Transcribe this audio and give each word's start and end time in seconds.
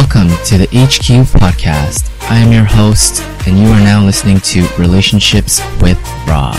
Welcome 0.00 0.30
to 0.46 0.56
the 0.56 0.66
HQ 0.72 1.28
podcast. 1.28 2.10
I 2.30 2.38
am 2.38 2.50
your 2.50 2.64
host, 2.64 3.22
and 3.46 3.58
you 3.58 3.66
are 3.66 3.80
now 3.80 4.02
listening 4.02 4.40
to 4.40 4.66
Relationships 4.78 5.60
with 5.82 5.98
Rob. 6.26 6.56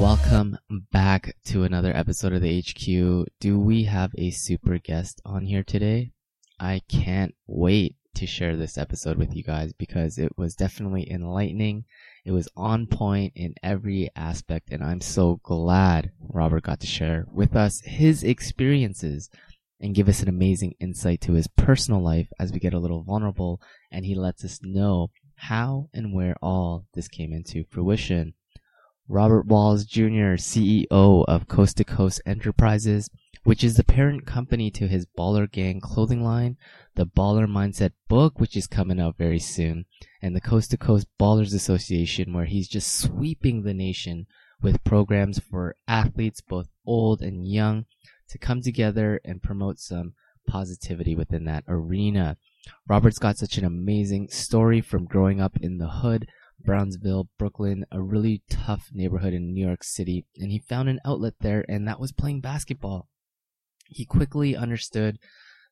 Welcome 0.00 0.58
back 0.90 1.36
to 1.44 1.62
another 1.62 1.96
episode 1.96 2.32
of 2.32 2.42
the 2.42 2.60
HQ. 2.60 3.28
Do 3.38 3.60
we 3.60 3.84
have 3.84 4.10
a 4.18 4.32
super 4.32 4.78
guest 4.78 5.22
on 5.24 5.46
here 5.46 5.62
today? 5.62 6.10
I 6.58 6.82
can't 6.88 7.36
wait 7.46 7.94
to 8.16 8.26
share 8.26 8.56
this 8.56 8.76
episode 8.76 9.18
with 9.18 9.36
you 9.36 9.44
guys 9.44 9.72
because 9.72 10.18
it 10.18 10.36
was 10.36 10.56
definitely 10.56 11.08
enlightening. 11.10 11.84
It 12.30 12.34
was 12.34 12.48
on 12.56 12.86
point 12.86 13.32
in 13.34 13.56
every 13.60 14.08
aspect, 14.14 14.68
and 14.70 14.84
I'm 14.84 15.00
so 15.00 15.40
glad 15.42 16.12
Robert 16.20 16.62
got 16.62 16.78
to 16.78 16.86
share 16.86 17.26
with 17.32 17.56
us 17.56 17.80
his 17.80 18.22
experiences 18.22 19.28
and 19.80 19.96
give 19.96 20.08
us 20.08 20.22
an 20.22 20.28
amazing 20.28 20.76
insight 20.78 21.20
to 21.22 21.32
his 21.32 21.48
personal 21.48 22.00
life 22.00 22.28
as 22.38 22.52
we 22.52 22.60
get 22.60 22.72
a 22.72 22.78
little 22.78 23.02
vulnerable 23.02 23.60
and 23.90 24.06
he 24.06 24.14
lets 24.14 24.44
us 24.44 24.60
know 24.62 25.10
how 25.34 25.88
and 25.92 26.14
where 26.14 26.36
all 26.40 26.86
this 26.94 27.08
came 27.08 27.32
into 27.32 27.64
fruition. 27.68 28.34
Robert 29.08 29.46
Walls 29.46 29.84
Jr., 29.84 30.38
CEO 30.38 31.24
of 31.26 31.48
Coast 31.48 31.78
to 31.78 31.84
Coast 31.84 32.22
Enterprises, 32.24 33.10
which 33.42 33.64
is 33.64 33.76
the 33.76 33.84
parent 33.84 34.26
company 34.26 34.70
to 34.70 34.86
his 34.86 35.06
Baller 35.06 35.50
Gang 35.50 35.80
clothing 35.80 36.22
line, 36.22 36.56
the 36.94 37.06
Baller 37.06 37.46
Mindset 37.46 37.92
book, 38.08 38.38
which 38.38 38.56
is 38.56 38.66
coming 38.66 39.00
out 39.00 39.16
very 39.16 39.38
soon, 39.38 39.86
and 40.20 40.36
the 40.36 40.40
Coast 40.40 40.70
to 40.70 40.76
Coast 40.76 41.06
Ballers 41.18 41.54
Association, 41.54 42.34
where 42.34 42.44
he's 42.44 42.68
just 42.68 42.92
sweeping 42.92 43.62
the 43.62 43.74
nation 43.74 44.26
with 44.60 44.84
programs 44.84 45.38
for 45.38 45.76
athletes, 45.88 46.42
both 46.42 46.68
old 46.84 47.22
and 47.22 47.46
young, 47.46 47.86
to 48.28 48.38
come 48.38 48.60
together 48.60 49.20
and 49.24 49.42
promote 49.42 49.78
some 49.78 50.12
positivity 50.46 51.14
within 51.14 51.44
that 51.44 51.64
arena. 51.66 52.36
Robert's 52.86 53.18
got 53.18 53.38
such 53.38 53.56
an 53.56 53.64
amazing 53.64 54.28
story 54.28 54.82
from 54.82 55.06
growing 55.06 55.40
up 55.40 55.56
in 55.62 55.78
the 55.78 55.88
hood, 55.88 56.28
Brownsville, 56.62 57.28
Brooklyn, 57.38 57.86
a 57.90 58.02
really 58.02 58.42
tough 58.50 58.90
neighborhood 58.92 59.32
in 59.32 59.54
New 59.54 59.66
York 59.66 59.82
City, 59.82 60.26
and 60.36 60.50
he 60.50 60.58
found 60.58 60.90
an 60.90 61.00
outlet 61.06 61.34
there, 61.40 61.64
and 61.68 61.88
that 61.88 61.98
was 61.98 62.12
playing 62.12 62.42
basketball. 62.42 63.08
He 63.90 64.04
quickly 64.04 64.56
understood 64.56 65.18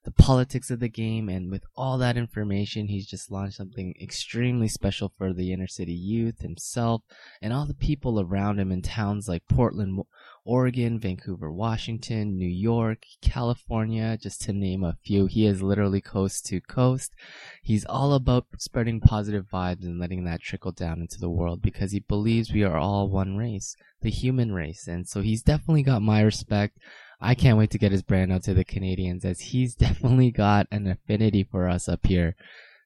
the 0.04 0.10
politics 0.12 0.70
of 0.70 0.80
the 0.80 0.88
game, 0.88 1.28
and 1.28 1.50
with 1.50 1.64
all 1.76 1.98
that 1.98 2.16
information, 2.16 2.86
he's 2.86 3.06
just 3.06 3.30
launched 3.30 3.56
something 3.56 3.94
extremely 4.00 4.68
special 4.68 5.12
for 5.18 5.32
the 5.32 5.52
inner 5.52 5.66
city 5.66 5.92
youth, 5.92 6.40
himself, 6.40 7.02
and 7.42 7.52
all 7.52 7.66
the 7.66 7.74
people 7.74 8.20
around 8.20 8.58
him 8.58 8.70
in 8.70 8.80
towns 8.80 9.28
like 9.28 9.42
Portland, 9.48 10.00
Oregon, 10.44 10.98
Vancouver, 10.98 11.52
Washington, 11.52 12.38
New 12.38 12.48
York, 12.48 13.04
California, 13.20 14.16
just 14.16 14.40
to 14.42 14.52
name 14.52 14.82
a 14.82 14.96
few. 15.04 15.26
He 15.26 15.46
is 15.46 15.62
literally 15.62 16.00
coast 16.00 16.46
to 16.46 16.60
coast. 16.60 17.14
He's 17.62 17.84
all 17.84 18.14
about 18.14 18.46
spreading 18.56 19.00
positive 19.00 19.46
vibes 19.52 19.84
and 19.84 19.98
letting 19.98 20.24
that 20.24 20.40
trickle 20.40 20.72
down 20.72 21.00
into 21.00 21.20
the 21.20 21.28
world 21.28 21.60
because 21.60 21.92
he 21.92 22.00
believes 22.00 22.50
we 22.50 22.62
are 22.62 22.78
all 22.78 23.10
one 23.10 23.36
race, 23.36 23.76
the 24.00 24.10
human 24.10 24.52
race. 24.52 24.86
And 24.86 25.06
so 25.06 25.20
he's 25.20 25.42
definitely 25.42 25.82
got 25.82 26.00
my 26.00 26.22
respect. 26.22 26.78
I 27.20 27.34
can't 27.34 27.58
wait 27.58 27.70
to 27.70 27.78
get 27.78 27.92
his 27.92 28.02
brand 28.02 28.32
out 28.32 28.44
to 28.44 28.54
the 28.54 28.64
Canadians 28.64 29.24
as 29.24 29.40
he's 29.40 29.74
definitely 29.76 30.30
got 30.30 30.66
an 30.70 30.86
affinity 30.86 31.44
for 31.44 31.68
us 31.68 31.88
up 31.88 32.06
here. 32.06 32.36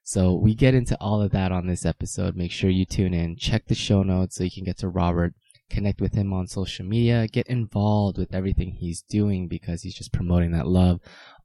So 0.04 0.34
we 0.34 0.54
get 0.54 0.74
into 0.74 0.96
all 1.00 1.22
of 1.22 1.30
that 1.32 1.52
on 1.52 1.66
this 1.66 1.86
episode. 1.86 2.34
Make 2.34 2.50
sure 2.50 2.70
you 2.70 2.84
tune 2.84 3.14
in, 3.14 3.36
check 3.36 3.66
the 3.66 3.74
show 3.74 4.02
notes 4.02 4.36
so 4.36 4.44
you 4.44 4.50
can 4.50 4.64
get 4.64 4.78
to 4.78 4.88
Robert, 4.88 5.34
connect 5.70 6.00
with 6.00 6.14
him 6.14 6.32
on 6.32 6.48
social 6.48 6.84
media, 6.84 7.28
get 7.28 7.46
involved 7.46 8.18
with 8.18 8.34
everything 8.34 8.72
he's 8.72 9.02
doing 9.02 9.46
because 9.46 9.82
he's 9.82 9.94
just 9.94 10.12
promoting 10.12 10.50
that 10.52 10.66
love 10.66 11.00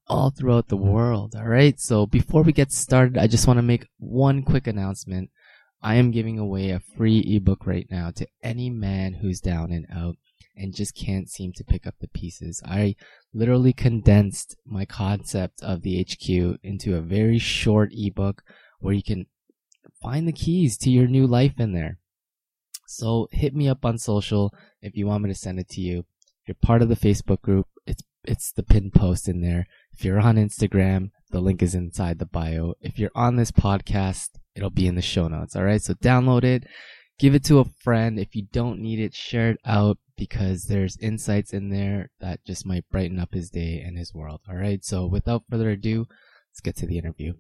all 0.08 0.32
throughout 0.32 0.70
the 0.70 0.78
world. 0.78 1.36
All 1.36 1.48
right. 1.48 1.80
So 1.80 2.06
before 2.08 2.42
we 2.42 2.52
get 2.52 2.72
started, 2.72 3.18
I 3.18 3.28
just 3.28 3.48
want 3.48 3.58
to 3.58 3.64
make 3.64 3.86
one 3.98 4.42
quick 4.42 4.66
announcement. 4.66 5.30
I 5.82 5.96
am 5.96 6.12
giving 6.12 6.40
away 6.40 6.72
a 6.72 6.80
free 6.80 7.20
ebook 7.20 7.68
right 7.68 7.88
now 7.92 8.12
to 8.12 8.28
any 8.42 8.70
man 8.72 9.14
who's 9.14 9.40
down 9.40 9.72
and 9.72 9.86
out 9.94 10.16
and 10.56 10.76
just 10.76 10.96
can't 10.96 11.30
seem 11.30 11.54
to 11.54 11.64
pick 11.64 11.86
up 11.86 11.96
the 12.00 12.08
pieces. 12.08 12.62
I 12.66 12.96
literally 13.34 13.74
condensed 13.74 14.56
my 14.66 14.86
concept 14.86 15.62
of 15.62 15.82
the 15.82 16.04
HQ 16.04 16.60
into 16.64 16.96
a 16.96 17.02
very 17.02 17.40
short 17.40 17.92
ebook 17.94 18.44
where 18.80 18.94
you 18.94 19.04
can 19.04 19.28
find 20.02 20.28
the 20.28 20.34
keys 20.34 20.78
to 20.80 20.90
your 20.90 21.08
new 21.08 21.28
life 21.28 21.60
in 21.60 21.74
there. 21.74 22.00
So 22.88 23.28
hit 23.32 23.54
me 23.54 23.68
up 23.68 23.86
on 23.86 23.98
social 23.98 24.54
if 24.82 24.96
you 24.96 25.08
want 25.08 25.24
me 25.24 25.30
to 25.30 25.36
send 25.36 25.60
it 25.60 25.70
to 25.70 25.82
you. 25.82 26.00
If 26.00 26.48
you're 26.48 26.56
part 26.62 26.82
of 26.82 26.90
the 26.90 26.96
Facebook 26.96 27.42
group, 27.42 27.68
it's 27.86 28.04
it's 28.24 28.52
the 28.52 28.64
pinned 28.64 28.94
post 28.94 29.28
in 29.28 29.42
there. 29.42 29.68
If 29.94 30.06
you're 30.06 30.20
on 30.20 30.36
Instagram, 30.36 31.12
the 31.32 31.40
link 31.40 31.62
is 31.62 31.76
inside 31.76 32.20
the 32.20 32.26
bio. 32.26 32.74
If 32.82 32.98
you're 32.98 33.12
on 33.16 33.36
this 33.36 33.52
podcast, 33.52 34.30
it'll 34.56 34.70
be 34.70 34.88
in 34.88 34.96
the 34.96 35.02
show 35.02 35.28
notes. 35.28 35.56
All 35.56 35.64
right. 35.64 35.82
So 35.82 35.94
download 35.94 36.44
it, 36.44 36.66
give 37.20 37.36
it 37.36 37.44
to 37.46 37.60
a 37.60 37.66
friend. 37.66 38.20
If 38.20 38.36
you 38.36 38.48
don't 38.52 38.80
need 38.80 39.00
it, 39.00 39.14
share 39.14 39.52
it 39.52 39.60
out 39.66 39.98
because 40.18 40.64
there's 40.64 40.98
insights 40.98 41.54
in 41.54 41.70
there 41.70 42.10
that 42.20 42.44
just 42.44 42.66
might 42.66 42.90
brighten 42.90 43.20
up 43.20 43.34
his 43.34 43.50
day 43.50 43.82
and 43.86 43.98
his 43.98 44.14
world. 44.14 44.42
All 44.50 44.56
right. 44.56 44.84
So 44.84 45.06
without 45.06 45.44
further 45.50 45.70
ado, 45.70 46.08
let's 46.52 46.60
get 46.60 46.76
to 46.78 46.88
the 46.88 46.98
interview. 46.98 47.34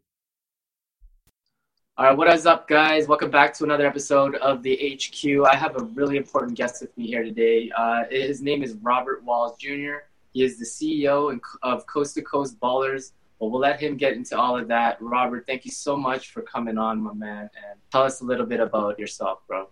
All 1.97 2.05
right, 2.05 2.15
what 2.15 2.31
is 2.31 2.45
up, 2.45 2.67
guys? 2.67 3.07
Welcome 3.07 3.31
back 3.31 3.55
to 3.55 3.63
another 3.63 3.87
episode 3.87 4.35
of 4.35 4.61
the 4.61 4.75
HQ. 4.75 5.47
I 5.51 5.55
have 5.55 5.75
a 5.81 5.83
really 5.85 6.15
important 6.15 6.55
guest 6.55 6.79
with 6.79 6.95
me 6.95 7.07
here 7.07 7.23
today. 7.23 7.71
Uh, 7.75 8.03
his 8.11 8.39
name 8.39 8.61
is 8.61 8.75
Robert 8.83 9.23
Walls 9.23 9.57
Jr. 9.57 10.03
He 10.31 10.43
is 10.43 10.59
the 10.59 10.65
CEO 10.65 11.39
of 11.63 11.87
Coast 11.87 12.13
to 12.13 12.21
Coast 12.21 12.59
Ballers. 12.59 13.13
Well, 13.39 13.49
we'll 13.49 13.61
let 13.61 13.79
him 13.79 13.97
get 13.97 14.13
into 14.13 14.37
all 14.37 14.59
of 14.59 14.67
that. 14.67 15.01
Robert, 15.01 15.45
thank 15.47 15.65
you 15.65 15.71
so 15.71 15.97
much 15.97 16.29
for 16.29 16.43
coming 16.43 16.77
on, 16.77 17.01
my 17.01 17.13
man, 17.13 17.49
and 17.67 17.79
tell 17.91 18.03
us 18.03 18.21
a 18.21 18.25
little 18.25 18.45
bit 18.45 18.59
about 18.59 18.99
yourself, 18.99 19.39
bro. 19.47 19.67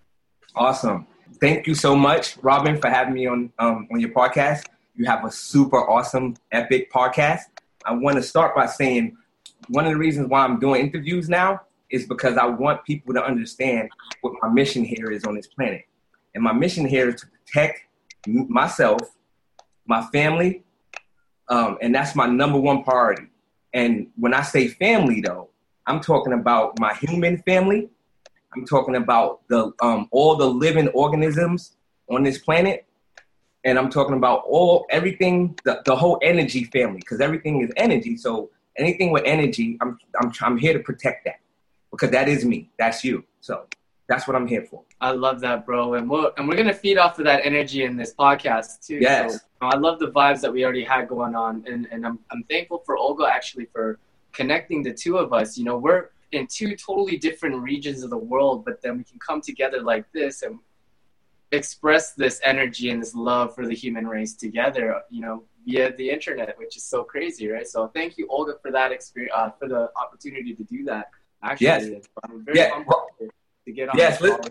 Awesome 0.55 1.05
thank 1.39 1.67
you 1.67 1.75
so 1.75 1.95
much, 1.95 2.37
Robin, 2.41 2.79
for 2.79 2.89
having 2.89 3.13
me 3.13 3.27
on 3.27 3.51
um, 3.59 3.87
on 3.91 3.99
your 3.99 4.11
podcast. 4.11 4.65
You 4.95 5.05
have 5.05 5.25
a 5.25 5.31
super 5.31 5.89
awesome, 5.89 6.35
epic 6.51 6.91
podcast. 6.91 7.41
I 7.85 7.93
want 7.93 8.15
to 8.17 8.23
start 8.23 8.55
by 8.55 8.65
saying 8.65 9.17
one 9.67 9.85
of 9.85 9.91
the 9.91 9.97
reasons 9.97 10.29
why 10.29 10.43
I'm 10.43 10.59
doing 10.59 10.81
interviews 10.81 11.29
now 11.29 11.61
is 11.89 12.07
because 12.07 12.37
I 12.37 12.45
want 12.45 12.83
people 12.85 13.13
to 13.13 13.23
understand 13.23 13.89
what 14.21 14.33
my 14.41 14.49
mission 14.49 14.83
here 14.83 15.11
is 15.11 15.23
on 15.25 15.35
this 15.35 15.47
planet. 15.47 15.85
And 16.33 16.43
my 16.43 16.53
mission 16.53 16.85
here 16.85 17.09
is 17.09 17.21
to 17.21 17.27
protect 17.27 17.81
myself, 18.27 19.01
my 19.85 20.03
family, 20.07 20.63
um, 21.47 21.77
and 21.81 21.93
that's 21.93 22.15
my 22.15 22.25
number 22.25 22.59
one 22.59 22.83
priority. 22.83 23.27
And 23.73 24.07
when 24.15 24.33
I 24.33 24.41
say 24.41 24.67
family, 24.67 25.21
though, 25.21 25.49
I'm 25.85 25.99
talking 25.99 26.33
about 26.33 26.79
my 26.79 26.93
human 26.95 27.37
family, 27.43 27.89
I'm 28.55 28.65
talking 28.65 28.95
about 28.95 29.47
the 29.47 29.71
um, 29.81 30.07
all 30.11 30.35
the 30.35 30.45
living 30.45 30.87
organisms 30.89 31.75
on 32.09 32.23
this 32.23 32.37
planet, 32.37 32.85
and 33.63 33.77
I'm 33.77 33.89
talking 33.89 34.15
about 34.15 34.43
all 34.47 34.85
everything, 34.89 35.57
the, 35.65 35.81
the 35.85 35.95
whole 35.95 36.19
energy 36.21 36.65
family, 36.65 36.99
because 36.99 37.19
everything 37.19 37.61
is 37.61 37.71
energy. 37.77 38.17
So 38.17 38.49
anything 38.77 39.11
with 39.11 39.23
energy, 39.25 39.77
I'm 39.81 39.97
I'm 40.21 40.31
I'm 40.41 40.57
here 40.57 40.73
to 40.73 40.79
protect 40.79 41.25
that 41.25 41.39
because 41.91 42.11
that 42.11 42.27
is 42.27 42.45
me. 42.45 42.69
That's 42.77 43.03
you. 43.03 43.23
So 43.41 43.65
that's 44.07 44.27
what 44.27 44.35
I'm 44.35 44.47
here 44.47 44.63
for. 44.69 44.83
I 45.01 45.11
love 45.11 45.39
that, 45.41 45.65
bro, 45.65 45.95
and 45.95 46.09
we're 46.09 46.31
and 46.37 46.47
we're 46.47 46.57
gonna 46.57 46.73
feed 46.73 46.97
off 46.97 47.19
of 47.19 47.25
that 47.25 47.41
energy 47.43 47.83
in 47.83 47.97
this 47.97 48.13
podcast 48.13 48.85
too. 48.85 48.99
Yes. 49.01 49.33
So, 49.33 49.39
I 49.61 49.77
love 49.77 49.99
the 49.99 50.11
vibes 50.11 50.41
that 50.41 50.53
we 50.53 50.63
already 50.63 50.83
had 50.83 51.07
going 51.07 51.35
on, 51.35 51.63
and 51.67 51.87
and 51.91 52.05
I'm 52.05 52.19
I'm 52.31 52.43
thankful 52.43 52.83
for 52.85 52.97
Olga 52.97 53.25
actually 53.25 53.65
for 53.65 53.99
connecting 54.31 54.83
the 54.83 54.93
two 54.93 55.17
of 55.17 55.33
us. 55.33 55.57
You 55.57 55.65
know, 55.65 55.77
we're 55.77 56.09
in 56.31 56.47
two 56.47 56.75
totally 56.75 57.17
different 57.17 57.55
regions 57.61 58.03
of 58.03 58.09
the 58.09 58.17
world, 58.17 58.65
but 58.65 58.81
then 58.81 58.97
we 58.97 59.03
can 59.03 59.19
come 59.19 59.41
together 59.41 59.81
like 59.81 60.11
this 60.11 60.41
and 60.41 60.59
express 61.51 62.13
this 62.13 62.41
energy 62.43 62.89
and 62.89 63.01
this 63.01 63.15
love 63.15 63.53
for 63.55 63.65
the 63.67 63.75
human 63.75 64.07
race 64.07 64.33
together, 64.33 65.01
you 65.09 65.21
know, 65.21 65.43
via 65.65 65.95
the 65.95 66.09
internet, 66.09 66.57
which 66.57 66.75
is 66.75 66.83
so 66.83 67.03
crazy, 67.03 67.47
right? 67.47 67.67
So 67.67 67.87
thank 67.87 68.17
you, 68.17 68.27
Olga, 68.29 68.55
for 68.61 68.71
that 68.71 68.91
experience, 68.91 69.33
uh, 69.35 69.51
for 69.51 69.67
the 69.67 69.89
opportunity 69.95 70.53
to 70.53 70.63
do 70.63 70.83
that. 70.85 71.09
Actually, 71.43 71.65
yes. 71.65 72.07
I'm 72.23 72.43
very 72.43 72.57
yeah. 72.57 72.83
to 73.65 73.71
get 73.71 73.89
on. 73.89 73.97
Yes, 73.97 74.19
let's, 74.21 74.49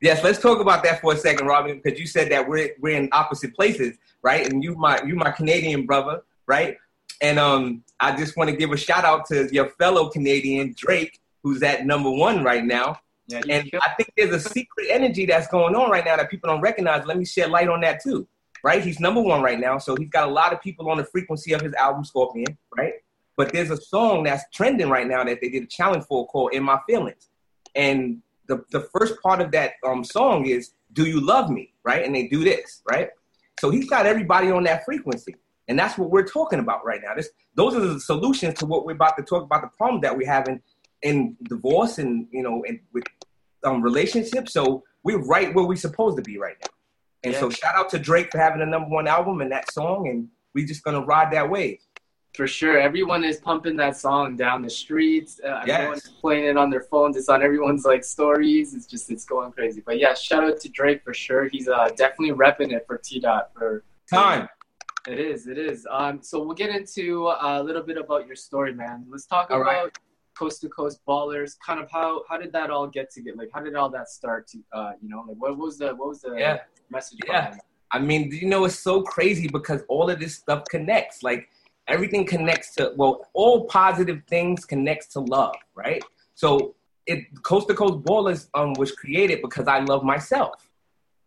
yes, 0.00 0.22
let's 0.22 0.38
talk 0.38 0.60
about 0.60 0.84
that 0.84 1.00
for 1.00 1.14
a 1.14 1.16
second, 1.16 1.46
Robin, 1.46 1.80
because 1.82 1.98
you 1.98 2.06
said 2.06 2.30
that 2.30 2.48
we're 2.48 2.70
we're 2.80 2.96
in 2.96 3.08
opposite 3.12 3.54
places, 3.54 3.98
right? 4.22 4.50
And 4.50 4.62
you 4.62 4.76
my 4.76 5.00
you 5.04 5.16
my 5.16 5.30
Canadian 5.30 5.86
brother, 5.86 6.22
right? 6.46 6.76
And 7.20 7.38
um, 7.38 7.84
I 7.98 8.16
just 8.16 8.36
want 8.36 8.50
to 8.50 8.56
give 8.56 8.72
a 8.72 8.76
shout 8.76 9.04
out 9.04 9.26
to 9.26 9.48
your 9.52 9.70
fellow 9.70 10.08
Canadian 10.08 10.74
Drake, 10.76 11.18
who's 11.42 11.62
at 11.62 11.84
number 11.84 12.10
one 12.10 12.42
right 12.42 12.64
now. 12.64 12.98
Yeah, 13.28 13.42
and 13.48 13.70
I 13.80 13.90
think 13.96 14.12
there's 14.16 14.34
a 14.34 14.40
secret 14.40 14.88
energy 14.90 15.26
that's 15.26 15.46
going 15.46 15.76
on 15.76 15.90
right 15.90 16.04
now 16.04 16.16
that 16.16 16.30
people 16.30 16.50
don't 16.50 16.60
recognize. 16.60 17.06
Let 17.06 17.16
me 17.16 17.24
shed 17.24 17.50
light 17.50 17.68
on 17.68 17.80
that 17.82 18.02
too. 18.02 18.26
Right? 18.64 18.82
He's 18.82 19.00
number 19.00 19.22
one 19.22 19.40
right 19.40 19.58
now, 19.58 19.78
so 19.78 19.96
he's 19.96 20.10
got 20.10 20.28
a 20.28 20.32
lot 20.32 20.52
of 20.52 20.60
people 20.60 20.90
on 20.90 20.98
the 20.98 21.04
frequency 21.04 21.52
of 21.52 21.62
his 21.62 21.72
album 21.74 22.04
Scorpion, 22.04 22.58
right? 22.76 22.94
But 23.36 23.52
there's 23.52 23.70
a 23.70 23.76
song 23.76 24.24
that's 24.24 24.44
trending 24.52 24.90
right 24.90 25.06
now 25.06 25.24
that 25.24 25.40
they 25.40 25.48
did 25.48 25.62
a 25.62 25.66
challenge 25.66 26.04
for 26.04 26.26
called 26.26 26.52
In 26.52 26.62
My 26.64 26.78
Feelings. 26.86 27.30
And 27.74 28.20
the, 28.48 28.64
the 28.70 28.80
first 28.80 29.22
part 29.22 29.40
of 29.40 29.50
that 29.52 29.74
um, 29.86 30.04
song 30.04 30.44
is 30.44 30.72
Do 30.92 31.06
You 31.06 31.20
Love 31.20 31.50
Me? 31.50 31.72
Right? 31.84 32.04
And 32.04 32.14
they 32.14 32.26
do 32.26 32.44
this, 32.44 32.82
right? 32.90 33.08
So 33.60 33.70
he's 33.70 33.88
got 33.88 34.04
everybody 34.04 34.50
on 34.50 34.64
that 34.64 34.84
frequency. 34.84 35.36
And 35.70 35.78
that's 35.78 35.96
what 35.96 36.10
we're 36.10 36.26
talking 36.26 36.58
about 36.58 36.84
right 36.84 37.00
now. 37.00 37.14
This, 37.14 37.30
those 37.54 37.76
are 37.76 37.80
the 37.80 38.00
solutions 38.00 38.58
to 38.58 38.66
what 38.66 38.84
we're 38.84 38.92
about 39.00 39.16
to 39.18 39.22
talk 39.22 39.44
about, 39.44 39.62
the 39.62 39.68
problem 39.68 40.00
that 40.00 40.16
we're 40.16 40.26
having 40.26 40.60
in 41.02 41.36
divorce 41.44 41.98
and, 41.98 42.26
you 42.32 42.42
know, 42.42 42.64
and 42.66 42.80
with 42.92 43.04
um, 43.62 43.80
relationships. 43.80 44.52
So 44.52 44.82
we're 45.04 45.24
right 45.24 45.54
where 45.54 45.64
we're 45.64 45.76
supposed 45.76 46.16
to 46.16 46.24
be 46.24 46.38
right 46.38 46.56
now. 46.60 46.72
And 47.22 47.32
yeah. 47.32 47.38
so 47.38 47.50
shout 47.50 47.76
out 47.76 47.88
to 47.90 48.00
Drake 48.00 48.32
for 48.32 48.38
having 48.38 48.62
a 48.62 48.66
number 48.66 48.88
one 48.88 49.06
album 49.06 49.42
and 49.42 49.52
that 49.52 49.70
song. 49.70 50.08
And 50.08 50.26
we're 50.56 50.66
just 50.66 50.82
going 50.82 51.00
to 51.00 51.06
ride 51.06 51.32
that 51.34 51.48
wave. 51.48 51.78
For 52.34 52.48
sure. 52.48 52.76
Everyone 52.76 53.22
is 53.22 53.36
pumping 53.36 53.76
that 53.76 53.96
song 53.96 54.34
down 54.34 54.62
the 54.62 54.70
streets. 54.70 55.40
Uh, 55.40 55.62
yes. 55.66 55.78
Everyone's 55.78 56.08
playing 56.20 56.46
it 56.46 56.56
on 56.56 56.70
their 56.70 56.82
phones. 56.82 57.16
It's 57.16 57.28
on 57.28 57.44
everyone's 57.44 57.84
like 57.84 58.02
stories. 58.02 58.74
It's 58.74 58.86
just, 58.86 59.08
it's 59.08 59.24
going 59.24 59.52
crazy. 59.52 59.84
But 59.86 60.00
yeah, 60.00 60.14
shout 60.14 60.42
out 60.42 60.58
to 60.62 60.68
Drake 60.68 61.04
for 61.04 61.14
sure. 61.14 61.48
He's 61.48 61.68
uh, 61.68 61.90
definitely 61.96 62.34
repping 62.34 62.72
it 62.72 62.88
for 62.88 62.98
T 62.98 63.20
Dot 63.20 63.50
for 63.56 63.84
time. 64.12 64.48
It 65.08 65.18
is. 65.18 65.46
It 65.46 65.58
is. 65.58 65.86
Um, 65.90 66.22
so 66.22 66.42
we'll 66.42 66.54
get 66.54 66.70
into 66.70 67.32
a 67.40 67.62
little 67.62 67.82
bit 67.82 67.96
about 67.96 68.26
your 68.26 68.36
story, 68.36 68.74
man. 68.74 69.06
Let's 69.08 69.26
talk 69.26 69.50
all 69.50 69.62
about. 69.62 69.96
Coast 70.38 70.60
to 70.62 70.68
Coast 70.68 71.00
Ballers. 71.06 71.56
Kind 71.64 71.80
of 71.80 71.90
how 71.90 72.22
how 72.28 72.38
did 72.38 72.52
that 72.52 72.70
all 72.70 72.86
get 72.86 73.10
to 73.12 73.20
get? 73.20 73.36
Like, 73.36 73.50
how 73.52 73.60
did 73.60 73.74
all 73.74 73.90
that 73.90 74.08
start? 74.08 74.46
To 74.48 74.58
uh, 74.72 74.92
you 75.02 75.08
know, 75.08 75.24
like 75.26 75.36
what 75.38 75.56
was 75.58 75.78
the 75.78 75.88
what 75.94 76.08
was 76.08 76.22
the 76.22 76.34
yeah. 76.36 76.60
message? 76.90 77.18
Yeah. 77.26 77.56
I 77.92 77.98
mean, 77.98 78.30
you 78.30 78.48
know, 78.48 78.64
it's 78.64 78.78
so 78.78 79.02
crazy 79.02 79.48
because 79.48 79.82
all 79.88 80.08
of 80.08 80.20
this 80.20 80.36
stuff 80.36 80.64
connects. 80.70 81.22
Like 81.22 81.48
everything 81.88 82.24
connects 82.24 82.74
to 82.76 82.92
well, 82.96 83.26
all 83.32 83.64
positive 83.66 84.22
things 84.28 84.64
connects 84.64 85.08
to 85.08 85.20
love, 85.20 85.56
right? 85.74 86.02
So 86.34 86.74
it 87.06 87.24
Coast 87.42 87.68
to 87.68 87.74
Coast 87.74 88.04
Ballers 88.04 88.48
um, 88.54 88.74
was 88.74 88.92
created 88.92 89.42
because 89.42 89.66
I 89.66 89.80
love 89.80 90.04
myself 90.04 90.69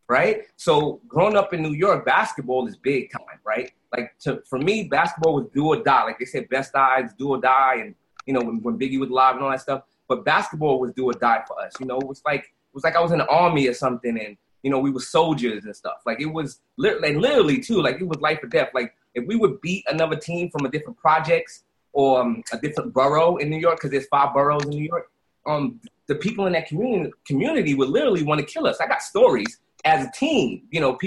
right? 0.09 0.41
So 0.57 1.01
growing 1.07 1.35
up 1.35 1.53
in 1.53 1.61
New 1.61 1.73
York, 1.73 2.05
basketball 2.05 2.67
is 2.67 2.77
big 2.77 3.11
time, 3.11 3.39
right? 3.45 3.71
Like 3.95 4.13
to, 4.21 4.41
for 4.49 4.59
me, 4.59 4.85
basketball 4.85 5.35
was 5.35 5.47
do 5.53 5.67
or 5.67 5.83
die. 5.83 6.03
Like 6.03 6.19
they 6.19 6.25
said, 6.25 6.49
best 6.49 6.75
odds, 6.75 7.13
do 7.13 7.29
or 7.29 7.41
die, 7.41 7.75
and 7.79 7.95
you 8.25 8.33
know 8.33 8.41
when, 8.41 8.61
when 8.61 8.77
Biggie 8.77 8.99
was 8.99 9.09
alive 9.09 9.35
and 9.35 9.43
all 9.43 9.51
that 9.51 9.61
stuff. 9.61 9.83
But 10.07 10.25
basketball 10.25 10.79
was 10.79 10.91
do 10.93 11.05
or 11.05 11.13
die 11.13 11.43
for 11.47 11.59
us. 11.59 11.73
You 11.79 11.85
know, 11.85 11.99
it 11.99 12.07
was 12.07 12.21
like 12.25 12.41
it 12.41 12.73
was 12.73 12.83
like 12.83 12.95
I 12.95 13.01
was 13.01 13.11
in 13.11 13.19
the 13.19 13.27
army 13.27 13.67
or 13.67 13.73
something, 13.73 14.17
and 14.19 14.35
you 14.63 14.71
know 14.71 14.79
we 14.79 14.91
were 14.91 14.99
soldiers 14.99 15.65
and 15.65 15.75
stuff. 15.75 15.97
Like 16.05 16.19
it 16.19 16.25
was 16.25 16.59
literally, 16.77 17.15
literally 17.15 17.59
too. 17.59 17.81
Like 17.81 18.01
it 18.01 18.07
was 18.07 18.19
life 18.19 18.39
or 18.43 18.47
death. 18.47 18.69
Like 18.73 18.93
if 19.13 19.25
we 19.27 19.35
would 19.35 19.61
beat 19.61 19.85
another 19.87 20.15
team 20.15 20.49
from 20.49 20.65
a 20.65 20.69
different 20.69 20.97
projects 20.97 21.63
or 21.91 22.21
um, 22.21 22.43
a 22.51 22.57
different 22.57 22.91
borough 22.93 23.37
in 23.37 23.49
New 23.51 23.59
York, 23.59 23.75
because 23.75 23.91
there's 23.91 24.07
five 24.07 24.33
boroughs 24.33 24.63
in 24.63 24.71
New 24.71 24.83
York, 24.83 25.11
um, 25.45 25.79
the 26.07 26.15
people 26.15 26.47
in 26.47 26.53
that 26.53 26.67
community 26.67 27.11
community 27.27 27.75
would 27.75 27.89
literally 27.89 28.23
want 28.23 28.39
to 28.39 28.45
kill 28.45 28.65
us. 28.65 28.79
I 28.81 28.87
got 28.87 29.03
stories 29.03 29.59
as 29.83 30.05
a 30.05 30.11
team, 30.11 30.63
you 30.71 30.79
know, 30.79 30.97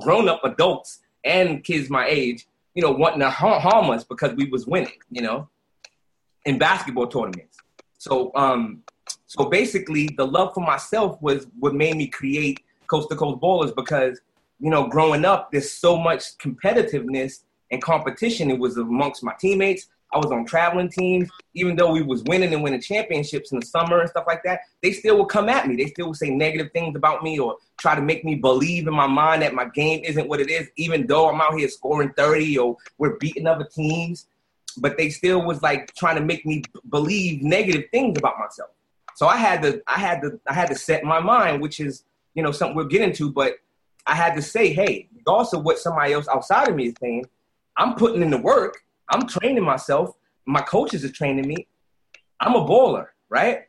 grown 0.00 0.28
up 0.28 0.40
adults 0.44 1.00
and 1.24 1.64
kids 1.64 1.90
my 1.90 2.06
age, 2.06 2.46
you 2.74 2.82
know, 2.82 2.90
wanting 2.90 3.20
to 3.20 3.30
harm 3.30 3.90
us 3.90 4.04
because 4.04 4.34
we 4.34 4.48
was 4.48 4.66
winning, 4.66 4.92
you 5.10 5.22
know, 5.22 5.48
in 6.44 6.58
basketball 6.58 7.06
tournaments. 7.06 7.58
So, 7.98 8.30
um, 8.34 8.82
so 9.26 9.46
basically, 9.46 10.08
the 10.16 10.26
love 10.26 10.54
for 10.54 10.64
myself 10.64 11.20
was 11.20 11.46
what 11.58 11.74
made 11.74 11.96
me 11.96 12.06
create 12.06 12.60
Coast 12.86 13.08
to 13.10 13.16
Coast 13.16 13.40
Ballers 13.40 13.74
because, 13.74 14.20
you 14.60 14.70
know, 14.70 14.86
growing 14.86 15.24
up, 15.24 15.50
there's 15.50 15.72
so 15.72 15.98
much 15.98 16.38
competitiveness 16.38 17.42
and 17.70 17.82
competition. 17.82 18.50
It 18.50 18.58
was 18.58 18.76
amongst 18.76 19.22
my 19.22 19.34
teammates, 19.40 19.88
I 20.12 20.18
was 20.18 20.30
on 20.30 20.46
traveling 20.46 20.88
teams. 20.88 21.28
Even 21.54 21.76
though 21.76 21.92
we 21.92 22.02
was 22.02 22.22
winning 22.24 22.54
and 22.54 22.62
winning 22.62 22.80
championships 22.80 23.52
in 23.52 23.60
the 23.60 23.66
summer 23.66 24.00
and 24.00 24.08
stuff 24.08 24.24
like 24.26 24.42
that, 24.44 24.60
they 24.82 24.92
still 24.92 25.18
would 25.18 25.28
come 25.28 25.48
at 25.48 25.66
me. 25.66 25.76
They 25.76 25.86
still 25.86 26.08
would 26.08 26.16
say 26.16 26.30
negative 26.30 26.70
things 26.72 26.96
about 26.96 27.22
me 27.22 27.38
or 27.38 27.56
try 27.86 27.94
to 27.94 28.02
make 28.02 28.24
me 28.24 28.34
believe 28.34 28.88
in 28.88 28.94
my 28.94 29.06
mind 29.06 29.42
that 29.42 29.54
my 29.54 29.66
game 29.66 30.02
isn't 30.04 30.28
what 30.28 30.40
it 30.40 30.50
is, 30.50 30.68
even 30.76 31.06
though 31.06 31.28
I'm 31.28 31.40
out 31.40 31.58
here 31.58 31.68
scoring 31.68 32.12
30 32.16 32.58
or 32.58 32.76
we're 32.98 33.16
beating 33.16 33.46
other 33.46 33.64
teams. 33.64 34.26
But 34.78 34.98
they 34.98 35.08
still 35.08 35.42
was 35.44 35.62
like 35.62 35.94
trying 35.94 36.16
to 36.16 36.22
make 36.22 36.44
me 36.44 36.62
believe 36.90 37.42
negative 37.42 37.84
things 37.92 38.18
about 38.18 38.38
myself. 38.38 38.70
So 39.14 39.26
I 39.26 39.36
had 39.36 39.62
to, 39.62 39.82
I 39.86 39.98
had 39.98 40.20
to, 40.22 40.38
I 40.48 40.52
had 40.52 40.68
to 40.68 40.74
set 40.74 41.04
my 41.04 41.20
mind, 41.20 41.62
which 41.62 41.80
is, 41.80 42.04
you 42.34 42.42
know, 42.42 42.52
something 42.52 42.76
we'll 42.76 42.86
get 42.86 43.02
into. 43.02 43.32
But 43.32 43.54
I 44.06 44.14
had 44.14 44.34
to 44.34 44.42
say, 44.42 44.72
hey, 44.72 45.08
also 45.26 45.58
what 45.58 45.78
somebody 45.78 46.12
else 46.12 46.28
outside 46.28 46.68
of 46.68 46.74
me 46.74 46.88
is 46.88 46.94
saying, 47.00 47.24
I'm 47.78 47.94
putting 47.94 48.20
in 48.20 48.30
the 48.30 48.38
work 48.38 48.76
I'm 49.08 49.26
training 49.26 49.64
myself. 49.64 50.16
My 50.46 50.60
coaches 50.60 51.04
are 51.04 51.10
training 51.10 51.46
me. 51.46 51.66
I'm 52.40 52.54
a 52.54 52.64
baller, 52.64 53.06
right? 53.28 53.62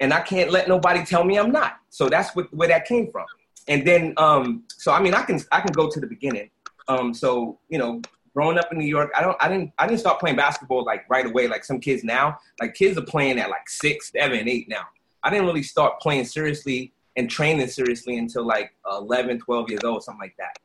And 0.00 0.12
I 0.12 0.20
can't 0.20 0.50
let 0.50 0.68
nobody 0.68 1.04
tell 1.04 1.24
me 1.24 1.38
I'm 1.38 1.52
not. 1.52 1.78
So 1.90 2.08
that's 2.08 2.34
what, 2.34 2.52
where 2.54 2.68
that 2.68 2.86
came 2.86 3.10
from. 3.10 3.26
And 3.68 3.86
then, 3.86 4.14
um, 4.16 4.64
so 4.68 4.92
I 4.92 5.00
mean, 5.00 5.14
I 5.14 5.22
can 5.22 5.40
I 5.52 5.60
can 5.60 5.72
go 5.72 5.88
to 5.90 6.00
the 6.00 6.06
beginning. 6.06 6.50
Um, 6.88 7.12
so 7.12 7.58
you 7.68 7.78
know, 7.78 8.00
growing 8.34 8.58
up 8.58 8.72
in 8.72 8.78
New 8.78 8.86
York, 8.86 9.10
I 9.16 9.20
don't 9.20 9.36
I 9.40 9.48
didn't 9.48 9.72
I 9.78 9.86
didn't 9.86 10.00
start 10.00 10.18
playing 10.18 10.36
basketball 10.36 10.84
like 10.84 11.08
right 11.08 11.26
away 11.26 11.46
like 11.46 11.64
some 11.64 11.78
kids 11.78 12.02
now. 12.02 12.38
Like 12.60 12.74
kids 12.74 12.96
are 12.98 13.02
playing 13.02 13.38
at 13.38 13.50
like 13.50 13.68
six, 13.68 14.10
seven, 14.10 14.48
eight 14.48 14.68
now. 14.68 14.86
I 15.22 15.30
didn't 15.30 15.46
really 15.46 15.62
start 15.62 16.00
playing 16.00 16.24
seriously 16.24 16.92
and 17.16 17.28
training 17.28 17.66
seriously 17.68 18.16
until 18.16 18.46
like 18.46 18.72
11, 18.90 19.40
12 19.40 19.70
years 19.70 19.84
old, 19.84 20.02
something 20.02 20.20
like 20.20 20.36
that 20.38 20.56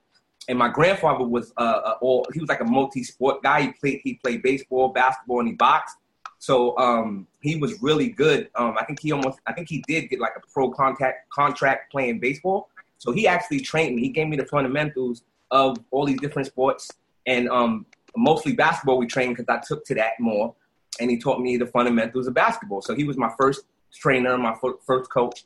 and 0.48 0.58
my 0.58 0.70
grandfather 0.70 1.24
was 1.24 1.54
uh, 1.58 1.96
all 2.02 2.26
he 2.34 2.40
was 2.40 2.50
like 2.50 2.62
a 2.62 2.66
multi-sport 2.66 3.42
guy. 3.42 3.62
He 3.62 3.72
played 3.72 4.02
he 4.04 4.14
played 4.16 4.42
baseball, 4.42 4.90
basketball, 4.90 5.40
and 5.40 5.50
he 5.50 5.56
boxed. 5.56 5.98
So 6.40 6.78
um, 6.78 7.28
he 7.42 7.56
was 7.56 7.82
really 7.82 8.10
good. 8.10 8.50
Um, 8.56 8.76
I 8.80 8.86
think 8.86 9.00
he 9.00 9.12
almost 9.12 9.40
I 9.48 9.54
think 9.54 9.70
he 9.70 9.84
did 9.88 10.10
get 10.10 10.20
like 10.20 10.34
a 10.36 10.42
pro 10.54 10.70
contact 10.70 11.30
contract 11.30 11.92
playing 11.92 12.20
baseball. 12.20 12.70
So 12.98 13.12
he 13.12 13.28
actually 13.28 13.60
trained 13.60 13.96
me. 13.96 14.02
He 14.02 14.10
gave 14.10 14.28
me 14.28 14.38
the 14.38 14.46
fundamentals 14.46 15.24
of 15.52 15.78
all 15.92 16.06
these 16.06 16.20
different 16.20 16.48
sports 16.48 16.92
and 17.26 17.50
um, 17.50 17.86
mostly 18.16 18.54
basketball. 18.54 18.98
We 18.98 19.08
trained 19.08 19.36
because 19.36 19.54
I 19.54 19.62
took 19.66 19.86
to 19.86 19.96
that 19.96 20.14
more, 20.20 20.54
and 21.00 21.10
he 21.10 21.18
taught 21.18 21.40
me 21.40 21.58
the 21.58 21.68
fundamentals 21.68 22.28
of 22.28 22.34
basketball. 22.34 22.82
So 22.82 22.96
he 22.96 23.04
was 23.04 23.18
my 23.18 23.32
first 23.40 23.66
trainer, 23.94 24.38
my 24.38 24.56
first 24.86 25.10
coach 25.10 25.46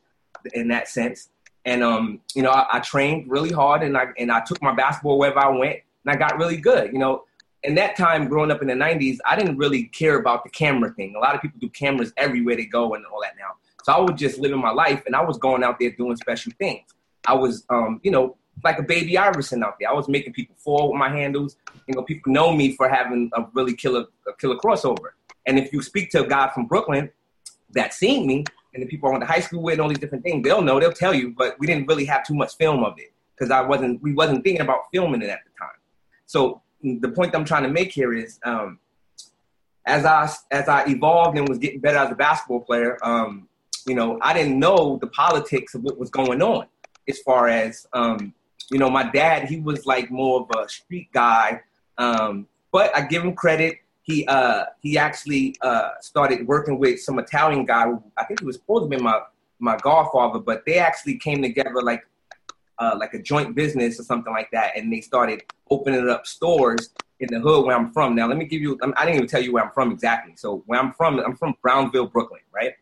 in 0.54 0.68
that 0.70 0.88
sense. 0.88 1.30
And 1.66 1.84
um, 1.84 2.22
you 2.34 2.42
know, 2.42 2.52
I, 2.52 2.78
I, 2.78 2.80
trained 2.80 3.30
really 3.30 3.52
hard, 3.52 3.84
and 3.84 3.98
I 3.98 4.08
and 4.18 4.32
I 4.32 4.40
took 4.40 4.62
my 4.62 4.74
basketball 4.74 5.20
wherever 5.20 5.40
I 5.40 5.50
went, 5.50 5.80
and 6.06 6.14
I 6.14 6.16
got 6.16 6.38
really 6.38 6.58
good. 6.58 6.94
You 6.94 7.00
know, 7.00 7.26
in 7.64 7.76
that 7.76 7.98
time, 7.98 8.28
growing 8.28 8.52
up 8.52 8.62
in 8.62 8.68
the 8.68 8.74
'90s, 8.74 9.18
I 9.26 9.36
didn't 9.36 9.58
really 9.58 9.84
care 9.86 10.20
about 10.20 10.44
the 10.44 10.50
camera 10.50 10.92
thing. 10.92 11.16
A 11.16 11.20
lot 11.20 11.36
of 11.36 11.42
people 11.42 11.60
do 11.60 11.70
cameras 11.70 12.14
everywhere 12.18 12.56
they 12.56 12.66
go 12.66 12.94
and 12.94 13.06
all 13.06 13.22
that 13.22 13.36
now. 13.38 13.56
So 13.84 13.94
I 13.94 14.00
was 14.00 14.20
just 14.20 14.40
living 14.40 14.60
my 14.60 14.72
life, 14.72 15.04
and 15.06 15.16
I 15.16 15.24
was 15.24 15.38
going 15.38 15.64
out 15.64 15.80
there 15.80 15.92
doing 15.92 16.16
special 16.16 16.52
things. 16.58 16.84
I 17.26 17.34
was, 17.34 17.66
um, 17.70 18.00
you 18.04 18.12
know, 18.12 18.38
like 18.64 18.80
a 18.80 18.84
baby 18.84 19.18
Iverson 19.18 19.64
out 19.64 19.76
there. 19.80 19.90
I 19.90 19.94
was 19.94 20.08
making 20.08 20.34
people 20.34 20.56
fall 20.58 20.92
with 20.92 21.00
my 21.00 21.10
handles. 21.10 21.58
You 21.88 21.96
know, 21.96 22.04
people 22.04 22.32
know 22.32 22.54
me 22.54 22.76
for 22.76 22.90
having 22.90 23.30
a 23.34 23.46
really 23.54 23.74
killer, 23.74 24.06
a 24.28 24.34
killer 24.34 24.56
crossover. 24.56 25.10
And 25.46 25.58
if 25.58 25.74
you 25.74 25.82
speak 25.82 26.12
to 26.12 26.24
a 26.24 26.28
guy 26.28 26.50
from 26.54 26.66
Brooklyn 26.66 27.10
that 27.72 27.94
seen 27.94 28.28
me, 28.28 28.46
and 28.74 28.84
the 28.84 28.88
people 28.88 29.10
I 29.10 29.14
went 29.14 29.24
to 29.24 29.28
high 29.28 29.40
school 29.40 29.64
with 29.64 29.74
and 29.74 29.82
all 29.82 29.90
these 29.90 29.98
different 29.98 30.24
things, 30.24 30.44
they'll 30.44 30.62
know, 30.62 30.80
they'll 30.80 30.92
tell 30.92 31.14
you, 31.14 31.34
but 31.36 31.60
we 31.60 31.66
didn't 31.66 31.88
really 31.88 32.06
have 32.06 32.26
too 32.26 32.36
much 32.36 32.56
film 32.56 32.84
of 32.84 32.94
it 32.98 33.14
because 33.36 33.52
I 33.52 33.62
wasn't, 33.62 34.02
we 34.02 34.14
wasn't 34.14 34.44
thinking 34.44 34.62
about 34.62 34.82
filming 34.94 35.22
it 35.22 35.30
at 35.30 35.40
the 35.44 35.52
time. 35.60 35.76
So 36.26 36.62
the 36.82 37.10
point 37.10 37.36
I'm 37.36 37.46
trying 37.46 37.64
to 37.64 37.70
make 37.70 37.92
here 37.92 38.14
is, 38.14 38.40
um, 38.44 38.80
as 39.86 40.06
I 40.06 40.30
as 40.52 40.68
I 40.68 40.86
evolved 40.88 41.38
and 41.38 41.48
was 41.48 41.58
getting 41.58 41.80
better 41.80 41.98
as 41.98 42.12
a 42.12 42.16
basketball 42.16 42.62
player, 42.62 42.98
um, 43.04 43.48
you 43.88 43.96
know, 43.96 44.20
I 44.22 44.34
didn't 44.34 44.60
know 44.60 44.98
the 44.98 45.08
politics 45.08 45.76
of 45.76 45.84
what 45.84 45.98
was 45.98 46.10
going 46.10 46.42
on. 46.42 46.68
As 47.08 47.20
far 47.20 47.48
as 47.48 47.88
um, 47.94 48.34
you 48.72 48.78
know, 48.78 48.90
my 48.90 49.10
dad, 49.10 49.50
he 49.50 49.60
was 49.60 49.86
like 49.86 50.12
more 50.12 50.42
of 50.42 50.58
a 50.58 50.70
street 50.70 51.10
guy, 51.12 51.62
um, 51.98 52.48
but 52.72 52.96
I 52.96 53.02
give 53.02 53.24
him 53.24 53.34
credit 53.34 53.80
he 54.10 54.26
uh, 54.26 54.66
he 54.82 54.98
actually 54.98 55.56
uh, 55.62 55.92
started 56.02 56.48
working 56.48 56.80
with 56.80 57.00
some 57.00 57.20
Italian 57.20 57.64
guy. 57.64 57.86
I 58.18 58.24
think 58.26 58.40
he 58.40 58.46
was 58.46 58.56
supposed 58.56 58.90
to 58.90 58.98
be 58.98 59.02
my 59.02 59.22
my 59.60 59.78
godfather, 59.78 60.40
but 60.40 60.66
they 60.66 60.80
actually 60.80 61.18
came 61.18 61.44
together 61.44 61.82
like 61.84 62.02
uh, 62.80 62.96
like 62.98 63.14
a 63.14 63.22
joint 63.22 63.56
business 63.56 64.00
or 64.00 64.04
something 64.04 64.34
like 64.34 64.50
that, 64.52 64.78
and 64.78 64.92
they 64.92 65.02
started 65.02 65.44
opening 65.70 66.10
up 66.10 66.26
stores 66.26 66.90
in 67.20 67.28
the 67.32 67.40
hood 67.40 67.66
where 67.66 67.76
I'm 67.76 67.92
from. 67.92 68.16
Now, 68.16 68.28
let 68.28 68.38
me 68.38 68.46
give 68.46 68.62
you. 68.62 68.78
I 68.82 69.06
didn't 69.06 69.18
even 69.18 69.28
tell 69.28 69.42
you 69.44 69.54
where 69.54 69.64
I'm 69.64 69.72
from 69.72 69.92
exactly. 69.92 70.36
So 70.38 70.64
where 70.66 70.80
I'm 70.80 70.94
from, 70.94 71.20
I'm 71.20 71.36
from 71.36 71.56
Brownsville, 71.62 72.08
Brooklyn, 72.08 72.42
right? 72.54 72.74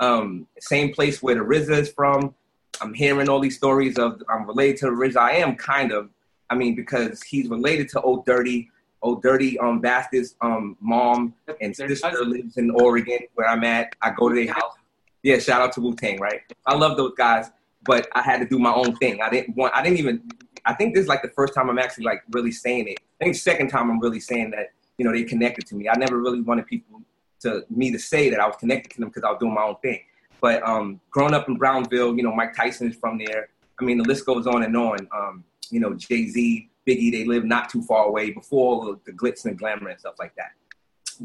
Um, 0.00 0.46
same 0.58 0.92
place 0.92 1.22
where 1.22 1.36
the 1.36 1.42
RZA 1.42 1.78
is 1.78 1.92
from. 1.92 2.34
I'm 2.80 2.92
hearing 2.92 3.28
all 3.28 3.40
these 3.40 3.56
stories 3.56 3.98
of 3.98 4.20
I'm 4.28 4.46
related 4.46 4.78
to 4.78 4.86
the 4.86 4.92
RZA. 4.92 5.16
I 5.16 5.32
am 5.36 5.56
kind 5.56 5.92
of. 5.92 6.10
I 6.50 6.56
mean, 6.56 6.74
because 6.74 7.22
he's 7.22 7.48
related 7.48 7.88
to 7.90 8.00
Old 8.00 8.26
Dirty. 8.26 8.70
Old 9.02 9.22
Dirty 9.22 9.58
um 9.58 9.80
Bastard's 9.80 10.34
um 10.40 10.76
mom 10.80 11.34
and 11.60 11.76
sister 11.76 12.24
lives 12.24 12.56
in 12.56 12.70
Oregon 12.70 13.18
where 13.34 13.46
I'm 13.46 13.62
at. 13.62 13.94
I 14.02 14.10
go 14.10 14.28
to 14.28 14.34
their 14.34 14.52
house. 14.52 14.74
Yeah, 15.22 15.38
shout 15.38 15.60
out 15.60 15.72
to 15.72 15.80
Wu 15.80 15.94
Tang, 15.94 16.18
right? 16.20 16.40
I 16.66 16.74
love 16.74 16.96
those 16.96 17.14
guys, 17.16 17.50
but 17.84 18.08
I 18.14 18.22
had 18.22 18.38
to 18.38 18.46
do 18.46 18.58
my 18.58 18.72
own 18.72 18.96
thing. 18.96 19.20
I 19.22 19.30
didn't 19.30 19.56
want 19.56 19.74
I 19.74 19.82
didn't 19.82 19.98
even 19.98 20.22
I 20.64 20.74
think 20.74 20.94
this 20.94 21.02
is 21.02 21.08
like 21.08 21.22
the 21.22 21.28
first 21.28 21.54
time 21.54 21.68
I'm 21.68 21.78
actually 21.78 22.04
like 22.04 22.22
really 22.30 22.52
saying 22.52 22.88
it. 22.88 22.98
I 23.20 23.24
think 23.24 23.36
second 23.36 23.68
time 23.68 23.90
I'm 23.90 24.00
really 24.00 24.20
saying 24.20 24.50
that, 24.52 24.72
you 24.98 25.04
know, 25.04 25.12
they 25.12 25.24
connected 25.24 25.66
to 25.66 25.74
me. 25.74 25.88
I 25.88 25.96
never 25.96 26.20
really 26.20 26.40
wanted 26.40 26.66
people 26.66 27.02
to 27.40 27.64
me 27.70 27.92
to 27.92 27.98
say 27.98 28.30
that 28.30 28.40
I 28.40 28.46
was 28.46 28.56
connected 28.56 28.92
to 28.92 29.00
them 29.00 29.08
because 29.08 29.24
I 29.24 29.30
was 29.30 29.38
doing 29.38 29.54
my 29.54 29.62
own 29.62 29.76
thing. 29.82 30.00
But 30.40 30.62
um 30.66 31.00
growing 31.10 31.34
up 31.34 31.48
in 31.48 31.56
Brownsville, 31.56 32.16
you 32.16 32.22
know, 32.22 32.34
Mike 32.34 32.54
Tyson 32.54 32.90
is 32.90 32.96
from 32.96 33.18
there. 33.18 33.48
I 33.80 33.84
mean, 33.84 33.98
the 33.98 34.04
list 34.04 34.24
goes 34.24 34.46
on 34.46 34.62
and 34.62 34.76
on. 34.76 35.08
Um, 35.14 35.44
you 35.70 35.80
know, 35.80 35.94
Jay 35.94 36.28
Z, 36.28 36.70
Biggie. 36.86 37.10
They 37.10 37.24
live 37.24 37.44
not 37.44 37.68
too 37.68 37.82
far 37.82 38.06
away 38.06 38.30
before 38.30 38.98
the 39.04 39.12
glitz 39.12 39.44
and 39.44 39.58
glamour 39.58 39.88
and 39.88 39.98
stuff 39.98 40.14
like 40.18 40.34
that. 40.36 40.52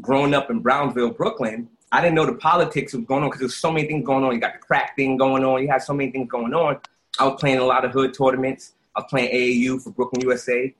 Growing 0.00 0.34
up 0.34 0.50
in 0.50 0.60
Brownsville, 0.60 1.10
Brooklyn, 1.10 1.68
I 1.92 2.00
didn't 2.00 2.14
know 2.14 2.26
the 2.26 2.34
politics 2.34 2.94
was 2.94 3.04
going 3.04 3.24
on 3.24 3.30
because 3.30 3.40
there's 3.40 3.56
so 3.56 3.72
many 3.72 3.88
things 3.88 4.06
going 4.06 4.24
on. 4.24 4.32
You 4.32 4.40
got 4.40 4.52
the 4.52 4.58
crack 4.60 4.94
thing 4.94 5.16
going 5.16 5.44
on. 5.44 5.60
You 5.60 5.68
had 5.68 5.82
so 5.82 5.92
many 5.92 6.10
things 6.12 6.28
going 6.30 6.54
on. 6.54 6.78
I 7.18 7.26
was 7.26 7.40
playing 7.40 7.58
a 7.58 7.64
lot 7.64 7.84
of 7.84 7.90
hood 7.90 8.14
tournaments. 8.14 8.74
I 8.94 9.00
was 9.00 9.10
playing 9.10 9.34
AAU 9.34 9.82
for 9.82 9.90
Brooklyn 9.90 10.22
USA. 10.22 10.72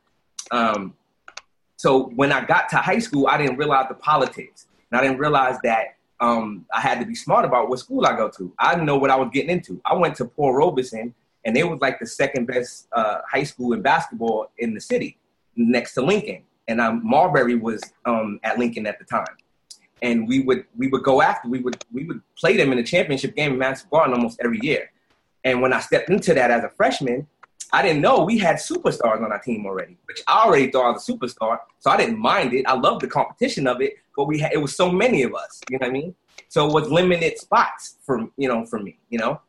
Um, 0.52 0.94
so 1.76 2.10
when 2.10 2.30
I 2.30 2.44
got 2.44 2.68
to 2.70 2.76
high 2.76 3.00
school, 3.00 3.26
I 3.26 3.38
didn't 3.38 3.56
realize 3.56 3.86
the 3.88 3.94
politics. 3.94 4.66
And 4.90 5.00
I 5.00 5.02
didn't 5.02 5.18
realize 5.18 5.56
that 5.64 5.96
um, 6.20 6.66
I 6.72 6.80
had 6.80 7.00
to 7.00 7.06
be 7.06 7.14
smart 7.14 7.44
about 7.44 7.68
what 7.68 7.78
school 7.80 8.06
I 8.06 8.14
go 8.16 8.28
to. 8.36 8.52
I 8.58 8.74
didn't 8.74 8.86
know 8.86 8.98
what 8.98 9.10
I 9.10 9.16
was 9.16 9.30
getting 9.32 9.50
into. 9.50 9.80
I 9.84 9.94
went 9.94 10.14
to 10.16 10.26
Paul 10.26 10.54
Robeson, 10.54 11.14
and 11.44 11.56
it 11.56 11.68
was 11.68 11.80
like 11.80 11.98
the 11.98 12.06
second 12.06 12.46
best 12.46 12.86
uh, 12.92 13.18
high 13.28 13.44
school 13.44 13.72
in 13.72 13.82
basketball 13.82 14.50
in 14.58 14.74
the 14.74 14.80
city, 14.80 15.16
next 15.56 15.94
to 15.94 16.02
Lincoln. 16.02 16.42
And 16.68 16.80
um, 16.80 17.00
Marbury 17.02 17.56
was 17.56 17.82
um, 18.04 18.38
at 18.44 18.58
Lincoln 18.58 18.86
at 18.86 18.98
the 18.98 19.04
time 19.04 19.24
and 20.02 20.26
we 20.26 20.40
would 20.40 20.64
we 20.76 20.88
would 20.88 21.02
go 21.02 21.22
after 21.22 21.48
we 21.48 21.60
would 21.60 21.84
we 21.92 22.04
would 22.04 22.20
play 22.36 22.56
them 22.56 22.72
in 22.72 22.78
the 22.78 22.84
championship 22.84 23.34
game 23.36 23.52
in 23.52 23.58
Madison 23.58 23.88
Garden 23.90 24.14
almost 24.14 24.40
every 24.42 24.58
year. 24.62 24.90
And 25.44 25.62
when 25.62 25.72
I 25.72 25.80
stepped 25.80 26.10
into 26.10 26.34
that 26.34 26.50
as 26.50 26.64
a 26.64 26.68
freshman, 26.70 27.26
I 27.72 27.82
didn't 27.82 28.02
know 28.02 28.24
we 28.24 28.38
had 28.38 28.56
superstars 28.56 29.22
on 29.24 29.32
our 29.32 29.38
team 29.38 29.64
already, 29.64 29.96
which 30.06 30.22
I 30.26 30.44
already 30.44 30.70
thought 30.70 30.86
I 30.86 30.90
was 30.90 31.08
a 31.08 31.12
superstar. 31.12 31.58
So 31.78 31.90
I 31.90 31.96
didn't 31.96 32.18
mind 32.18 32.52
it. 32.52 32.66
I 32.66 32.74
loved 32.74 33.02
the 33.02 33.08
competition 33.08 33.66
of 33.66 33.80
it, 33.80 33.94
but 34.16 34.24
we 34.24 34.38
had 34.38 34.52
it 34.52 34.58
was 34.58 34.74
so 34.76 34.90
many 34.90 35.22
of 35.22 35.34
us. 35.34 35.60
You 35.70 35.78
know 35.78 35.86
what 35.86 35.90
I 35.90 35.92
mean? 35.92 36.14
So 36.48 36.66
it 36.66 36.72
was 36.72 36.90
limited 36.90 37.38
spots 37.38 37.96
for 38.02 38.28
you 38.36 38.48
know 38.48 38.66
for 38.66 38.78
me. 38.78 38.98
You 39.08 39.18
know. 39.18 39.40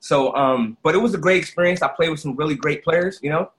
So 0.00 0.34
um, 0.36 0.76
but 0.82 0.94
it 0.94 0.98
was 0.98 1.14
a 1.14 1.18
great 1.18 1.38
experience. 1.38 1.82
I 1.82 1.88
played 1.88 2.10
with 2.10 2.20
some 2.20 2.36
really 2.36 2.54
great 2.54 2.82
players. 2.82 3.20
You 3.22 3.30
know. 3.30 3.50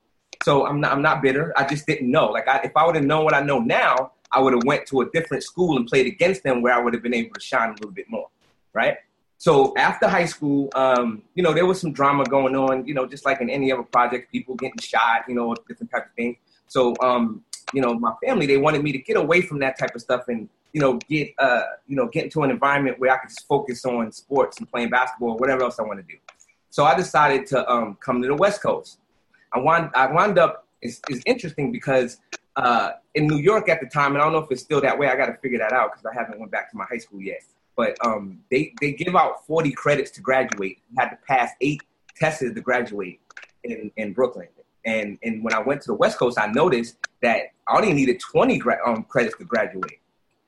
So 0.43 0.65
I'm 0.65 0.81
not 0.81 0.91
I'm 0.93 1.01
not 1.01 1.21
bitter. 1.21 1.53
I 1.55 1.65
just 1.65 1.85
didn't 1.85 2.09
know. 2.09 2.27
Like 2.27 2.47
I, 2.47 2.59
if 2.63 2.75
I 2.75 2.85
would 2.85 2.95
have 2.95 3.05
known 3.05 3.23
what 3.23 3.33
I 3.33 3.41
know 3.41 3.59
now, 3.59 4.13
I 4.31 4.39
would 4.39 4.53
have 4.53 4.63
went 4.65 4.85
to 4.87 5.01
a 5.01 5.09
different 5.11 5.43
school 5.43 5.77
and 5.77 5.87
played 5.87 6.05
against 6.05 6.43
them 6.43 6.61
where 6.61 6.73
I 6.73 6.79
would 6.79 6.93
have 6.93 7.03
been 7.03 7.13
able 7.13 7.33
to 7.33 7.41
shine 7.41 7.69
a 7.69 7.73
little 7.73 7.91
bit 7.91 8.09
more, 8.09 8.27
right? 8.73 8.97
So 9.37 9.73
after 9.77 10.07
high 10.07 10.25
school, 10.25 10.69
um, 10.73 11.21
you 11.35 11.43
know, 11.43 11.53
there 11.53 11.65
was 11.65 11.79
some 11.79 11.93
drama 11.93 12.23
going 12.25 12.55
on, 12.55 12.87
you 12.87 12.93
know, 12.93 13.05
just 13.05 13.25
like 13.25 13.39
in 13.39 13.49
any 13.49 13.71
other 13.71 13.83
project, 13.83 14.31
people 14.31 14.55
getting 14.55 14.79
shot, 14.79 15.25
you 15.27 15.35
know, 15.35 15.53
different 15.67 15.91
type 15.91 16.07
of 16.07 16.13
things. 16.15 16.37
So, 16.67 16.95
um, 17.01 17.43
you 17.73 17.81
know, 17.81 17.93
my 17.93 18.13
family, 18.25 18.45
they 18.47 18.57
wanted 18.57 18.83
me 18.83 18.91
to 18.93 18.97
get 18.97 19.15
away 19.15 19.41
from 19.41 19.59
that 19.59 19.77
type 19.77 19.93
of 19.93 20.01
stuff 20.01 20.27
and, 20.27 20.49
you 20.73 20.81
know, 20.81 20.99
get, 21.07 21.33
uh, 21.37 21.63
you 21.87 21.95
know, 21.95 22.07
get 22.07 22.25
into 22.25 22.41
an 22.43 22.49
environment 22.49 22.99
where 22.99 23.11
I 23.11 23.17
could 23.17 23.29
just 23.29 23.47
focus 23.47 23.85
on 23.85 24.11
sports 24.11 24.57
and 24.57 24.69
playing 24.69 24.89
basketball 24.89 25.31
or 25.31 25.37
whatever 25.37 25.63
else 25.63 25.79
I 25.79 25.83
want 25.83 25.99
to 25.99 26.03
do. 26.03 26.17
So 26.71 26.85
I 26.85 26.95
decided 26.95 27.45
to 27.47 27.69
um, 27.71 27.97
come 27.99 28.21
to 28.21 28.27
the 28.27 28.35
West 28.35 28.61
Coast. 28.61 28.99
I 29.53 29.59
wound, 29.59 29.91
I 29.95 30.11
wound 30.11 30.39
up, 30.39 30.65
it's, 30.81 30.99
it's 31.09 31.21
interesting 31.25 31.71
because 31.71 32.17
uh, 32.57 32.93
in 33.13 33.27
New 33.27 33.37
York 33.37 33.69
at 33.69 33.79
the 33.79 33.87
time, 33.87 34.13
and 34.13 34.21
I 34.21 34.25
don't 34.25 34.33
know 34.33 34.39
if 34.39 34.51
it's 34.51 34.63
still 34.63 34.81
that 34.81 34.97
way. 34.97 35.07
I 35.07 35.15
got 35.15 35.27
to 35.27 35.37
figure 35.37 35.59
that 35.59 35.71
out 35.71 35.91
because 35.91 36.05
I 36.05 36.13
haven't 36.13 36.39
went 36.39 36.51
back 36.51 36.69
to 36.71 36.77
my 36.77 36.85
high 36.85 36.97
school 36.97 37.21
yet. 37.21 37.41
But 37.75 37.95
um, 38.03 38.39
they 38.49 38.73
they 38.81 38.93
give 38.93 39.15
out 39.15 39.45
40 39.45 39.71
credits 39.71 40.09
to 40.11 40.21
graduate. 40.21 40.79
You 40.89 40.95
had 40.99 41.09
to 41.09 41.17
pass 41.27 41.51
eight 41.61 41.81
tests 42.15 42.39
to 42.39 42.49
graduate 42.61 43.21
in, 43.63 43.91
in 43.95 44.13
Brooklyn. 44.13 44.47
And 44.85 45.19
and 45.21 45.43
when 45.43 45.53
I 45.53 45.59
went 45.59 45.81
to 45.81 45.87
the 45.87 45.93
West 45.93 46.17
Coast, 46.17 46.39
I 46.39 46.47
noticed 46.47 46.97
that 47.21 47.51
I 47.67 47.77
only 47.77 47.93
needed 47.93 48.19
20 48.19 48.57
gra- 48.57 48.79
um, 48.85 49.03
credits 49.03 49.37
to 49.37 49.43
graduate. 49.43 49.99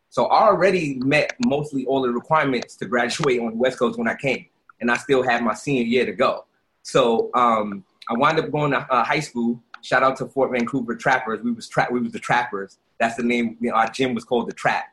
So 0.09 0.25
I 0.25 0.47
already 0.47 0.95
met 0.95 1.35
mostly 1.45 1.85
all 1.85 2.01
the 2.01 2.09
requirements 2.09 2.75
to 2.77 2.85
graduate 2.85 3.39
on 3.39 3.51
the 3.51 3.57
West 3.57 3.77
Coast 3.77 3.99
when 3.99 4.07
I 4.07 4.15
came, 4.15 4.47
and 4.81 4.89
I 4.89 4.97
still 4.97 5.21
had 5.21 5.43
my 5.43 5.53
senior 5.53 5.83
year 5.83 6.07
to 6.07 6.13
go. 6.13 6.45
So 6.81 7.29
um, 7.35 7.83
I 8.09 8.13
wound 8.13 8.39
up 8.39 8.49
going 8.49 8.71
to 8.71 8.79
uh, 8.79 9.03
high 9.03 9.19
school 9.19 9.61
Shout 9.81 10.03
out 10.03 10.17
to 10.17 10.25
Fort 10.27 10.51
Vancouver 10.51 10.95
Trappers. 10.95 11.41
We 11.41 11.51
was 11.51 11.67
tra- 11.67 11.87
we 11.91 11.99
was 11.99 12.11
the 12.11 12.19
Trappers. 12.19 12.77
That's 12.99 13.15
the 13.15 13.23
name. 13.23 13.57
You 13.59 13.69
know, 13.69 13.75
our 13.75 13.89
gym 13.89 14.13
was 14.13 14.23
called 14.23 14.49
the 14.49 14.53
Trap, 14.53 14.85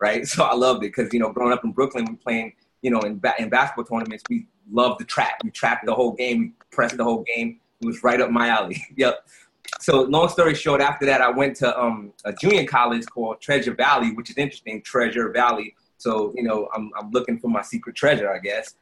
right? 0.00 0.26
So 0.26 0.44
I 0.44 0.54
loved 0.54 0.84
it 0.84 0.94
because 0.94 1.12
you 1.12 1.20
know, 1.20 1.32
growing 1.32 1.52
up 1.52 1.64
in 1.64 1.72
Brooklyn, 1.72 2.04
we 2.06 2.16
playing 2.16 2.54
you 2.82 2.90
know 2.90 3.00
in 3.00 3.18
ba- 3.18 3.34
in 3.38 3.48
basketball 3.48 3.84
tournaments. 3.84 4.24
We 4.28 4.46
loved 4.70 5.00
the 5.00 5.04
trap. 5.04 5.40
We 5.44 5.50
trapped 5.50 5.86
the 5.86 5.94
whole 5.94 6.12
game. 6.12 6.40
We 6.40 6.52
pressed 6.70 6.96
the 6.96 7.04
whole 7.04 7.22
game. 7.22 7.60
It 7.80 7.86
was 7.86 8.02
right 8.02 8.20
up 8.20 8.30
my 8.30 8.48
alley. 8.48 8.84
yep. 8.96 9.26
So 9.80 10.02
long 10.02 10.28
story 10.28 10.54
short, 10.54 10.80
after 10.80 11.06
that, 11.06 11.20
I 11.20 11.30
went 11.30 11.56
to 11.56 11.78
um, 11.80 12.12
a 12.24 12.32
junior 12.32 12.66
college 12.66 13.06
called 13.06 13.40
Treasure 13.40 13.74
Valley, 13.74 14.12
which 14.12 14.30
is 14.30 14.36
interesting. 14.36 14.82
Treasure 14.82 15.30
Valley. 15.30 15.74
So 15.98 16.32
you 16.36 16.42
know, 16.42 16.68
I'm 16.74 16.90
I'm 16.98 17.10
looking 17.10 17.38
for 17.38 17.48
my 17.48 17.62
secret 17.62 17.96
treasure, 17.96 18.32
I 18.32 18.38
guess, 18.38 18.74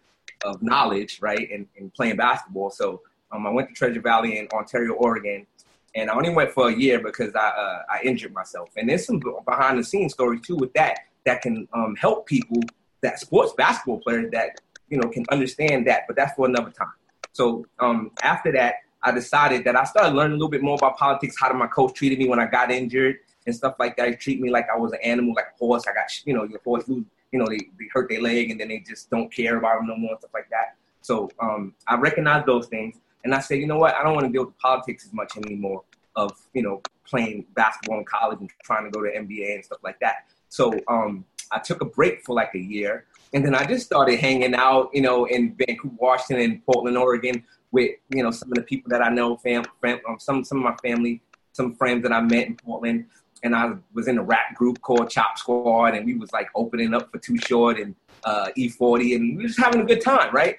of 0.44 0.62
knowledge, 0.62 1.18
right, 1.20 1.48
and, 1.52 1.66
and 1.78 1.92
playing 1.92 2.16
basketball. 2.16 2.70
So 2.70 3.02
um, 3.32 3.46
I 3.46 3.50
went 3.50 3.68
to 3.68 3.74
Treasure 3.74 4.00
Valley 4.00 4.38
in 4.38 4.48
Ontario, 4.52 4.94
Oregon, 4.94 5.46
and 5.94 6.10
I 6.10 6.14
only 6.14 6.30
went 6.30 6.50
for 6.52 6.68
a 6.68 6.74
year 6.74 7.00
because 7.00 7.34
I 7.34 7.48
uh, 7.48 7.82
I 7.90 8.00
injured 8.04 8.32
myself. 8.32 8.70
And 8.76 8.88
there's 8.88 9.06
some 9.06 9.20
behind 9.44 9.78
the 9.78 9.84
scenes 9.84 10.12
stories 10.12 10.40
too 10.42 10.56
with 10.56 10.72
that 10.74 11.00
that 11.26 11.42
can 11.42 11.68
um, 11.72 11.96
help 11.96 12.26
people 12.26 12.60
that 13.02 13.18
sports 13.18 13.52
basketball 13.56 13.98
players 13.98 14.30
that 14.32 14.60
you 14.88 14.98
know 14.98 15.08
can 15.08 15.24
understand 15.30 15.86
that. 15.86 16.02
But 16.06 16.16
that's 16.16 16.34
for 16.34 16.46
another 16.46 16.70
time. 16.70 16.92
So 17.32 17.66
um, 17.78 18.10
after 18.22 18.52
that, 18.52 18.76
I 19.02 19.12
decided 19.12 19.64
that 19.64 19.76
I 19.76 19.84
started 19.84 20.14
learning 20.14 20.32
a 20.32 20.36
little 20.36 20.50
bit 20.50 20.62
more 20.62 20.76
about 20.76 20.96
politics. 20.96 21.36
How 21.38 21.48
did 21.48 21.56
my 21.56 21.66
coach 21.66 21.94
treated 21.94 22.18
me 22.18 22.28
when 22.28 22.38
I 22.38 22.46
got 22.46 22.70
injured 22.70 23.18
and 23.46 23.54
stuff 23.54 23.76
like 23.78 23.96
that? 23.96 24.08
He 24.08 24.14
treat 24.14 24.40
me 24.40 24.50
like 24.50 24.66
I 24.72 24.76
was 24.78 24.92
an 24.92 24.98
animal, 25.02 25.34
like 25.34 25.46
a 25.54 25.58
horse. 25.58 25.84
I 25.88 25.92
got 25.92 26.06
you 26.24 26.34
know 26.34 26.44
your 26.44 26.60
horse 26.64 26.86
lose, 26.88 27.04
you 27.32 27.38
know 27.38 27.46
they, 27.46 27.58
they 27.78 27.86
hurt 27.92 28.08
their 28.08 28.20
leg 28.20 28.50
and 28.50 28.60
then 28.60 28.68
they 28.68 28.78
just 28.80 29.10
don't 29.10 29.32
care 29.32 29.56
about 29.56 29.78
them 29.78 29.88
no 29.88 29.96
more 29.96 30.12
and 30.12 30.20
stuff 30.20 30.34
like 30.34 30.48
that. 30.50 30.76
So 31.02 31.30
um, 31.40 31.74
I 31.88 31.96
recognized 31.96 32.46
those 32.46 32.66
things. 32.66 32.96
And 33.24 33.34
I 33.34 33.40
said, 33.40 33.58
you 33.58 33.66
know 33.66 33.78
what? 33.78 33.94
I 33.94 34.02
don't 34.02 34.14
want 34.14 34.26
to 34.26 34.32
deal 34.32 34.46
with 34.46 34.58
politics 34.58 35.04
as 35.04 35.12
much 35.12 35.36
anymore 35.36 35.82
of, 36.16 36.32
you 36.54 36.62
know, 36.62 36.82
playing 37.06 37.46
basketball 37.54 37.98
in 37.98 38.04
college 38.04 38.40
and 38.40 38.50
trying 38.64 38.84
to 38.84 38.90
go 38.90 39.02
to 39.02 39.10
NBA 39.10 39.54
and 39.54 39.64
stuff 39.64 39.78
like 39.82 39.98
that. 40.00 40.26
So 40.48 40.72
um, 40.88 41.24
I 41.50 41.58
took 41.58 41.80
a 41.80 41.84
break 41.84 42.24
for 42.24 42.34
like 42.34 42.54
a 42.54 42.58
year. 42.58 43.06
And 43.32 43.44
then 43.44 43.54
I 43.54 43.64
just 43.64 43.86
started 43.86 44.18
hanging 44.18 44.54
out, 44.54 44.90
you 44.92 45.02
know, 45.02 45.26
in 45.26 45.54
Vancouver, 45.54 45.94
Washington, 45.98 46.50
and 46.50 46.66
Portland, 46.66 46.96
Oregon, 46.96 47.44
with 47.72 47.92
you 48.08 48.22
know 48.22 48.30
some 48.30 48.50
of 48.50 48.56
the 48.56 48.62
people 48.62 48.90
that 48.90 49.02
I 49.02 49.08
know, 49.08 49.36
fam, 49.36 49.64
fam 49.80 50.00
um, 50.08 50.18
some 50.18 50.44
some 50.44 50.58
of 50.58 50.64
my 50.64 50.76
family, 50.76 51.22
some 51.52 51.74
friends 51.74 52.02
that 52.02 52.12
I 52.12 52.20
met 52.20 52.46
in 52.46 52.56
Portland, 52.56 53.06
and 53.42 53.54
I 53.54 53.72
was 53.92 54.08
in 54.08 54.18
a 54.18 54.22
rap 54.22 54.54
group 54.54 54.80
called 54.80 55.10
Chop 55.10 55.38
Squad, 55.38 55.94
and 55.94 56.04
we 56.04 56.14
was 56.14 56.32
like 56.32 56.48
opening 56.54 56.94
up 56.94 57.10
for 57.10 57.18
Too 57.18 57.38
Short 57.38 57.78
and 57.78 57.94
uh, 58.24 58.48
E40, 58.56 59.16
and 59.16 59.36
we 59.36 59.44
was 59.44 59.54
just 59.54 59.64
having 59.64 59.80
a 59.80 59.84
good 59.84 60.00
time, 60.00 60.34
right? 60.34 60.58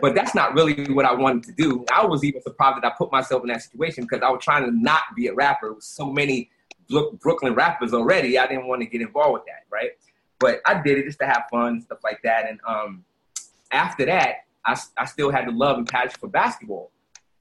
But 0.00 0.14
that's 0.14 0.34
not 0.34 0.54
really 0.54 0.84
what 0.92 1.04
I 1.04 1.12
wanted 1.12 1.42
to 1.44 1.52
do. 1.52 1.84
I 1.92 2.06
was 2.06 2.22
even 2.22 2.40
surprised 2.42 2.82
that 2.82 2.84
I 2.84 2.92
put 2.96 3.10
myself 3.10 3.42
in 3.42 3.48
that 3.48 3.62
situation 3.62 4.04
because 4.04 4.22
I 4.22 4.30
was 4.30 4.42
trying 4.42 4.64
to 4.64 4.70
not 4.70 5.02
be 5.16 5.26
a 5.26 5.34
rapper. 5.34 5.74
So 5.80 6.10
many 6.10 6.50
Brooklyn 7.20 7.54
rappers 7.54 7.92
already, 7.92 8.38
I 8.38 8.46
didn't 8.46 8.68
want 8.68 8.82
to 8.82 8.86
get 8.86 9.00
involved 9.00 9.34
with 9.34 9.44
that, 9.46 9.64
right? 9.70 9.90
But 10.38 10.60
I 10.66 10.80
did 10.82 10.98
it 10.98 11.06
just 11.06 11.18
to 11.20 11.26
have 11.26 11.44
fun 11.50 11.68
and 11.68 11.82
stuff 11.82 11.98
like 12.04 12.20
that. 12.22 12.48
And 12.48 12.60
um, 12.66 13.04
after 13.72 14.04
that, 14.06 14.44
I, 14.64 14.78
I 14.96 15.04
still 15.06 15.30
had 15.30 15.46
the 15.46 15.52
love 15.52 15.78
and 15.78 15.88
passion 15.88 16.16
for 16.20 16.28
basketball. 16.28 16.90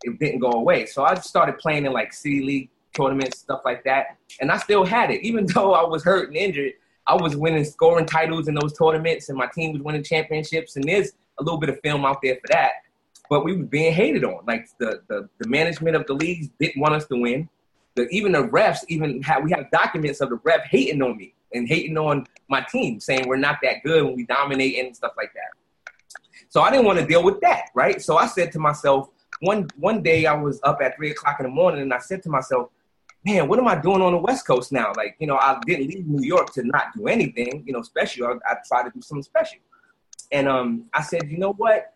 It 0.03 0.19
didn't 0.19 0.39
go 0.39 0.51
away. 0.51 0.88
So 0.88 1.03
I 1.03 1.15
started 1.15 1.60
playing 1.60 1.86
in 1.86 1.93
like 1.93 2.13
city 2.13 2.41
league 2.41 2.69
tournaments, 2.95 3.39
stuff 3.39 3.62
like 3.65 3.83
that. 3.83 4.17
And 4.39 4.51
I 4.51 4.57
still 4.57 4.83
had 4.83 5.12
it. 5.12 5.21
Even 5.21 5.45
though 5.53 5.74
I 5.74 5.83
was 5.83 6.03
hurt 6.03 6.29
and 6.29 6.38
injured, 6.38 6.74
I 7.05 7.15
was 7.15 7.36
winning 7.36 7.65
scoring 7.65 8.05
titles 8.05 8.48
in 8.48 8.55
those 8.55 8.77
tournaments 8.77 9.29
and 9.29 9.38
my 9.38 9.48
team 9.48 9.74
was 9.74 9.81
winning 9.81 10.03
championships. 10.03 10.75
And 10.75 10.86
there's 10.86 11.12
a 11.41 11.43
little 11.43 11.60
bit 11.60 11.69
of 11.69 11.79
film 11.83 12.05
out 12.05 12.19
there 12.21 12.36
for 12.36 12.48
that. 12.50 12.71
But 13.29 13.45
we 13.45 13.55
were 13.55 13.63
being 13.63 13.93
hated 13.93 14.24
on. 14.24 14.45
Like 14.45 14.67
the, 14.77 15.01
the, 15.07 15.29
the 15.39 15.50
management 15.50 15.95
of 15.95 16.05
the 16.05 16.13
leagues 16.13 16.50
didn't 16.60 16.79
want 16.79 16.93
us 16.93 17.05
to 17.07 17.17
win. 17.19 17.50
The, 17.95 18.07
even 18.10 18.31
the 18.31 18.43
refs, 18.43 18.79
even 18.88 19.21
have, 19.24 19.43
we 19.43 19.51
have 19.51 19.69
documents 19.71 20.21
of 20.21 20.29
the 20.29 20.39
ref 20.43 20.62
hating 20.69 21.01
on 21.01 21.17
me 21.17 21.33
and 21.53 21.67
hating 21.67 21.98
on 21.98 22.25
my 22.50 22.62
team, 22.62 23.00
saying 23.00 23.27
we're 23.27 23.38
not 23.38 23.60
that 23.63 23.83
good 23.83 24.03
when 24.03 24.15
we 24.15 24.25
dominate 24.25 24.79
and 24.79 24.95
stuff 24.95 25.13
like 25.17 25.33
that. 25.33 25.51
So 26.50 26.62
I 26.62 26.71
didn't 26.71 26.86
want 26.86 27.00
to 27.00 27.05
deal 27.05 27.24
with 27.24 27.39
that, 27.41 27.65
right? 27.75 28.01
So 28.01 28.17
I 28.17 28.27
said 28.27 28.51
to 28.53 28.60
myself, 28.60 29.10
one 29.39 29.67
one 29.77 30.03
day 30.03 30.25
I 30.25 30.33
was 30.33 30.60
up 30.63 30.79
at 30.81 30.95
three 30.95 31.12
o'clock 31.12 31.39
in 31.39 31.45
the 31.45 31.51
morning 31.51 31.81
and 31.81 31.93
I 31.93 32.00
said 32.00 32.21
to 32.24 32.29
myself, 32.29 32.69
man, 33.25 33.48
what 33.48 33.60
am 33.60 33.67
I 33.67 33.75
doing 33.75 34.01
on 34.01 34.12
the 34.12 34.17
West 34.17 34.45
Coast 34.45 34.71
now? 34.71 34.93
Like, 34.95 35.15
you 35.19 35.27
know, 35.27 35.38
I 35.38 35.60
didn't 35.65 35.88
leave 35.88 36.07
New 36.07 36.24
York 36.24 36.53
to 36.53 36.63
not 36.63 36.88
do 36.95 37.07
anything, 37.07 37.63
you 37.65 37.74
know, 37.74 37.81
special. 37.81 38.27
I, 38.27 38.51
I 38.51 38.55
tried 38.67 38.83
to 38.83 38.91
do 38.91 39.01
something 39.01 39.24
special. 39.24 39.60
And 40.31 40.47
um, 40.47 40.85
I 40.93 41.01
said, 41.01 41.29
you 41.29 41.38
know 41.38 41.53
what? 41.53 41.93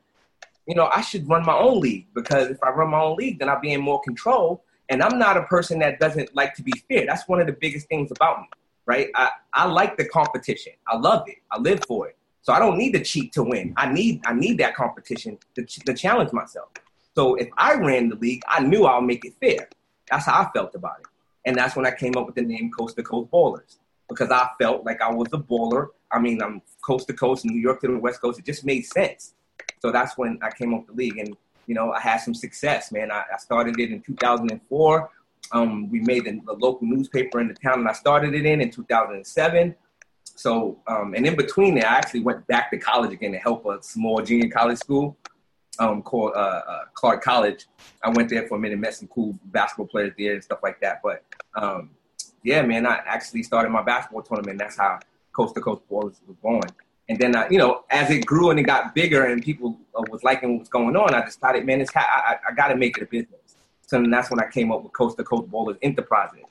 You 0.67 0.75
know, 0.75 0.89
I 0.91 1.01
should 1.01 1.27
run 1.29 1.45
my 1.45 1.55
own 1.55 1.79
league 1.79 2.07
because 2.13 2.49
if 2.49 2.61
I 2.63 2.69
run 2.69 2.89
my 2.89 3.01
own 3.01 3.15
league, 3.15 3.39
then 3.39 3.49
I'll 3.49 3.61
be 3.61 3.73
in 3.73 3.81
more 3.81 4.01
control. 4.01 4.63
And 4.89 5.01
I'm 5.01 5.17
not 5.17 5.37
a 5.37 5.43
person 5.43 5.79
that 5.79 5.99
doesn't 5.99 6.35
like 6.35 6.53
to 6.55 6.63
be 6.63 6.73
fair. 6.89 7.05
That's 7.05 7.27
one 7.27 7.39
of 7.39 7.47
the 7.47 7.53
biggest 7.53 7.87
things 7.87 8.11
about 8.11 8.41
me, 8.41 8.47
right? 8.85 9.09
I, 9.15 9.29
I 9.53 9.65
like 9.65 9.97
the 9.97 10.05
competition. 10.05 10.73
I 10.87 10.97
love 10.97 11.23
it. 11.27 11.37
I 11.51 11.59
live 11.59 11.81
for 11.87 12.07
it. 12.07 12.17
So 12.41 12.53
I 12.53 12.59
don't 12.59 12.77
need 12.77 12.91
to 12.93 13.03
cheat 13.03 13.33
to 13.33 13.43
win. 13.43 13.73
I 13.75 13.91
need 13.91 14.21
I 14.27 14.33
need 14.33 14.59
that 14.59 14.75
competition 14.75 15.39
to, 15.55 15.63
to 15.63 15.93
challenge 15.95 16.31
myself. 16.31 16.69
So 17.15 17.35
if 17.35 17.47
I 17.57 17.73
ran 17.73 18.09
the 18.09 18.15
league, 18.17 18.43
I 18.47 18.61
knew 18.61 18.85
I'll 18.85 19.01
make 19.01 19.25
it 19.25 19.33
fair. 19.39 19.67
That's 20.11 20.27
how 20.27 20.41
I 20.41 20.51
felt 20.53 20.75
about 20.75 20.99
it. 20.99 21.07
And 21.45 21.55
that's 21.55 21.75
when 21.75 21.87
I 21.87 21.91
came 21.91 22.15
up 22.17 22.27
with 22.27 22.35
the 22.35 22.43
name 22.43 22.69
Coast 22.71 22.97
to 22.97 23.03
Coast 23.03 23.31
Ballers 23.31 23.77
because 24.09 24.29
I 24.29 24.47
felt 24.59 24.85
like 24.85 25.01
I 25.01 25.11
was 25.11 25.27
a 25.33 25.37
baller. 25.37 25.87
I 26.11 26.19
mean, 26.19 26.41
I'm 26.41 26.61
coast 26.85 27.07
to 27.07 27.13
coast, 27.13 27.45
New 27.45 27.59
York 27.59 27.81
to 27.81 27.87
the 27.87 27.97
West 27.99 28.21
Coast. 28.21 28.39
It 28.39 28.45
just 28.45 28.65
made 28.65 28.85
sense. 28.85 29.33
So 29.79 29.91
that's 29.91 30.17
when 30.17 30.39
I 30.41 30.49
came 30.51 30.73
up 30.73 30.85
the 30.87 30.93
league, 30.93 31.17
and 31.17 31.35
you 31.67 31.75
know, 31.75 31.91
I 31.91 31.99
had 31.99 32.17
some 32.17 32.33
success, 32.33 32.91
man. 32.91 33.11
I, 33.11 33.23
I 33.33 33.37
started 33.37 33.79
it 33.79 33.91
in 33.91 34.01
2004, 34.01 35.09
Um, 35.51 35.89
we 35.89 35.99
made 36.01 36.25
the, 36.25 36.39
the, 36.45 36.53
local 36.53 36.87
newspaper 36.87 37.39
in 37.39 37.47
the 37.47 37.53
town 37.53 37.83
that 37.83 37.89
I 37.91 37.93
started 37.93 38.33
it 38.33 38.45
in 38.45 38.61
in 38.61 38.71
2007. 38.71 39.75
So, 40.23 40.79
um, 40.87 41.13
and 41.13 41.25
in 41.25 41.35
between 41.35 41.75
there, 41.75 41.87
I 41.87 41.95
actually 41.95 42.21
went 42.21 42.45
back 42.47 42.69
to 42.71 42.77
college 42.77 43.13
again 43.13 43.31
to 43.31 43.37
help 43.37 43.65
a 43.65 43.81
small 43.81 44.21
junior 44.21 44.49
college 44.49 44.79
school 44.79 45.17
um, 45.79 46.01
called 46.01 46.33
uh, 46.35 46.61
uh, 46.67 46.79
Clark 46.93 47.23
College. 47.23 47.67
I 48.03 48.09
went 48.09 48.29
there 48.29 48.47
for 48.47 48.57
a 48.57 48.59
minute, 48.59 48.79
met 48.79 48.95
some 48.95 49.07
cool 49.07 49.37
basketball 49.45 49.87
players 49.87 50.13
there 50.17 50.33
and 50.33 50.43
stuff 50.43 50.59
like 50.61 50.79
that. 50.81 51.01
But 51.03 51.23
um, 51.55 51.91
yeah, 52.43 52.61
man, 52.63 52.85
I 52.85 53.01
actually 53.05 53.43
started 53.43 53.69
my 53.69 53.81
basketball 53.81 54.23
tournament. 54.23 54.59
That's 54.59 54.77
how 54.77 54.99
Coast 55.35 55.55
to 55.55 55.61
Coast 55.61 55.81
Ballers 55.89 56.19
was 56.27 56.37
born. 56.41 56.61
And 57.07 57.19
then, 57.19 57.35
uh, 57.35 57.47
you 57.51 57.57
know, 57.57 57.83
as 57.91 58.09
it 58.09 58.25
grew 58.25 58.49
and 58.49 58.59
it 58.59 58.63
got 58.63 58.95
bigger 58.95 59.25
and 59.25 59.43
people 59.43 59.77
uh, 59.95 60.01
was 60.09 60.23
liking 60.23 60.53
what 60.53 60.59
was 60.59 60.69
going 60.69 60.95
on, 60.95 61.13
I 61.13 61.23
decided, 61.23 61.65
man, 61.65 61.81
it's 61.81 61.93
ha- 61.93 62.23
I, 62.29 62.51
I 62.51 62.55
got 62.55 62.69
to 62.69 62.75
make 62.75 62.97
it 62.97 63.03
a 63.03 63.05
business. 63.05 63.57
So 63.81 64.01
then 64.01 64.09
that's 64.09 64.31
when 64.31 64.39
I 64.39 64.49
came 64.49 64.71
up 64.71 64.81
with 64.83 64.93
Coast 64.93 65.17
to 65.17 65.23
Coast 65.23 65.51
Ballers 65.51 65.77
Enterprises. 65.83 66.45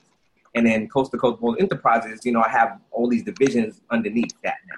And 0.53 0.65
then 0.65 0.87
Coast 0.87 1.11
to 1.11 1.17
Coast 1.17 1.41
Ballers 1.41 1.59
Enterprises, 1.59 2.21
you 2.23 2.31
know, 2.31 2.41
I 2.41 2.49
have 2.49 2.79
all 2.91 3.09
these 3.09 3.23
divisions 3.23 3.81
underneath 3.91 4.33
that 4.43 4.57
now. 4.69 4.75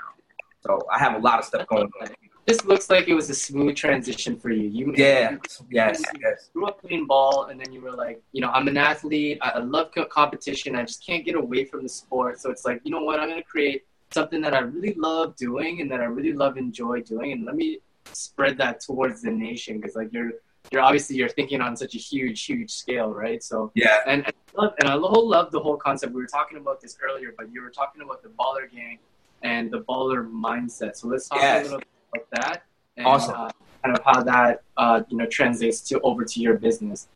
So 0.61 0.81
I 0.91 0.97
have 0.97 1.13
a 1.15 1.19
lot 1.19 1.37
of 1.37 1.45
stuff 1.45 1.67
going 1.67 1.89
on. 2.01 2.07
This 2.47 2.63
looks 2.63 2.89
like 2.89 3.09
it 3.09 3.13
was 3.13 3.29
a 3.29 3.35
smooth 3.35 3.75
transition 3.75 4.39
for 4.39 4.49
you. 4.49 4.69
You 4.69 4.93
yeah, 4.95 5.31
you, 5.31 5.39
yes, 5.69 5.99
you 5.99 6.19
yes. 6.21 6.49
Grew 6.53 6.65
up 6.65 6.81
playing 6.81 7.05
ball, 7.05 7.47
and 7.49 7.59
then 7.59 7.73
you 7.73 7.81
were 7.81 7.91
like, 7.91 8.21
you 8.31 8.39
know, 8.39 8.49
I'm 8.51 8.69
an 8.69 8.77
athlete. 8.77 9.37
I 9.41 9.59
love 9.59 9.91
competition. 10.09 10.73
I 10.75 10.83
just 10.83 11.05
can't 11.05 11.25
get 11.25 11.35
away 11.35 11.65
from 11.65 11.83
the 11.83 11.89
sport. 11.89 12.39
So 12.39 12.49
it's 12.49 12.63
like, 12.63 12.79
you 12.85 12.91
know 12.91 13.03
what? 13.03 13.19
I'm 13.19 13.27
gonna 13.27 13.43
create 13.43 13.83
something 14.11 14.41
that 14.41 14.53
I 14.53 14.59
really 14.59 14.93
love 14.93 15.35
doing 15.35 15.81
and 15.81 15.91
that 15.91 16.01
I 16.01 16.05
really 16.05 16.33
love 16.33 16.57
enjoy 16.57 17.01
doing, 17.01 17.31
and 17.31 17.45
let 17.45 17.55
me 17.55 17.79
spread 18.13 18.57
that 18.57 18.81
towards 18.81 19.21
the 19.21 19.31
nation 19.31 19.79
because 19.79 19.95
like 19.95 20.11
you're 20.11 20.31
you're 20.71 20.81
obviously 20.81 21.15
you're 21.15 21.29
thinking 21.29 21.61
on 21.61 21.75
such 21.75 21.95
a 21.95 21.97
huge 21.97 22.45
huge 22.45 22.71
scale 22.71 23.13
right? 23.13 23.43
So 23.43 23.71
yeah. 23.75 23.99
and, 24.05 24.25
and 24.25 24.33
I 24.55 24.61
love, 24.61 24.73
and 24.79 24.89
I 24.89 24.93
love 24.95 25.51
the 25.51 25.59
whole 25.59 25.77
concept. 25.77 26.13
We 26.13 26.21
were 26.21 26.27
talking 26.27 26.57
about 26.57 26.81
this 26.81 26.97
earlier 27.01 27.33
but 27.37 27.51
you 27.51 27.61
were 27.61 27.69
talking 27.69 28.01
about 28.01 28.23
the 28.23 28.29
baller 28.29 28.71
gang 28.71 28.99
and 29.43 29.71
the 29.71 29.81
baller 29.81 30.29
mindset. 30.29 30.95
So 30.95 31.07
let's 31.07 31.29
talk 31.29 31.39
yes. 31.39 31.61
a 31.61 31.63
little 31.63 31.79
bit 31.79 31.87
about 32.13 32.27
that 32.31 32.63
and 32.97 33.07
awesome. 33.07 33.35
uh, 33.35 33.49
kind 33.83 33.97
of 33.97 34.03
how 34.03 34.23
that 34.23 34.61
uh, 34.77 35.01
you 35.09 35.17
know 35.17 35.25
translates 35.27 35.81
to 35.81 35.99
over 36.01 36.25
to 36.25 36.39
your 36.39 36.55
business. 36.55 37.07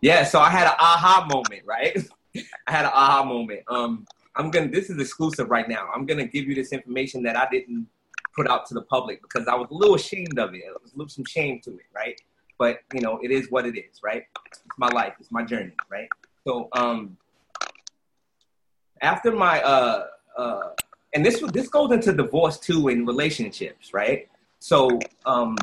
Yeah 0.00 0.24
so 0.24 0.40
I 0.40 0.50
had 0.50 0.66
an 0.66 0.76
aha 0.78 1.26
moment 1.30 1.62
right? 1.64 1.96
I 2.66 2.70
had 2.70 2.84
an 2.84 2.92
aha 2.94 3.24
moment. 3.24 3.60
Um 3.68 4.06
I'm 4.36 4.50
gonna. 4.50 4.68
This 4.68 4.90
is 4.90 4.98
exclusive 5.00 5.50
right 5.50 5.68
now. 5.68 5.88
I'm 5.94 6.06
gonna 6.06 6.26
give 6.26 6.46
you 6.46 6.54
this 6.54 6.72
information 6.72 7.22
that 7.24 7.36
I 7.36 7.48
didn't 7.50 7.86
put 8.34 8.48
out 8.48 8.66
to 8.66 8.74
the 8.74 8.82
public 8.82 9.22
because 9.22 9.48
I 9.48 9.54
was 9.54 9.68
a 9.70 9.74
little 9.74 9.94
ashamed 9.94 10.38
of 10.38 10.54
it. 10.54 10.62
There 10.64 10.72
was 10.82 10.92
a 10.92 10.96
little 10.96 11.08
some 11.08 11.24
shame 11.24 11.60
to 11.64 11.70
it, 11.70 11.86
right? 11.94 12.20
But 12.58 12.80
you 12.92 13.00
know, 13.00 13.18
it 13.22 13.30
is 13.30 13.50
what 13.50 13.66
it 13.66 13.76
is, 13.76 14.00
right? 14.02 14.24
It's 14.46 14.60
my 14.78 14.88
life. 14.88 15.14
It's 15.18 15.32
my 15.32 15.42
journey, 15.42 15.72
right? 15.90 16.08
So, 16.46 16.68
um, 16.72 17.16
after 19.00 19.32
my 19.32 19.60
uh 19.62 20.06
uh, 20.36 20.70
and 21.14 21.24
this 21.24 21.40
this 21.52 21.68
goes 21.68 21.92
into 21.92 22.12
divorce 22.12 22.58
too 22.58 22.88
in 22.88 23.06
relationships, 23.06 23.94
right? 23.94 24.28
So, 24.58 24.98
um, 25.24 25.56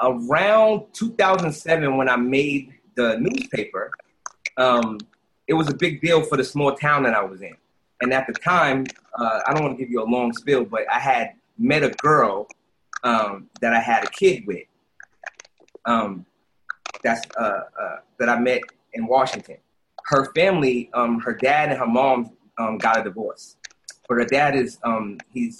around 0.00 0.86
2007 0.92 1.96
when 1.96 2.08
I 2.08 2.16
made 2.16 2.74
the 2.96 3.16
newspaper, 3.18 3.90
um, 4.56 4.98
it 5.46 5.54
was 5.54 5.68
a 5.68 5.74
big 5.74 6.00
deal 6.00 6.22
for 6.22 6.36
the 6.36 6.44
small 6.44 6.74
town 6.74 7.02
that 7.04 7.14
I 7.14 7.22
was 7.22 7.42
in. 7.42 7.56
And 8.00 8.12
at 8.12 8.26
the 8.26 8.32
time, 8.32 8.86
uh, 9.18 9.40
I 9.46 9.52
don't 9.52 9.62
want 9.62 9.78
to 9.78 9.82
give 9.82 9.90
you 9.90 10.02
a 10.02 10.04
long 10.04 10.32
spill, 10.32 10.64
but 10.64 10.90
I 10.90 10.98
had 10.98 11.34
met 11.58 11.82
a 11.82 11.90
girl 11.90 12.48
um, 13.02 13.48
that 13.60 13.72
I 13.72 13.80
had 13.80 14.04
a 14.04 14.08
kid 14.08 14.46
with. 14.46 14.64
Um, 15.86 16.26
that's 17.02 17.22
uh, 17.36 17.60
uh, 17.80 17.96
that 18.18 18.28
I 18.28 18.38
met 18.38 18.62
in 18.94 19.06
Washington. 19.06 19.58
Her 20.06 20.32
family, 20.34 20.90
um, 20.94 21.20
her 21.20 21.34
dad 21.34 21.70
and 21.70 21.78
her 21.78 21.86
mom 21.86 22.30
um, 22.58 22.78
got 22.78 23.00
a 23.00 23.04
divorce, 23.04 23.56
but 24.08 24.16
her 24.16 24.24
dad 24.24 24.56
is 24.56 24.78
um, 24.82 25.18
he's 25.32 25.56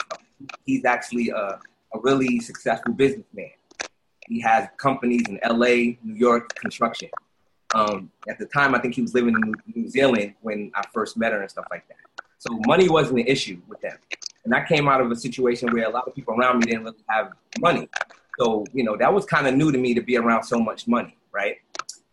he's 0.64 0.84
actually 0.84 1.30
a, 1.30 1.60
a 1.94 1.98
really 2.00 2.40
successful 2.40 2.94
businessman. 2.94 3.50
He 4.26 4.40
has 4.40 4.68
companies 4.78 5.24
in 5.28 5.38
L.A., 5.42 5.98
New 6.02 6.14
York, 6.14 6.54
construction. 6.54 7.10
Um, 7.74 8.10
at 8.28 8.38
the 8.38 8.46
time, 8.46 8.74
I 8.74 8.78
think 8.78 8.94
he 8.94 9.02
was 9.02 9.14
living 9.14 9.34
in 9.34 9.54
New 9.74 9.88
Zealand 9.88 10.34
when 10.42 10.70
I 10.74 10.82
first 10.92 11.16
met 11.16 11.32
her 11.32 11.40
and 11.40 11.50
stuff 11.50 11.66
like 11.70 11.86
that. 11.88 11.96
So 12.38 12.50
money 12.66 12.88
wasn't 12.88 13.20
an 13.20 13.26
issue 13.26 13.60
with 13.68 13.80
them. 13.80 13.98
And 14.44 14.54
I 14.54 14.64
came 14.64 14.88
out 14.88 15.00
of 15.00 15.10
a 15.10 15.16
situation 15.16 15.72
where 15.72 15.86
a 15.86 15.90
lot 15.90 16.06
of 16.06 16.14
people 16.14 16.34
around 16.34 16.60
me 16.60 16.66
didn't 16.66 16.84
really 16.84 17.04
have 17.08 17.32
money. 17.58 17.88
So, 18.38 18.64
you 18.72 18.84
know, 18.84 18.96
that 18.96 19.12
was 19.12 19.24
kind 19.24 19.46
of 19.46 19.54
new 19.54 19.72
to 19.72 19.78
me 19.78 19.94
to 19.94 20.02
be 20.02 20.16
around 20.16 20.44
so 20.44 20.60
much 20.60 20.86
money, 20.86 21.16
right? 21.32 21.56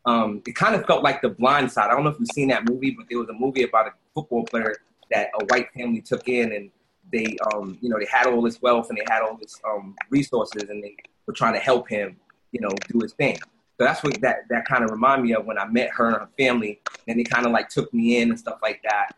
Um, 0.06 0.42
it 0.48 0.56
kind 0.56 0.74
of 0.74 0.86
felt 0.86 1.04
like 1.04 1.22
the 1.22 1.30
blind 1.30 1.72
side. 1.72 1.90
I 1.92 1.94
don't 1.94 2.04
know 2.04 2.10
if 2.10 2.20
you've 2.20 2.30
seen 2.34 2.48
that 2.48 2.68
movie, 2.68 2.92
but 2.92 3.06
there 3.10 3.20
was 3.20 3.30
a 3.30 3.34
movie 3.34 3.64
about 3.64 3.88
a 3.88 3.92
football 4.16 4.46
player 4.46 4.76
that 5.12 5.30
a 5.40 5.46
white 5.46 5.68
family 5.74 6.02
took 6.02 6.28
in 6.28 6.54
and 6.54 6.72
they, 7.12 7.38
um, 7.54 7.78
you 7.82 7.90
know, 7.90 8.00
they 8.00 8.08
had 8.12 8.28
all 8.28 8.42
this 8.42 8.62
wealth 8.62 8.90
and 8.90 8.98
they 8.98 9.14
had 9.14 9.22
all 9.22 9.38
this 9.40 9.60
um, 9.70 9.96
resources 10.10 10.70
and 10.70 10.84
they 10.84 10.96
were 11.28 11.34
trying 11.34 11.54
to 11.54 11.60
help 11.60 11.90
him, 11.90 12.18
you 12.52 12.62
know, 12.62 12.70
do 12.90 13.00
his 13.02 13.14
thing. 13.14 13.38
So 13.82 13.86
that's 13.86 14.04
what 14.04 14.22
that, 14.22 14.48
that 14.50 14.66
kind 14.66 14.84
of 14.84 14.92
reminded 14.92 15.26
me 15.26 15.34
of 15.34 15.44
when 15.48 15.58
I 15.58 15.66
met 15.66 15.90
her 15.96 16.06
and 16.06 16.16
her 16.18 16.30
family, 16.38 16.80
and 17.08 17.20
they 17.20 17.24
kind 17.24 17.48
of 17.48 17.52
like 17.52 17.68
took 17.68 17.92
me 17.92 18.22
in 18.22 18.30
and 18.30 18.38
stuff 18.38 18.60
like 18.62 18.80
that. 18.84 19.14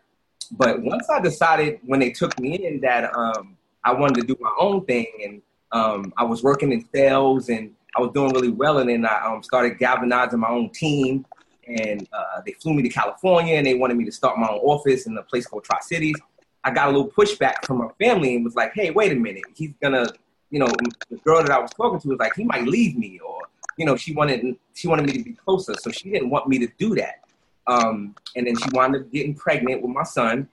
But 0.54 0.82
once 0.82 1.10
I 1.10 1.20
decided 1.20 1.82
when 1.86 2.00
they 2.00 2.12
took 2.12 2.40
me 2.40 2.66
in 2.66 2.80
that 2.80 3.14
um, 3.14 3.58
I 3.84 3.92
wanted 3.92 4.22
to 4.22 4.26
do 4.26 4.38
my 4.40 4.56
own 4.58 4.86
thing, 4.86 5.08
and 5.22 5.42
um, 5.74 6.14
I 6.16 6.24
was 6.24 6.44
working 6.44 6.72
in 6.72 6.88
sales 6.96 7.50
and 7.50 7.72
I 7.98 8.00
was 8.00 8.12
doing 8.14 8.32
really 8.32 8.52
well, 8.52 8.78
and 8.78 8.90
then 8.90 9.06
I 9.06 9.26
um, 9.26 9.44
started 9.44 9.80
galvanizing 9.80 10.40
my 10.40 10.48
own 10.48 10.70
team, 10.70 11.26
and 11.68 12.08
uh, 12.14 12.40
they 12.46 12.54
flew 12.54 12.74
me 12.74 12.84
to 12.84 12.90
California, 12.90 13.58
and 13.58 13.68
they 13.68 13.74
wanted 13.74 13.98
me 13.98 14.06
to 14.06 14.14
start 14.14 14.38
my 14.38 14.48
own 14.48 14.60
office 14.60 15.08
in 15.08 15.18
a 15.18 15.24
place 15.24 15.46
called 15.46 15.66
Tri 15.66 15.80
Cities. 15.82 16.16
I 16.64 16.72
got 16.72 16.88
a 16.88 16.92
little 16.92 17.12
pushback 17.12 17.66
from 17.66 17.80
my 17.80 17.90
family 18.00 18.38
and 18.38 18.46
was 18.46 18.56
like, 18.56 18.72
"Hey, 18.74 18.92
wait 18.92 19.12
a 19.12 19.16
minute, 19.16 19.44
he's 19.58 19.74
gonna." 19.82 20.08
You 20.52 20.60
know, 20.60 20.68
the 21.10 21.18
girl 21.26 21.42
that 21.42 21.50
I 21.52 21.58
was 21.58 21.72
talking 21.72 22.00
to 22.00 22.10
was 22.10 22.20
like, 22.20 22.36
he 22.36 22.44
might 22.44 22.68
leave 22.68 22.96
me, 22.96 23.18
or 23.18 23.40
you 23.78 23.86
know, 23.86 23.96
she 23.96 24.14
wanted 24.14 24.56
she 24.74 24.88
wanted 24.88 25.06
me 25.06 25.14
to 25.14 25.24
be 25.24 25.34
closer, 25.34 25.74
so 25.80 25.92
she 25.92 26.10
didn't 26.12 26.30
want 26.30 26.48
me 26.48 26.60
to 26.60 26.68
do 26.78 26.96
that. 26.96 27.22
Um, 27.68 28.16
and 28.36 28.46
then 28.46 28.58
she 28.58 28.66
wound 28.74 28.96
up 28.96 29.12
getting 29.12 29.36
pregnant 29.36 29.82
with 29.82 29.92
my 29.92 30.04
son. 30.04 30.50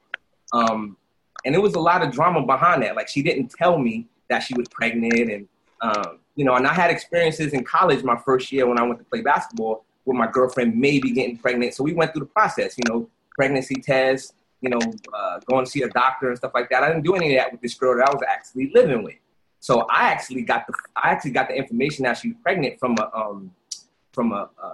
Um, 0.52 0.96
and 1.44 1.54
there 1.54 1.62
was 1.62 1.74
a 1.74 1.80
lot 1.80 2.02
of 2.02 2.12
drama 2.12 2.44
behind 2.44 2.82
that. 2.82 2.96
Like 2.96 3.08
she 3.08 3.22
didn't 3.22 3.50
tell 3.50 3.78
me 3.78 4.06
that 4.28 4.40
she 4.40 4.54
was 4.54 4.68
pregnant, 4.68 5.30
and 5.30 5.48
um, 5.80 6.18
you 6.36 6.44
know, 6.44 6.54
and 6.54 6.66
I 6.66 6.74
had 6.74 6.90
experiences 6.90 7.52
in 7.52 7.64
college 7.64 8.02
my 8.04 8.16
first 8.16 8.52
year 8.52 8.66
when 8.66 8.78
I 8.78 8.82
went 8.82 8.98
to 8.98 9.04
play 9.04 9.22
basketball 9.22 9.84
with 10.04 10.16
my 10.16 10.30
girlfriend 10.30 10.76
maybe 10.76 11.10
getting 11.10 11.36
pregnant. 11.36 11.74
So 11.74 11.84
we 11.84 11.92
went 11.92 12.12
through 12.12 12.20
the 12.20 12.26
process, 12.26 12.76
you 12.76 12.84
know, 12.92 13.08
pregnancy 13.36 13.76
tests, 13.76 14.32
you 14.60 14.70
know, 14.70 14.78
uh, 15.14 15.40
going 15.46 15.64
to 15.64 15.70
see 15.70 15.82
a 15.82 15.88
doctor 15.88 16.28
and 16.28 16.38
stuff 16.38 16.52
like 16.54 16.68
that. 16.70 16.82
I 16.82 16.88
didn't 16.88 17.04
do 17.04 17.14
any 17.14 17.34
of 17.34 17.40
that 17.40 17.52
with 17.52 17.60
this 17.60 17.74
girl 17.74 17.96
that 17.96 18.08
I 18.08 18.12
was 18.12 18.22
actually 18.28 18.70
living 18.74 19.02
with. 19.02 19.16
So 19.60 19.86
I 19.90 20.10
actually 20.10 20.42
got 20.42 20.66
the 20.66 20.74
I 20.96 21.10
actually 21.10 21.32
got 21.32 21.48
the 21.48 21.54
information 21.54 22.04
that 22.04 22.16
she 22.18 22.28
was 22.28 22.36
pregnant 22.42 22.80
from 22.80 22.96
a 22.98 23.10
um, 23.14 23.52
from 24.12 24.32
a, 24.32 24.48
a, 24.62 24.66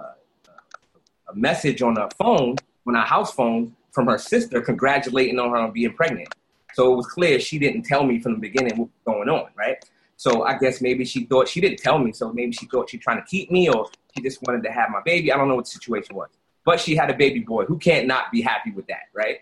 a 1.29 1.35
message 1.35 1.81
on 1.81 1.97
her 1.97 2.09
phone 2.17 2.55
on 2.87 2.95
her 2.95 3.01
house 3.01 3.33
phone 3.33 3.75
from 3.91 4.07
her 4.07 4.17
sister 4.17 4.61
congratulating 4.61 5.39
on 5.39 5.49
her 5.49 5.57
on 5.57 5.71
being 5.71 5.93
pregnant. 5.93 6.29
So 6.73 6.93
it 6.93 6.95
was 6.95 7.07
clear 7.07 7.39
she 7.39 7.59
didn't 7.59 7.83
tell 7.83 8.03
me 8.03 8.19
from 8.19 8.33
the 8.33 8.39
beginning 8.39 8.77
what 8.77 8.89
was 8.89 9.03
going 9.05 9.29
on, 9.29 9.49
right? 9.55 9.77
So 10.15 10.43
I 10.43 10.57
guess 10.57 10.81
maybe 10.81 11.05
she 11.05 11.25
thought 11.25 11.47
she 11.47 11.61
didn't 11.61 11.79
tell 11.79 11.99
me, 11.99 12.11
so 12.11 12.31
maybe 12.31 12.51
she 12.51 12.65
thought 12.65 12.89
she 12.89 12.97
trying 12.97 13.17
to 13.17 13.25
keep 13.25 13.51
me 13.51 13.69
or 13.69 13.89
she 14.15 14.21
just 14.21 14.41
wanted 14.43 14.63
to 14.63 14.71
have 14.71 14.89
my 14.89 15.01
baby. 15.03 15.31
I 15.31 15.37
don't 15.37 15.47
know 15.47 15.55
what 15.55 15.65
the 15.65 15.71
situation 15.71 16.15
was. 16.15 16.29
But 16.65 16.79
she 16.79 16.95
had 16.95 17.09
a 17.09 17.13
baby 17.13 17.39
boy. 17.39 17.65
Who 17.65 17.77
can't 17.77 18.07
not 18.07 18.31
be 18.31 18.41
happy 18.41 18.71
with 18.71 18.87
that, 18.87 19.03
right? 19.13 19.37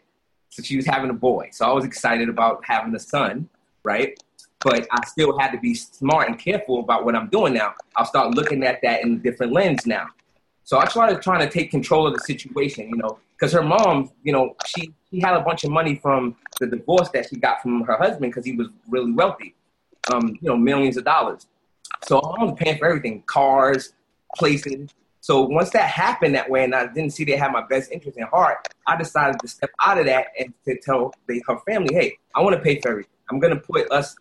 So 0.49 0.63
she 0.63 0.75
was 0.75 0.85
having 0.85 1.09
a 1.09 1.13
boy. 1.13 1.49
So 1.51 1.65
I 1.65 1.73
was 1.73 1.85
excited 1.85 2.29
about 2.29 2.63
having 2.63 2.93
a 2.95 2.99
son, 2.99 3.49
right? 3.83 4.17
But 4.65 4.87
I 4.91 5.05
still 5.05 5.37
had 5.37 5.51
to 5.51 5.59
be 5.59 5.75
smart 5.75 6.27
and 6.27 6.39
careful 6.39 6.79
about 6.79 7.05
what 7.05 7.15
I'm 7.15 7.29
doing 7.29 7.53
now. 7.53 7.75
I'll 7.95 8.05
start 8.05 8.33
looking 8.33 8.63
at 8.63 8.81
that 8.81 9.03
in 9.03 9.13
a 9.13 9.17
different 9.17 9.53
lens 9.53 9.85
now. 9.85 10.07
So 10.63 10.79
I 10.79 10.87
started 10.87 11.21
trying 11.21 11.47
to 11.47 11.49
take 11.49 11.69
control 11.69 12.07
of 12.07 12.13
the 12.13 12.19
situation, 12.21 12.89
you 12.89 12.97
know, 12.97 13.19
because 13.37 13.53
her 13.53 13.61
mom, 13.61 14.09
you 14.23 14.33
know, 14.33 14.55
she, 14.65 14.91
she 15.11 15.19
had 15.19 15.35
a 15.35 15.41
bunch 15.41 15.65
of 15.65 15.69
money 15.69 15.93
from 15.93 16.35
the 16.59 16.65
divorce 16.65 17.09
that 17.09 17.29
she 17.29 17.35
got 17.35 17.61
from 17.61 17.83
her 17.83 17.95
husband 17.95 18.31
because 18.31 18.43
he 18.43 18.53
was 18.53 18.69
really 18.89 19.11
wealthy, 19.11 19.53
um, 20.11 20.29
you 20.41 20.49
know, 20.49 20.57
millions 20.57 20.97
of 20.97 21.05
dollars. 21.05 21.45
So 22.07 22.19
mom 22.19 22.49
was 22.49 22.55
paying 22.57 22.79
for 22.79 22.87
everything, 22.87 23.21
cars, 23.27 23.93
places. 24.35 24.89
So 25.21 25.43
once 25.43 25.69
that 25.71 25.87
happened 25.91 26.33
that 26.33 26.49
way, 26.49 26.63
and 26.63 26.73
I 26.73 26.87
didn't 26.87 27.11
see 27.11 27.23
they 27.23 27.37
had 27.37 27.51
my 27.51 27.63
best 27.67 27.91
interest 27.91 28.17
in 28.17 28.25
heart, 28.25 28.67
I 28.87 28.97
decided 28.97 29.39
to 29.41 29.47
step 29.47 29.69
out 29.79 29.99
of 29.99 30.07
that 30.07 30.29
and 30.39 30.51
to 30.65 30.75
tell 30.79 31.13
they, 31.27 31.39
her 31.47 31.59
family, 31.67 31.93
hey, 31.93 32.17
I 32.33 32.41
want 32.41 32.55
to 32.55 32.61
pay 32.63 32.81
for 32.81 32.89
everything. 32.89 33.11
I'm 33.29 33.39
going 33.39 33.53
to 33.53 33.59
put 33.59 33.91
us 33.91 34.15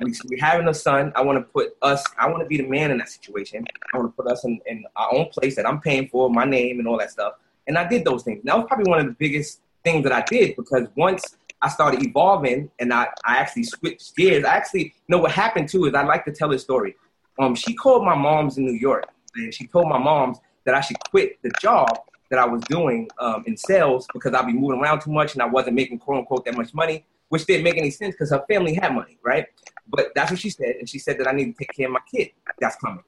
we're 0.00 0.40
having 0.40 0.68
a 0.68 0.74
son. 0.74 1.12
I 1.14 1.22
want 1.22 1.38
to 1.38 1.42
put 1.42 1.76
us. 1.82 2.04
I 2.18 2.28
want 2.28 2.42
to 2.42 2.46
be 2.46 2.56
the 2.56 2.66
man 2.66 2.90
in 2.90 2.98
that 2.98 3.08
situation. 3.08 3.64
I 3.92 3.98
want 3.98 4.14
to 4.14 4.22
put 4.22 4.30
us 4.30 4.44
in, 4.44 4.60
in 4.66 4.84
our 4.96 5.14
own 5.14 5.26
place 5.26 5.56
that 5.56 5.66
I'm 5.66 5.80
paying 5.80 6.08
for, 6.08 6.28
my 6.30 6.44
name 6.44 6.78
and 6.78 6.88
all 6.88 6.98
that 6.98 7.10
stuff. 7.10 7.34
And 7.66 7.78
I 7.78 7.86
did 7.86 8.04
those 8.04 8.24
things. 8.24 8.42
That 8.44 8.56
was 8.56 8.66
probably 8.66 8.90
one 8.90 9.00
of 9.00 9.06
the 9.06 9.12
biggest 9.12 9.60
things 9.84 10.02
that 10.04 10.12
I 10.12 10.22
did 10.22 10.56
because 10.56 10.88
once 10.96 11.36
I 11.62 11.68
started 11.68 12.04
evolving 12.04 12.70
and 12.78 12.92
I, 12.92 13.08
I 13.24 13.36
actually 13.36 13.64
switched 13.64 14.14
gears. 14.16 14.44
I 14.44 14.54
actually 14.54 14.82
you 14.82 14.90
know 15.08 15.18
what 15.18 15.30
happened 15.30 15.68
too 15.68 15.86
is 15.86 15.94
I 15.94 16.02
like 16.02 16.24
to 16.26 16.32
tell 16.32 16.48
this 16.48 16.62
story. 16.62 16.94
Um, 17.38 17.54
she 17.54 17.74
called 17.74 18.04
my 18.04 18.14
mom's 18.14 18.58
in 18.58 18.66
New 18.66 18.78
York 18.78 19.08
and 19.34 19.52
she 19.52 19.66
told 19.66 19.88
my 19.88 19.98
mom's 19.98 20.38
that 20.64 20.74
I 20.74 20.80
should 20.80 20.98
quit 21.10 21.38
the 21.42 21.50
job 21.60 21.88
that 22.30 22.38
I 22.38 22.44
was 22.44 22.62
doing 22.62 23.08
um, 23.18 23.44
in 23.46 23.56
sales 23.56 24.06
because 24.12 24.34
I'd 24.34 24.46
be 24.46 24.52
moving 24.52 24.80
around 24.80 25.00
too 25.00 25.10
much 25.10 25.34
and 25.34 25.42
I 25.42 25.46
wasn't 25.46 25.76
making 25.76 25.98
quote 26.00 26.18
unquote 26.18 26.44
that 26.44 26.56
much 26.56 26.74
money, 26.74 27.04
which 27.28 27.46
didn't 27.46 27.64
make 27.64 27.76
any 27.76 27.90
sense 27.90 28.14
because 28.14 28.30
her 28.30 28.44
family 28.48 28.74
had 28.74 28.94
money, 28.94 29.18
right? 29.22 29.46
But 29.88 30.12
that's 30.14 30.30
what 30.30 30.40
she 30.40 30.50
said, 30.50 30.76
and 30.78 30.88
she 30.88 30.98
said 30.98 31.18
that 31.18 31.28
I 31.28 31.32
need 31.32 31.52
to 31.52 31.52
take 31.58 31.74
care 31.76 31.86
of 31.86 31.92
my 31.92 32.00
kid 32.10 32.30
that's 32.60 32.76
coming. 32.76 33.04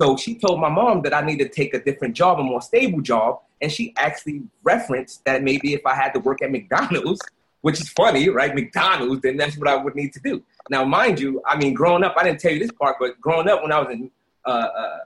So 0.00 0.16
she 0.16 0.34
told 0.38 0.60
my 0.60 0.68
mom 0.68 1.02
that 1.02 1.14
I 1.14 1.22
need 1.22 1.38
to 1.38 1.48
take 1.48 1.72
a 1.74 1.82
different 1.82 2.14
job, 2.14 2.38
a 2.38 2.42
more 2.42 2.60
stable 2.60 3.00
job, 3.00 3.40
and 3.62 3.72
she 3.72 3.94
actually 3.96 4.42
referenced 4.62 5.24
that 5.24 5.42
maybe 5.42 5.72
if 5.72 5.86
I 5.86 5.94
had 5.94 6.10
to 6.10 6.20
work 6.20 6.42
at 6.42 6.50
McDonald's, 6.50 7.20
which 7.62 7.80
is 7.80 7.88
funny, 7.88 8.28
right? 8.28 8.54
McDonald's, 8.54 9.22
then 9.22 9.36
that's 9.36 9.56
what 9.56 9.68
I 9.68 9.76
would 9.76 9.94
need 9.94 10.12
to 10.12 10.20
do. 10.20 10.42
Now, 10.68 10.84
mind 10.84 11.18
you, 11.18 11.42
I 11.46 11.56
mean, 11.56 11.72
growing 11.72 12.04
up, 12.04 12.14
I 12.16 12.24
didn't 12.24 12.40
tell 12.40 12.52
you 12.52 12.58
this 12.58 12.72
part, 12.72 12.96
but 13.00 13.20
growing 13.20 13.48
up 13.48 13.62
when 13.62 13.72
I 13.72 13.78
was 13.80 13.90
in, 13.90 14.10
uh, 14.44 14.50
uh, 14.50 14.98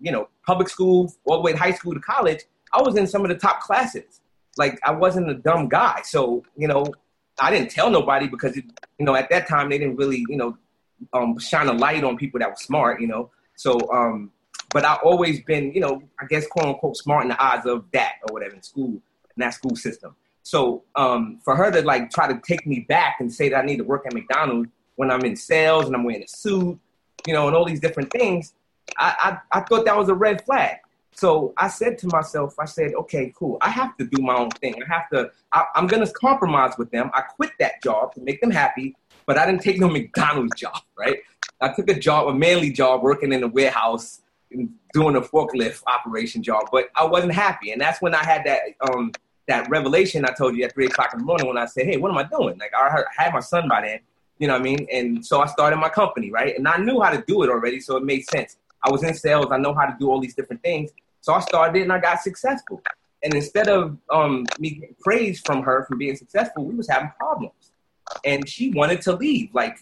you 0.00 0.10
know, 0.10 0.28
public 0.46 0.68
school, 0.68 1.12
all 1.24 1.36
the 1.36 1.42
way 1.42 1.52
to 1.52 1.58
high 1.58 1.72
school 1.72 1.92
to 1.92 2.00
college, 2.00 2.40
I 2.72 2.80
was 2.80 2.96
in 2.96 3.06
some 3.06 3.22
of 3.22 3.28
the 3.28 3.36
top 3.36 3.60
classes. 3.60 4.20
Like 4.56 4.78
I 4.84 4.92
wasn't 4.92 5.30
a 5.30 5.34
dumb 5.34 5.68
guy, 5.68 6.02
so 6.04 6.42
you 6.56 6.68
know, 6.68 6.86
I 7.40 7.50
didn't 7.50 7.70
tell 7.70 7.90
nobody 7.90 8.28
because 8.28 8.56
it, 8.56 8.64
you 8.98 9.06
know 9.06 9.14
at 9.14 9.30
that 9.30 9.48
time 9.48 9.70
they 9.70 9.78
didn't 9.78 9.96
really 9.96 10.24
you 10.28 10.36
know 10.36 10.56
um, 11.12 11.38
shine 11.38 11.68
a 11.68 11.72
light 11.72 12.04
on 12.04 12.16
people 12.16 12.38
that 12.40 12.50
were 12.50 12.56
smart, 12.56 13.00
you 13.00 13.08
know. 13.08 13.30
So, 13.56 13.78
um, 13.92 14.30
but 14.70 14.84
I 14.84 14.94
always 14.96 15.42
been 15.42 15.72
you 15.72 15.80
know 15.80 16.02
I 16.20 16.26
guess 16.26 16.46
quote 16.46 16.66
unquote 16.66 16.96
smart 16.96 17.24
in 17.24 17.28
the 17.30 17.42
eyes 17.42 17.66
of 17.66 17.84
that 17.92 18.14
or 18.28 18.34
whatever 18.34 18.54
in 18.54 18.62
school 18.62 18.90
in 18.90 19.38
that 19.38 19.54
school 19.54 19.76
system. 19.76 20.14
So 20.42 20.82
um, 20.96 21.38
for 21.44 21.54
her 21.54 21.70
to 21.70 21.82
like 21.82 22.10
try 22.10 22.32
to 22.32 22.40
take 22.46 22.66
me 22.66 22.80
back 22.80 23.16
and 23.20 23.32
say 23.32 23.48
that 23.48 23.62
I 23.62 23.64
need 23.64 23.78
to 23.78 23.84
work 23.84 24.06
at 24.06 24.12
McDonald's 24.12 24.68
when 24.96 25.10
I'm 25.10 25.24
in 25.24 25.36
sales 25.36 25.86
and 25.86 25.94
I'm 25.94 26.04
wearing 26.04 26.22
a 26.22 26.28
suit, 26.28 26.78
you 27.26 27.32
know, 27.32 27.46
and 27.46 27.56
all 27.56 27.64
these 27.64 27.80
different 27.80 28.10
things, 28.10 28.54
I, 28.98 29.38
I, 29.52 29.58
I 29.58 29.60
thought 29.62 29.84
that 29.84 29.96
was 29.96 30.08
a 30.08 30.14
red 30.14 30.44
flag. 30.44 30.78
So 31.14 31.52
I 31.56 31.68
said 31.68 31.98
to 31.98 32.08
myself, 32.08 32.54
I 32.58 32.64
said, 32.64 32.94
okay, 32.94 33.32
cool. 33.36 33.58
I 33.60 33.68
have 33.70 33.96
to 33.98 34.04
do 34.04 34.22
my 34.22 34.34
own 34.34 34.50
thing. 34.50 34.74
I 34.82 34.92
have 34.92 35.08
to, 35.10 35.30
I, 35.52 35.66
am 35.76 35.86
going 35.86 36.04
to 36.04 36.12
compromise 36.12 36.72
with 36.78 36.90
them. 36.90 37.10
I 37.14 37.20
quit 37.20 37.50
that 37.60 37.82
job 37.82 38.14
to 38.14 38.20
make 38.20 38.40
them 38.40 38.50
happy, 38.50 38.96
but 39.26 39.38
I 39.38 39.46
didn't 39.46 39.62
take 39.62 39.78
no 39.78 39.88
McDonald's 39.90 40.56
job, 40.56 40.80
right? 40.98 41.18
I 41.60 41.72
took 41.72 41.88
a 41.90 41.98
job, 41.98 42.28
a 42.28 42.34
manly 42.34 42.72
job, 42.72 43.02
working 43.02 43.32
in 43.32 43.42
a 43.42 43.48
warehouse 43.48 44.20
doing 44.92 45.16
a 45.16 45.20
forklift 45.20 45.82
operation 45.86 46.42
job, 46.42 46.64
but 46.70 46.90
I 46.94 47.04
wasn't 47.04 47.32
happy. 47.32 47.70
And 47.70 47.80
that's 47.80 48.02
when 48.02 48.14
I 48.14 48.22
had 48.22 48.44
that, 48.44 48.60
um, 48.90 49.12
that 49.48 49.68
revelation 49.70 50.24
I 50.24 50.32
told 50.32 50.56
you 50.56 50.64
at 50.64 50.74
three 50.74 50.86
o'clock 50.86 51.12
in 51.12 51.20
the 51.20 51.24
morning 51.24 51.46
when 51.46 51.56
I 51.56 51.66
said, 51.66 51.86
hey, 51.86 51.96
what 51.96 52.10
am 52.10 52.18
I 52.18 52.24
doing? 52.24 52.58
Like 52.58 52.72
I, 52.78 52.90
heard, 52.90 53.06
I 53.18 53.22
had 53.22 53.32
my 53.32 53.40
son 53.40 53.68
by 53.68 53.80
then, 53.82 54.00
you 54.38 54.48
know 54.48 54.54
what 54.54 54.60
I 54.60 54.64
mean? 54.64 54.86
And 54.92 55.24
so 55.24 55.40
I 55.40 55.46
started 55.46 55.76
my 55.76 55.88
company, 55.88 56.30
right? 56.30 56.56
And 56.56 56.66
I 56.68 56.76
knew 56.76 57.00
how 57.00 57.10
to 57.10 57.22
do 57.26 57.42
it 57.42 57.48
already, 57.48 57.80
so 57.80 57.96
it 57.96 58.04
made 58.04 58.28
sense. 58.28 58.56
I 58.84 58.90
was 58.90 59.02
in 59.02 59.14
sales. 59.14 59.46
I 59.50 59.58
know 59.58 59.74
how 59.74 59.86
to 59.86 59.96
do 59.98 60.10
all 60.10 60.20
these 60.20 60.34
different 60.34 60.62
things. 60.62 60.90
So 61.20 61.32
I 61.32 61.40
started 61.40 61.82
and 61.82 61.92
I 61.92 61.98
got 61.98 62.20
successful. 62.20 62.82
And 63.22 63.34
instead 63.34 63.68
of 63.68 63.96
um, 64.10 64.44
me 64.58 64.70
getting 64.70 64.96
praise 65.00 65.40
from 65.40 65.62
her 65.62 65.84
for 65.88 65.96
being 65.96 66.16
successful, 66.16 66.64
we 66.64 66.74
was 66.74 66.88
having 66.88 67.12
problems. 67.18 67.72
And 68.24 68.48
she 68.48 68.70
wanted 68.72 69.00
to 69.02 69.14
leave, 69.14 69.54
like 69.54 69.78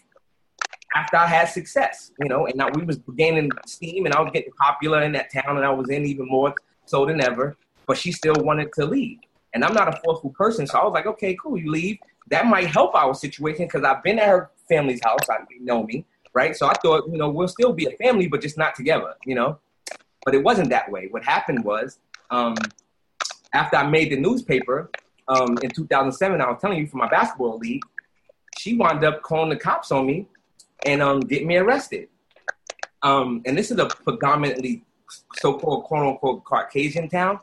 after 0.95 1.17
I 1.17 1.27
had 1.27 1.45
success, 1.45 2.11
you 2.19 2.29
know. 2.29 2.45
And 2.45 2.55
now 2.55 2.69
we 2.73 2.83
was 2.83 2.97
gaining 3.15 3.49
steam, 3.65 4.05
and 4.05 4.13
I 4.13 4.21
was 4.21 4.31
getting 4.31 4.51
popular 4.53 5.01
in 5.01 5.11
that 5.13 5.31
town, 5.31 5.57
and 5.57 5.65
I 5.65 5.71
was 5.71 5.89
in 5.89 6.05
even 6.05 6.27
more 6.27 6.53
so 6.85 7.05
than 7.05 7.21
ever. 7.21 7.57
But 7.87 7.97
she 7.97 8.11
still 8.11 8.35
wanted 8.37 8.71
to 8.73 8.85
leave, 8.85 9.19
and 9.53 9.65
I'm 9.65 9.73
not 9.73 9.87
a 9.87 9.99
forceful 10.03 10.29
person, 10.29 10.67
so 10.67 10.79
I 10.79 10.83
was 10.83 10.93
like, 10.93 11.07
okay, 11.07 11.35
cool, 11.41 11.57
you 11.57 11.71
leave. 11.71 11.97
That 12.29 12.45
might 12.45 12.67
help 12.67 12.95
our 12.95 13.13
situation 13.13 13.65
because 13.65 13.83
I've 13.83 14.03
been 14.03 14.19
at 14.19 14.27
her 14.27 14.51
family's 14.69 15.01
house. 15.03 15.29
I 15.29 15.37
know 15.59 15.83
me, 15.83 16.05
right? 16.33 16.55
So 16.55 16.67
I 16.67 16.73
thought, 16.73 17.09
you 17.09 17.17
know, 17.17 17.29
we'll 17.29 17.47
still 17.47 17.73
be 17.73 17.85
a 17.85 17.91
family, 17.91 18.27
but 18.27 18.41
just 18.41 18.57
not 18.57 18.75
together, 18.75 19.15
you 19.25 19.35
know. 19.35 19.59
But 20.23 20.35
it 20.35 20.43
wasn't 20.43 20.69
that 20.69 20.91
way. 20.91 21.07
What 21.09 21.23
happened 21.23 21.63
was, 21.63 21.99
um, 22.29 22.55
after 23.53 23.77
I 23.77 23.87
made 23.87 24.11
the 24.11 24.17
newspaper 24.17 24.89
um, 25.27 25.57
in 25.61 25.69
2007, 25.69 26.39
I 26.39 26.49
was 26.49 26.61
telling 26.61 26.77
you 26.77 26.87
for 26.87 26.97
my 26.97 27.09
basketball 27.09 27.57
league, 27.57 27.83
she 28.57 28.75
wound 28.75 29.03
up 29.03 29.21
calling 29.23 29.49
the 29.49 29.55
cops 29.55 29.91
on 29.91 30.05
me 30.05 30.27
and 30.85 31.01
um, 31.01 31.21
getting 31.21 31.47
me 31.47 31.57
arrested. 31.57 32.07
Um, 33.01 33.41
and 33.45 33.57
this 33.57 33.71
is 33.71 33.79
a 33.79 33.87
predominantly 33.87 34.83
so-called 35.37 35.85
quote-unquote 35.85 36.43
Caucasian 36.43 37.09
town. 37.09 37.39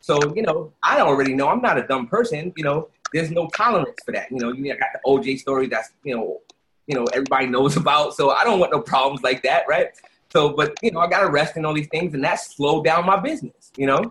So, 0.00 0.18
you 0.34 0.42
know, 0.42 0.72
I 0.82 1.00
already 1.00 1.34
know 1.34 1.48
I'm 1.48 1.60
not 1.60 1.78
a 1.78 1.86
dumb 1.86 2.06
person. 2.06 2.52
You 2.56 2.64
know, 2.64 2.88
there's 3.12 3.30
no 3.30 3.48
tolerance 3.48 3.98
for 4.04 4.12
that. 4.12 4.30
You 4.30 4.38
know, 4.38 4.52
you 4.52 4.66
got 4.74 4.88
the 4.92 5.00
OJ 5.06 5.38
story 5.38 5.68
that's, 5.68 5.90
you 6.02 6.16
know, 6.16 6.40
you 6.86 6.94
know, 6.94 7.04
everybody 7.12 7.46
knows 7.46 7.76
about. 7.82 8.14
So 8.14 8.30
I 8.30 8.44
don't 8.44 8.58
want 8.58 8.72
no 8.72 8.80
problems 8.80 9.22
like 9.22 9.42
that, 9.42 9.64
right? 9.68 9.88
So, 10.32 10.50
but 10.54 10.74
you 10.82 10.90
know, 10.90 11.00
I 11.00 11.08
got 11.08 11.24
arrested 11.24 11.58
and 11.58 11.66
all 11.66 11.74
these 11.74 11.88
things, 11.88 12.14
and 12.14 12.24
that 12.24 12.36
slowed 12.40 12.84
down 12.84 13.04
my 13.04 13.18
business. 13.18 13.70
You 13.76 13.86
know, 13.86 14.04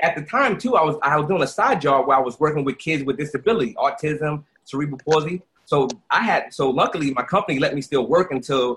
at 0.00 0.14
the 0.14 0.22
time 0.22 0.58
too, 0.58 0.76
I 0.76 0.84
was 0.84 0.96
I 1.02 1.16
was 1.16 1.26
doing 1.26 1.42
a 1.42 1.46
side 1.46 1.80
job 1.80 2.06
where 2.06 2.16
I 2.16 2.20
was 2.20 2.38
working 2.40 2.64
with 2.64 2.78
kids 2.78 3.04
with 3.04 3.16
disability, 3.16 3.74
autism, 3.74 4.44
cerebral 4.64 5.00
palsy. 5.04 5.42
So 5.64 5.88
I 6.10 6.22
had 6.22 6.54
so 6.54 6.70
luckily 6.70 7.12
my 7.12 7.22
company 7.22 7.58
let 7.58 7.74
me 7.74 7.80
still 7.80 8.06
work 8.06 8.30
until 8.30 8.76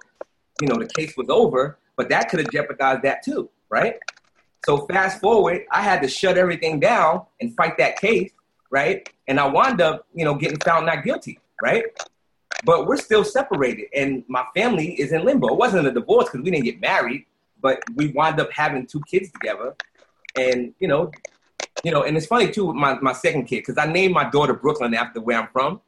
you 0.62 0.68
know 0.68 0.76
the 0.76 0.88
case 0.88 1.16
was 1.16 1.30
over, 1.30 1.78
but 1.96 2.10
that 2.10 2.30
could 2.30 2.40
have 2.40 2.52
jeopardized 2.52 3.04
that 3.04 3.24
too, 3.24 3.50
right? 3.70 3.98
So 4.66 4.86
fast 4.88 5.22
forward, 5.22 5.66
I 5.72 5.82
had 5.82 6.02
to 6.02 6.08
shut 6.08 6.38
everything 6.38 6.80
down 6.80 7.24
and 7.40 7.56
fight 7.56 7.78
that 7.78 8.00
case, 8.00 8.32
right? 8.70 9.08
And 9.28 9.40
I 9.40 9.48
wound 9.48 9.80
up, 9.80 10.06
you 10.14 10.26
know, 10.26 10.36
getting 10.36 10.60
found 10.60 10.86
not 10.86 11.04
guilty, 11.04 11.40
right? 11.64 11.86
But 12.64 12.88
we're 12.88 12.98
still 12.98 13.24
separated, 13.24 13.88
and 13.96 14.24
my 14.28 14.46
family 14.56 15.00
is 15.00 15.12
in 15.12 15.24
limbo. 15.24 15.48
It 15.50 15.58
wasn't 15.58 15.88
a 15.88 15.92
divorce 15.92 16.26
because 16.26 16.42
we 16.42 16.52
didn't 16.52 16.66
get 16.66 16.82
married, 16.82 17.26
but 17.62 17.80
we 17.96 18.08
wound 18.08 18.40
up 18.40 18.52
having 18.52 18.86
two 18.86 19.02
kids 19.10 19.32
together, 19.32 19.76
and 20.38 20.74
you 20.80 20.88
know, 20.88 21.12
you 21.84 21.92
know, 21.92 22.04
and 22.04 22.18
it's 22.18 22.26
funny 22.26 22.52
too 22.52 22.68
with 22.68 22.76
my 22.76 23.00
my 23.00 23.14
second 23.14 23.46
kid 23.46 23.64
because 23.66 23.78
I 23.78 23.92
named 23.92 24.14
my 24.14 24.30
daughter 24.30 24.54
Brooklyn 24.54 24.94
after 24.94 25.22
where 25.22 25.40
I'm 25.40 25.48
from, 25.54 25.82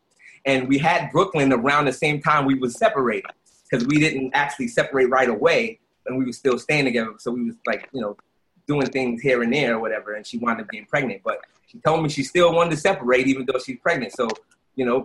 and 0.45 0.67
we 0.67 0.77
had 0.77 1.12
Brooklyn 1.12 1.51
around 1.51 1.86
the 1.86 1.93
same 1.93 2.21
time 2.21 2.45
we 2.45 2.55
was 2.55 2.75
separated 2.75 3.31
because 3.69 3.86
we 3.88 3.99
didn't 3.99 4.31
actually 4.34 4.67
separate 4.67 5.05
right 5.10 5.29
away, 5.29 5.79
and 6.05 6.17
we 6.17 6.25
were 6.25 6.34
still 6.34 6.57
staying 6.57 6.86
together. 6.86 7.13
So 7.17 7.31
we 7.31 7.45
was 7.45 7.55
like, 7.65 7.89
you 7.93 8.01
know, 8.01 8.17
doing 8.67 8.88
things 8.88 9.21
here 9.21 9.43
and 9.43 9.53
there 9.53 9.75
or 9.75 9.79
whatever, 9.79 10.13
and 10.13 10.25
she 10.25 10.38
wound 10.38 10.62
up 10.62 10.69
getting 10.69 10.88
pregnant. 10.88 11.21
But 11.23 11.41
she 11.67 11.79
told 11.79 12.03
me 12.03 12.10
she 12.10 12.23
still 12.23 12.53
wanted 12.53 12.71
to 12.71 12.77
separate 12.77 13.27
even 13.27 13.45
though 13.45 13.60
she's 13.60 13.79
pregnant. 13.79 14.13
So, 14.13 14.27
you 14.75 14.86
know, 14.86 15.03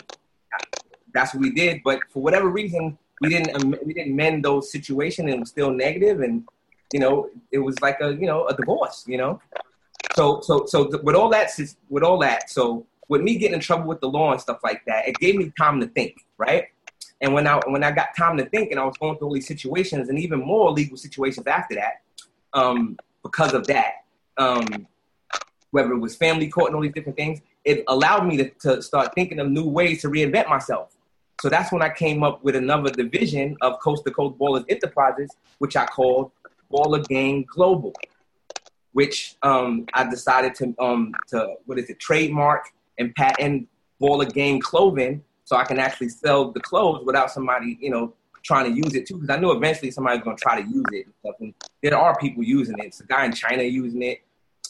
that's 1.16 1.34
what 1.34 1.42
we 1.42 1.50
did. 1.50 1.80
But 1.82 2.00
for 2.10 2.22
whatever 2.22 2.48
reason, 2.48 2.98
we 3.20 3.28
didn't 3.30 3.54
um, 3.56 3.74
we 3.84 3.94
didn't 3.94 4.14
mend 4.14 4.44
those 4.44 4.70
situations, 4.70 5.26
and 5.26 5.34
it 5.34 5.40
was 5.40 5.48
still 5.48 5.70
negative, 5.70 6.20
and 6.20 6.46
you 6.92 7.00
know, 7.00 7.30
it 7.50 7.58
was 7.58 7.80
like 7.80 8.00
a 8.00 8.14
you 8.14 8.26
know 8.26 8.46
a 8.46 8.54
divorce, 8.54 9.04
you 9.06 9.18
know. 9.18 9.40
So 10.14 10.40
so 10.42 10.66
so 10.66 10.86
th- 10.86 11.02
with 11.02 11.16
all 11.16 11.30
that 11.30 11.50
with 11.88 12.02
all 12.02 12.18
that, 12.18 12.50
so 12.50 12.86
with 13.08 13.22
me 13.22 13.36
getting 13.36 13.54
in 13.54 13.60
trouble 13.60 13.86
with 13.86 14.00
the 14.00 14.08
law 14.08 14.32
and 14.32 14.40
stuff 14.40 14.58
like 14.62 14.82
that, 14.86 15.08
it 15.08 15.16
gave 15.16 15.36
me 15.36 15.52
time 15.58 15.80
to 15.80 15.86
think, 15.86 16.24
right? 16.38 16.64
And 17.20 17.32
when 17.32 17.46
I 17.46 17.60
when 17.66 17.82
I 17.82 17.90
got 17.90 18.08
time 18.16 18.36
to 18.36 18.44
think, 18.44 18.70
and 18.70 18.78
I 18.78 18.84
was 18.84 18.96
going 18.98 19.16
through 19.16 19.28
all 19.28 19.34
these 19.34 19.48
situations, 19.48 20.08
and 20.08 20.18
even 20.18 20.40
more 20.40 20.70
legal 20.70 20.96
situations 20.96 21.46
after 21.46 21.74
that, 21.76 22.02
um, 22.52 22.98
because 23.22 23.54
of 23.54 23.66
that, 23.68 24.04
um, 24.36 24.86
whether 25.70 25.92
it 25.92 25.98
was 25.98 26.14
family 26.14 26.48
court 26.48 26.68
and 26.68 26.76
all 26.76 26.82
these 26.82 26.92
different 26.92 27.16
things, 27.16 27.40
it 27.64 27.84
allowed 27.88 28.26
me 28.26 28.36
to, 28.36 28.50
to 28.60 28.82
start 28.82 29.14
thinking 29.14 29.38
of 29.40 29.50
new 29.50 29.66
ways 29.68 30.02
to 30.02 30.08
reinvent 30.08 30.48
myself. 30.48 30.95
So 31.40 31.48
that's 31.48 31.70
when 31.70 31.82
I 31.82 31.90
came 31.90 32.22
up 32.22 32.42
with 32.42 32.56
another 32.56 32.90
division 32.90 33.56
of 33.60 33.78
Coast 33.80 34.04
to 34.06 34.10
Coast 34.10 34.38
Ballers 34.38 34.64
Enterprises, 34.68 35.30
which 35.58 35.76
I 35.76 35.84
called 35.86 36.30
Baller 36.72 37.06
Gang 37.06 37.44
Global, 37.48 37.92
which 38.92 39.36
um, 39.42 39.86
I 39.92 40.08
decided 40.08 40.54
to 40.56 40.74
um, 40.78 41.14
to 41.28 41.54
what 41.66 41.78
is 41.78 41.90
it 41.90 42.00
trademark 42.00 42.72
and 42.98 43.14
patent 43.14 43.68
Baller 44.00 44.32
Gang 44.32 44.60
clothing, 44.60 45.22
so 45.44 45.56
I 45.56 45.64
can 45.64 45.78
actually 45.78 46.08
sell 46.08 46.52
the 46.52 46.60
clothes 46.60 47.04
without 47.04 47.30
somebody 47.30 47.78
you 47.80 47.90
know 47.90 48.14
trying 48.42 48.72
to 48.72 48.76
use 48.76 48.94
it 48.94 49.06
too. 49.06 49.18
Because 49.18 49.36
I 49.36 49.38
knew 49.38 49.52
eventually 49.52 49.90
somebody's 49.90 50.22
going 50.22 50.36
to 50.36 50.42
try 50.42 50.60
to 50.60 50.66
use 50.66 50.84
it. 50.92 51.06
And 51.06 51.14
stuff. 51.20 51.34
And 51.40 51.54
there 51.82 51.98
are 51.98 52.16
people 52.18 52.44
using 52.44 52.78
it. 52.78 52.86
It's 52.86 53.00
a 53.00 53.06
guy 53.06 53.26
in 53.26 53.32
China 53.32 53.62
using 53.62 54.02
it, 54.02 54.22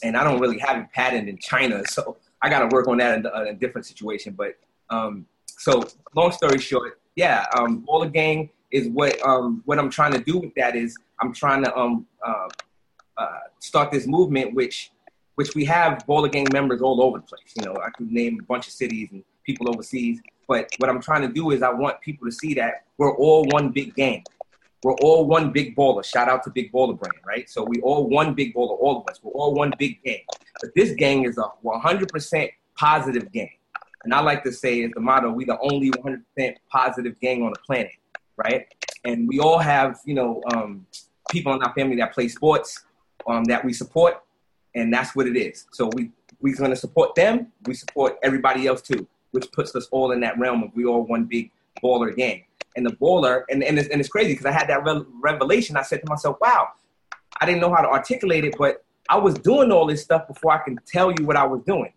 and 0.03 0.17
I 0.17 0.23
don't 0.23 0.39
really 0.39 0.59
have 0.59 0.77
it 0.77 0.87
patented 0.93 1.29
in 1.29 1.37
China, 1.37 1.83
so 1.87 2.17
I 2.41 2.49
got 2.49 2.69
to 2.69 2.75
work 2.75 2.87
on 2.87 2.97
that 2.97 3.19
in, 3.19 3.25
in, 3.25 3.47
a 3.47 3.53
different 3.53 3.87
situation. 3.87 4.33
But 4.33 4.57
um, 4.89 5.25
so 5.57 5.83
long 6.15 6.31
story 6.31 6.59
short, 6.59 6.99
yeah, 7.15 7.45
um, 7.57 7.83
Baller 7.87 8.11
Gang 8.11 8.49
is 8.71 8.87
what 8.89 9.19
um, 9.25 9.61
what 9.65 9.79
I'm 9.79 9.89
trying 9.89 10.13
to 10.13 10.19
do 10.19 10.37
with 10.37 10.53
that 10.55 10.75
is 10.75 10.95
I'm 11.19 11.33
trying 11.33 11.63
to 11.63 11.75
um, 11.75 12.05
uh, 12.25 12.47
uh, 13.17 13.39
start 13.59 13.91
this 13.91 14.07
movement, 14.07 14.53
which 14.53 14.91
which 15.35 15.55
we 15.55 15.65
have 15.65 16.05
Baller 16.07 16.31
Gang 16.31 16.47
members 16.53 16.81
all 16.81 17.01
over 17.01 17.17
the 17.19 17.23
place. 17.23 17.53
You 17.57 17.65
know, 17.65 17.75
I 17.83 17.89
could 17.89 18.11
name 18.11 18.39
a 18.39 18.43
bunch 18.43 18.67
of 18.67 18.73
cities 18.73 19.09
and 19.11 19.23
people 19.43 19.69
overseas. 19.69 20.19
But 20.47 20.69
what 20.77 20.89
I'm 20.89 21.01
trying 21.01 21.23
to 21.23 21.27
do 21.27 21.51
is 21.51 21.61
I 21.61 21.71
want 21.71 21.99
people 22.01 22.27
to 22.27 22.31
see 22.31 22.53
that 22.55 22.85
we're 22.97 23.15
all 23.15 23.43
one 23.45 23.69
big 23.69 23.95
gang. 23.95 24.23
We're 24.83 24.95
all 24.95 25.25
one 25.25 25.51
big 25.51 25.75
baller. 25.75 26.05
Shout 26.05 26.29
out 26.29 26.43
to 26.43 26.51
Big 26.51 26.71
Baller 26.71 26.97
Brand, 26.97 27.15
right? 27.25 27.49
So 27.49 27.63
we 27.63 27.81
all 27.81 28.07
one 28.07 28.35
big 28.35 28.53
baller, 28.53 28.77
all 28.79 29.01
of 29.01 29.11
us. 29.11 29.19
We're 29.23 29.31
all 29.31 29.53
one 29.53 29.73
big 29.77 30.01
gang. 30.03 30.21
But 30.61 30.69
this 30.75 30.91
gang 30.91 31.25
is 31.25 31.37
a 31.37 31.45
100% 31.65 32.49
positive 32.77 33.31
gang. 33.31 33.49
And 34.03 34.13
I 34.13 34.21
like 34.21 34.43
to 34.43 34.51
say 34.51 34.81
is 34.81 34.91
the 34.93 35.01
motto, 35.01 35.29
we 35.31 35.45
the 35.45 35.59
only 35.59 35.91
100% 35.91 36.55
positive 36.69 37.19
gang 37.19 37.43
on 37.43 37.51
the 37.51 37.59
planet, 37.59 37.91
right? 38.37 38.67
And 39.03 39.27
we 39.27 39.39
all 39.39 39.59
have, 39.59 39.99
you 40.05 40.13
know, 40.13 40.41
um, 40.53 40.85
people 41.29 41.53
in 41.53 41.61
our 41.63 41.73
family 41.73 41.97
that 41.97 42.13
play 42.13 42.27
sports 42.27 42.85
um, 43.27 43.43
that 43.45 43.63
we 43.65 43.73
support. 43.73 44.23
and 44.75 44.93
that's 44.93 45.15
what 45.15 45.27
it 45.27 45.35
is. 45.37 45.65
So 45.71 45.89
we 45.95 46.11
we're 46.39 46.55
going 46.55 46.69
to 46.69 46.75
support 46.75 47.15
them. 47.15 47.47
We 47.65 47.73
support 47.73 48.17
everybody 48.21 48.67
else 48.67 48.81
too, 48.81 49.07
which 49.31 49.51
puts 49.51 49.75
us 49.75 49.87
all 49.89 50.11
in 50.11 50.19
that 50.19 50.37
realm 50.37 50.61
of 50.63 50.69
we 50.75 50.85
all 50.85 51.03
one 51.03 51.25
big 51.25 51.49
baller 51.83 52.15
gang. 52.15 52.43
And 52.75 52.85
the 52.85 52.91
baller, 52.91 53.41
and 53.49 53.63
and 53.63 53.79
it's, 53.79 53.89
and 53.89 53.99
it's 53.99 54.09
crazy 54.09 54.33
because 54.33 54.45
I 54.45 54.51
had 54.51 54.67
that 54.69 54.83
re- 54.83 55.03
revelation. 55.19 55.75
I 55.75 55.81
said 55.81 56.01
to 56.01 56.07
myself, 56.07 56.37
"Wow, 56.39 56.67
I 57.41 57.45
didn't 57.47 57.61
know 57.61 57.73
how 57.73 57.81
to 57.81 57.89
articulate 57.89 58.45
it, 58.45 58.55
but 58.57 58.83
I 59.09 59.17
was 59.17 59.33
doing 59.35 59.71
all 59.71 59.87
this 59.87 60.03
stuff 60.03 60.27
before 60.27 60.51
I 60.51 60.63
can 60.63 60.77
tell 60.85 61.11
you 61.11 61.25
what 61.25 61.37
I 61.37 61.45
was 61.45 61.61
doing. 61.63 61.91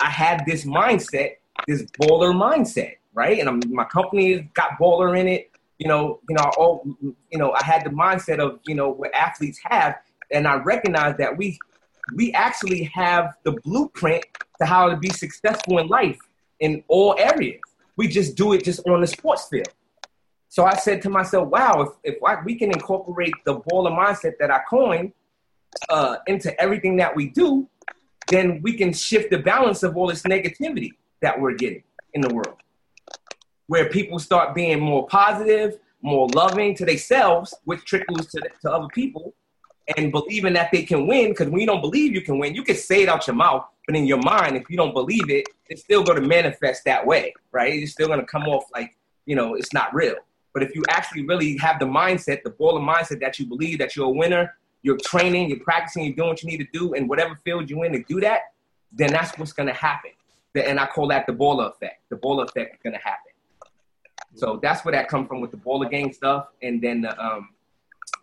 I 0.00 0.10
had 0.10 0.44
this 0.46 0.64
mindset, 0.64 1.36
this 1.66 1.82
baller 2.00 2.34
mindset, 2.34 2.96
right? 3.12 3.38
And 3.38 3.48
I'm, 3.48 3.60
my 3.68 3.84
company 3.84 4.50
got 4.54 4.78
baller 4.80 5.18
in 5.18 5.28
it. 5.28 5.50
You 5.78 5.88
know, 5.88 6.20
you 6.28 6.36
know, 6.36 6.50
all, 6.56 6.86
you 7.02 7.38
know, 7.38 7.52
I 7.52 7.64
had 7.64 7.84
the 7.84 7.90
mindset 7.90 8.38
of 8.38 8.60
you 8.66 8.74
know 8.74 8.90
what 8.90 9.12
athletes 9.14 9.58
have, 9.64 9.96
and 10.30 10.46
I 10.46 10.56
recognized 10.56 11.18
that 11.18 11.36
we 11.36 11.58
we 12.14 12.32
actually 12.32 12.84
have 12.94 13.34
the 13.44 13.52
blueprint 13.64 14.24
to 14.60 14.66
how 14.66 14.88
to 14.88 14.96
be 14.96 15.10
successful 15.10 15.78
in 15.78 15.88
life 15.88 16.18
in 16.60 16.84
all 16.88 17.16
areas. 17.18 17.60
We 17.96 18.08
just 18.08 18.36
do 18.36 18.52
it 18.52 18.64
just 18.64 18.86
on 18.86 19.00
the 19.00 19.06
sports 19.06 19.48
field. 19.48 19.68
So 20.48 20.64
I 20.64 20.76
said 20.76 21.02
to 21.02 21.10
myself, 21.10 21.48
wow, 21.48 21.80
if, 22.04 22.14
if 22.14 22.22
I, 22.22 22.40
we 22.44 22.54
can 22.54 22.70
incorporate 22.70 23.34
the 23.44 23.56
baller 23.56 23.90
mindset 23.90 24.34
that 24.38 24.52
I 24.52 24.60
coined 24.70 25.12
uh, 25.88 26.16
into 26.28 26.58
everything 26.60 26.96
that 26.98 27.16
we 27.16 27.30
do, 27.30 27.68
then 28.28 28.60
we 28.62 28.74
can 28.74 28.92
shift 28.92 29.30
the 29.30 29.38
balance 29.38 29.82
of 29.82 29.96
all 29.96 30.06
this 30.06 30.22
negativity 30.22 30.92
that 31.24 31.40
we're 31.40 31.54
getting 31.54 31.82
in 32.12 32.20
the 32.20 32.32
world. 32.32 32.58
Where 33.66 33.88
people 33.88 34.18
start 34.18 34.54
being 34.54 34.78
more 34.78 35.06
positive, 35.06 35.78
more 36.02 36.28
loving 36.28 36.74
to 36.76 36.84
themselves, 36.84 37.54
which 37.64 37.84
trickles 37.84 38.26
to, 38.28 38.42
to 38.62 38.70
other 38.70 38.88
people, 38.88 39.34
and 39.96 40.12
believing 40.12 40.52
that 40.52 40.70
they 40.70 40.82
can 40.82 41.06
win. 41.06 41.30
Because 41.30 41.48
when 41.48 41.60
you 41.60 41.66
don't 41.66 41.80
believe 41.80 42.12
you 42.12 42.20
can 42.20 42.38
win, 42.38 42.54
you 42.54 42.62
can 42.62 42.76
say 42.76 43.02
it 43.02 43.08
out 43.08 43.26
your 43.26 43.36
mouth, 43.36 43.64
but 43.86 43.96
in 43.96 44.06
your 44.06 44.18
mind, 44.18 44.56
if 44.56 44.68
you 44.68 44.76
don't 44.76 44.92
believe 44.92 45.28
it, 45.30 45.46
it's 45.68 45.82
still 45.82 46.02
going 46.02 46.20
to 46.20 46.28
manifest 46.28 46.84
that 46.84 47.04
way, 47.06 47.32
right? 47.52 47.72
It's 47.72 47.92
still 47.92 48.06
going 48.06 48.20
to 48.20 48.26
come 48.26 48.44
off 48.44 48.64
like, 48.74 48.96
you 49.24 49.34
know, 49.34 49.54
it's 49.54 49.72
not 49.72 49.94
real. 49.94 50.16
But 50.52 50.62
if 50.62 50.74
you 50.74 50.82
actually 50.88 51.26
really 51.26 51.56
have 51.56 51.78
the 51.78 51.86
mindset, 51.86 52.42
the 52.42 52.50
baller 52.50 52.80
mindset 52.80 53.20
that 53.20 53.38
you 53.38 53.46
believe 53.46 53.78
that 53.78 53.96
you're 53.96 54.06
a 54.06 54.10
winner, 54.10 54.54
you're 54.82 54.98
training, 54.98 55.48
you're 55.48 55.60
practicing, 55.60 56.04
you're 56.04 56.14
doing 56.14 56.28
what 56.28 56.42
you 56.42 56.50
need 56.50 56.58
to 56.58 56.68
do 56.78 56.92
in 56.92 57.08
whatever 57.08 57.34
field 57.34 57.68
you're 57.68 57.84
in 57.86 57.92
to 57.92 58.02
do 58.04 58.20
that, 58.20 58.40
then 58.92 59.10
that's 59.10 59.36
what's 59.38 59.52
going 59.52 59.66
to 59.66 59.74
happen. 59.74 60.12
And 60.54 60.78
I 60.78 60.86
call 60.86 61.08
that 61.08 61.26
the 61.26 61.32
baller 61.32 61.70
effect. 61.70 62.02
The 62.10 62.16
baller 62.16 62.44
effect 62.44 62.74
is 62.74 62.80
going 62.82 62.94
to 62.94 63.00
happen. 63.00 63.32
So 64.36 64.58
that's 64.62 64.84
where 64.84 64.92
that 64.92 65.08
comes 65.08 65.28
from 65.28 65.40
with 65.40 65.50
the 65.50 65.56
baller 65.56 65.90
gang 65.90 66.12
stuff, 66.12 66.48
and 66.62 66.80
then 66.82 67.02
the 67.02 67.24
um, 67.24 67.50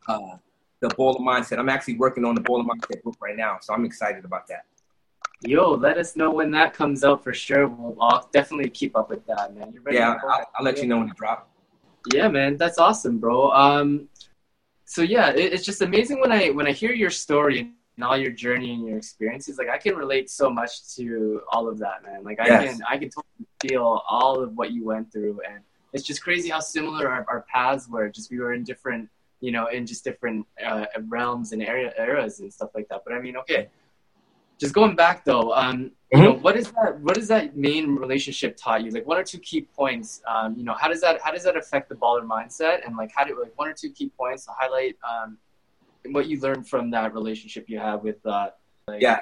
uh, 0.07 0.37
the 0.81 0.89
baller 0.89 1.19
mindset. 1.19 1.57
I'm 1.57 1.69
actually 1.69 1.95
working 1.95 2.25
on 2.25 2.35
the 2.35 2.41
baller 2.41 2.65
mindset 2.65 3.01
book 3.03 3.15
right 3.21 3.35
now, 3.35 3.59
so 3.61 3.73
I'm 3.73 3.85
excited 3.85 4.25
about 4.25 4.47
that. 4.47 4.65
Yo, 5.43 5.71
let 5.71 5.97
us 5.97 6.15
know 6.15 6.29
when 6.29 6.51
that 6.51 6.73
comes 6.73 7.03
out 7.03 7.23
for 7.23 7.33
sure. 7.33 7.67
We'll 7.67 7.97
I'll 8.01 8.29
definitely 8.31 8.69
keep 8.69 8.95
up 8.95 9.09
with 9.09 9.25
that, 9.25 9.55
man. 9.55 9.73
yeah, 9.89 10.17
I'll, 10.21 10.45
I'll, 10.55 10.65
let 10.65 10.79
you 10.79 10.87
know 10.87 10.99
when 10.99 11.09
it 11.09 11.15
drops. 11.15 11.47
Yeah, 12.13 12.27
man, 12.27 12.57
that's 12.57 12.77
awesome, 12.77 13.17
bro. 13.17 13.51
Um, 13.51 14.09
so 14.85 15.01
yeah, 15.01 15.29
it, 15.29 15.53
it's 15.53 15.63
just 15.63 15.81
amazing 15.81 16.19
when 16.19 16.31
I 16.31 16.49
when 16.49 16.67
I 16.67 16.71
hear 16.71 16.91
your 16.91 17.09
story 17.09 17.71
and 18.01 18.09
all 18.09 18.17
your 18.17 18.31
journey 18.31 18.73
and 18.73 18.83
your 18.83 18.97
experiences. 18.97 19.59
Like 19.59 19.69
I 19.69 19.77
can 19.77 19.95
relate 19.95 20.27
so 20.31 20.49
much 20.49 20.95
to 20.95 21.41
all 21.51 21.67
of 21.69 21.77
that, 21.79 22.03
man. 22.03 22.23
Like 22.23 22.39
I 22.39 22.47
yes. 22.47 22.73
can 22.73 22.83
I 22.89 22.97
can 22.97 23.09
totally 23.09 23.45
feel 23.61 24.01
all 24.09 24.41
of 24.41 24.57
what 24.57 24.71
you 24.71 24.83
went 24.83 25.11
through, 25.11 25.39
and 25.47 25.59
it's 25.93 26.03
just 26.03 26.23
crazy 26.23 26.49
how 26.49 26.61
similar 26.61 27.07
our, 27.07 27.25
our 27.29 27.45
paths 27.53 27.87
were. 27.87 28.09
Just 28.09 28.31
we 28.31 28.39
were 28.39 28.53
in 28.53 28.63
different, 28.63 29.07
you 29.39 29.51
know, 29.51 29.67
in 29.67 29.85
just 29.85 30.03
different 30.03 30.47
uh, 30.65 30.85
realms 31.09 31.51
and 31.51 31.61
area 31.61 31.93
eras 31.95 32.39
and 32.39 32.51
stuff 32.51 32.71
like 32.73 32.87
that. 32.89 33.03
But 33.05 33.13
I 33.13 33.19
mean, 33.19 33.37
okay 33.37 33.69
just 34.61 34.75
going 34.75 34.95
back 34.95 35.25
though, 35.25 35.51
um, 35.55 35.89
you 36.11 36.19
mm-hmm. 36.19 36.21
know, 36.23 36.33
what 36.33 36.55
is 36.55 36.71
that? 36.73 36.99
What 36.99 37.15
does 37.15 37.27
that 37.29 37.57
main 37.57 37.95
relationship 37.95 38.55
taught 38.55 38.83
you? 38.83 38.91
Like 38.91 39.07
one 39.07 39.17
or 39.17 39.23
two 39.23 39.39
key 39.39 39.61
points. 39.61 40.21
Um, 40.27 40.55
you 40.55 40.63
know, 40.63 40.75
how 40.75 40.87
does 40.87 41.01
that 41.01 41.19
how 41.19 41.31
does 41.31 41.43
that 41.45 41.57
affect 41.57 41.89
the 41.89 41.95
baller 41.95 42.23
mindset? 42.23 42.85
And 42.85 42.95
like, 42.95 43.11
how 43.15 43.23
do 43.23 43.35
like 43.41 43.57
one 43.57 43.67
or 43.67 43.73
two 43.73 43.89
key 43.89 44.11
points 44.15 44.45
to 44.45 44.51
highlight 44.55 44.97
um, 45.03 45.39
what 46.09 46.27
you 46.27 46.39
learned 46.39 46.67
from 46.67 46.91
that 46.91 47.13
relationship 47.13 47.69
you 47.69 47.79
have 47.79 48.03
with. 48.03 48.25
Uh, 48.25 48.49
like, 48.87 49.01
yeah, 49.01 49.21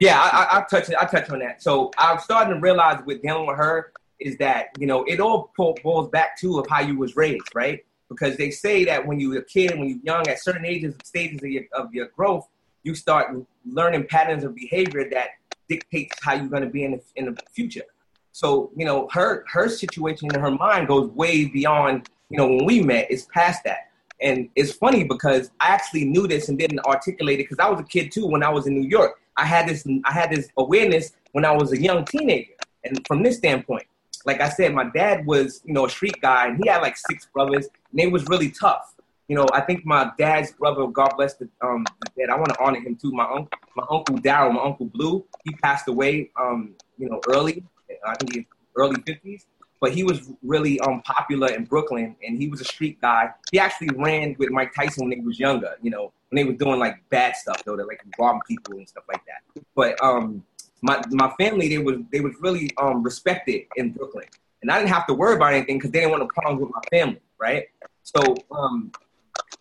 yeah, 0.00 0.20
I, 0.20 0.58
I, 0.58 0.58
I 0.58 1.02
I 1.02 1.04
touch 1.06 1.30
on 1.30 1.38
that. 1.40 1.62
So 1.62 1.90
I'm 1.98 2.18
starting 2.18 2.54
to 2.54 2.60
realize 2.60 3.02
with 3.06 3.22
dealing 3.22 3.46
with 3.46 3.56
her 3.56 3.92
is 4.18 4.36
that 4.38 4.68
you 4.78 4.86
know 4.86 5.04
it 5.04 5.20
all 5.20 5.52
boils 5.82 6.08
back 6.10 6.38
to 6.40 6.58
of 6.58 6.66
how 6.68 6.80
you 6.80 6.96
was 6.98 7.16
raised, 7.16 7.54
right? 7.54 7.84
Because 8.08 8.36
they 8.36 8.50
say 8.50 8.84
that 8.84 9.04
when 9.06 9.18
you're 9.18 9.38
a 9.38 9.44
kid, 9.44 9.78
when 9.78 9.88
you're 9.88 9.98
young, 10.02 10.28
at 10.28 10.42
certain 10.42 10.64
ages, 10.64 10.94
stages 11.02 11.42
of 11.42 11.50
your, 11.50 11.64
of 11.72 11.92
your 11.92 12.06
growth, 12.16 12.46
you 12.84 12.94
start 12.94 13.36
learning 13.68 14.06
patterns 14.06 14.44
of 14.44 14.54
behavior 14.54 15.10
that 15.10 15.30
dictates 15.68 16.16
how 16.22 16.34
you're 16.34 16.46
going 16.46 16.62
to 16.62 16.68
be 16.68 16.84
in 16.84 16.92
the, 16.92 17.02
in 17.16 17.24
the 17.26 17.36
future. 17.52 17.82
So, 18.30 18.70
you 18.76 18.84
know, 18.84 19.08
her 19.12 19.44
her 19.50 19.68
situation 19.68 20.28
in 20.32 20.40
her 20.40 20.50
mind 20.50 20.88
goes 20.88 21.10
way 21.10 21.46
beyond, 21.46 22.08
you 22.28 22.38
know, 22.38 22.46
when 22.46 22.64
we 22.64 22.80
met, 22.82 23.06
it's 23.10 23.26
past 23.32 23.64
that. 23.64 23.90
And 24.20 24.48
it's 24.56 24.72
funny 24.72 25.04
because 25.04 25.50
I 25.60 25.68
actually 25.68 26.04
knew 26.06 26.26
this 26.26 26.48
and 26.48 26.58
didn't 26.58 26.80
articulate 26.80 27.40
it 27.40 27.44
because 27.48 27.58
I 27.58 27.68
was 27.68 27.80
a 27.80 27.84
kid 27.84 28.12
too 28.12 28.26
when 28.26 28.42
I 28.42 28.48
was 28.48 28.66
in 28.66 28.74
New 28.74 28.88
York. 28.88 29.20
I 29.36 29.44
had 29.44 29.68
this 29.68 29.86
I 30.04 30.12
had 30.12 30.30
this 30.30 30.48
awareness 30.56 31.12
when 31.32 31.44
I 31.44 31.52
was 31.52 31.72
a 31.72 31.80
young 31.80 32.04
teenager. 32.04 32.52
And 32.84 33.06
from 33.06 33.22
this 33.22 33.36
standpoint, 33.36 33.84
like 34.24 34.40
I 34.40 34.48
said, 34.48 34.72
my 34.74 34.84
dad 34.84 35.26
was, 35.26 35.60
you 35.64 35.74
know, 35.74 35.86
a 35.86 35.90
street 35.90 36.16
guy 36.22 36.48
and 36.48 36.58
he 36.62 36.68
had 36.68 36.80
like 36.82 36.96
six 36.96 37.26
brothers 37.26 37.68
and 37.90 38.00
it 38.00 38.10
was 38.10 38.26
really 38.28 38.50
tough 38.50 38.96
you 39.28 39.34
know, 39.34 39.46
I 39.52 39.60
think 39.60 39.84
my 39.84 40.10
dad's 40.18 40.52
brother, 40.52 40.86
God 40.86 41.12
bless 41.16 41.34
the, 41.34 41.48
um, 41.60 41.84
the 42.02 42.10
dead. 42.16 42.30
I 42.30 42.36
want 42.36 42.50
to 42.50 42.62
honor 42.62 42.80
him 42.80 42.96
too. 42.96 43.10
My 43.10 43.24
uncle, 43.24 43.48
my 43.74 43.84
uncle 43.90 44.16
Daryl, 44.18 44.54
my 44.54 44.62
uncle 44.62 44.86
Blue, 44.86 45.24
he 45.44 45.52
passed 45.54 45.88
away, 45.88 46.30
um, 46.40 46.74
you 46.98 47.08
know, 47.08 47.20
early. 47.28 47.64
I 48.06 48.14
think 48.16 48.34
he 48.34 48.46
early 48.76 49.00
fifties. 49.02 49.46
But 49.80 49.92
he 49.92 50.04
was 50.04 50.30
really 50.42 50.80
um, 50.80 51.02
popular 51.02 51.48
in 51.48 51.64
Brooklyn, 51.64 52.16
and 52.26 52.40
he 52.40 52.48
was 52.48 52.60
a 52.60 52.64
street 52.64 53.00
guy. 53.00 53.30
He 53.52 53.58
actually 53.58 53.90
ran 53.96 54.34
with 54.38 54.50
Mike 54.50 54.72
Tyson 54.74 55.08
when 55.08 55.18
he 55.18 55.24
was 55.24 55.38
younger. 55.38 55.76
You 55.82 55.90
know, 55.90 56.12
when 56.30 56.36
they 56.36 56.44
were 56.44 56.56
doing 56.56 56.78
like 56.78 56.96
bad 57.10 57.36
stuff 57.36 57.62
though, 57.64 57.76
they 57.76 57.82
like 57.82 58.00
robbing 58.18 58.40
people 58.48 58.78
and 58.78 58.88
stuff 58.88 59.04
like 59.08 59.22
that. 59.26 59.62
But 59.74 60.02
um, 60.02 60.42
my 60.82 61.02
my 61.10 61.30
family, 61.38 61.68
they 61.68 61.78
was 61.78 61.98
they 62.12 62.20
was 62.20 62.34
really 62.40 62.70
um, 62.78 63.02
respected 63.02 63.64
in 63.76 63.92
Brooklyn, 63.92 64.26
and 64.62 64.70
I 64.70 64.78
didn't 64.78 64.90
have 64.90 65.06
to 65.08 65.14
worry 65.14 65.36
about 65.36 65.52
anything 65.52 65.78
because 65.78 65.90
they 65.90 66.00
didn't 66.00 66.12
want 66.12 66.22
to 66.22 66.28
problems 66.28 66.62
with 66.62 66.70
my 66.72 66.98
family, 66.98 67.20
right? 67.38 67.64
So 68.02 68.34
um, 68.52 68.92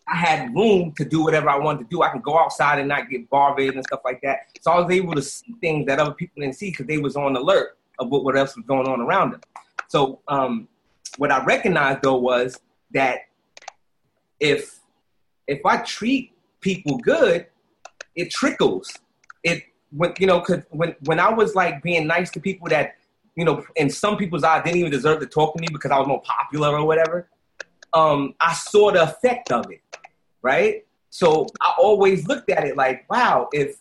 I 0.08 0.16
had 0.16 0.54
room 0.54 0.94
to 0.98 1.06
do 1.06 1.24
whatever 1.24 1.50
I 1.50 1.58
wanted 1.58 1.80
to 1.80 1.86
do. 1.90 2.04
I 2.04 2.10
can 2.10 2.22
go 2.22 2.38
outside 2.38 2.80
and 2.80 2.88
not 2.88 3.10
get 3.10 3.30
bothered 3.30 3.76
and 3.76 3.84
stuff 3.86 4.02
like 4.06 4.22
that. 4.22 4.48
So 4.62 4.72
I 4.72 4.80
was 4.80 4.92
able 4.92 5.14
to 5.14 5.22
see 5.22 5.56
things 5.62 5.88
that 5.88 6.00
other 6.00 6.14
people 6.14 6.42
didn't 6.42 6.56
see 6.56 6.70
because 6.70 6.86
they 6.86 7.00
was 7.00 7.16
on 7.16 7.36
alert 7.36 7.78
of 7.98 8.10
what, 8.10 8.24
what 8.24 8.38
else 8.38 8.56
was 8.56 8.66
going 8.66 8.88
on 8.88 9.02
around 9.02 9.32
them. 9.32 9.42
So 9.88 10.20
um, 10.28 10.68
what 11.18 11.32
I 11.32 11.44
recognized 11.44 12.02
though 12.04 12.18
was 12.18 12.60
that 12.92 13.20
if 14.40 14.80
if 15.48 15.66
I 15.66 15.78
treat 15.78 16.34
people 16.62 16.98
good, 16.98 17.48
it 18.16 18.32
trickles. 18.32 18.98
It 19.44 19.64
when 19.92 20.14
you 20.20 20.28
know, 20.28 20.42
cause 20.42 20.64
when 20.72 20.96
when 21.06 21.20
I 21.20 21.32
was 21.32 21.56
like 21.56 21.84
being 21.84 22.08
nice 22.08 22.32
to 22.32 22.40
people 22.40 22.68
that 22.70 22.96
you 23.36 23.44
know, 23.44 23.66
in 23.76 23.90
some 23.90 24.16
people's 24.16 24.46
eyes 24.46 24.64
didn't 24.64 24.78
even 24.78 24.92
deserve 24.92 25.20
to 25.20 25.26
talk 25.26 25.56
to 25.56 25.62
me 25.62 25.68
because 25.70 25.92
I 25.92 26.00
was 26.00 26.08
more 26.08 26.22
popular 26.22 26.78
or 26.78 26.86
whatever. 26.86 27.28
Um, 27.94 28.34
I 28.40 28.54
saw 28.54 28.92
the 28.92 29.04
effect 29.04 29.52
of 29.52 29.70
it 29.70 29.82
right? 30.46 30.86
So 31.10 31.48
I 31.60 31.74
always 31.80 32.28
looked 32.28 32.52
at 32.52 32.64
it 32.66 32.78
like, 32.78 33.10
wow, 33.10 33.50
if 33.52 33.78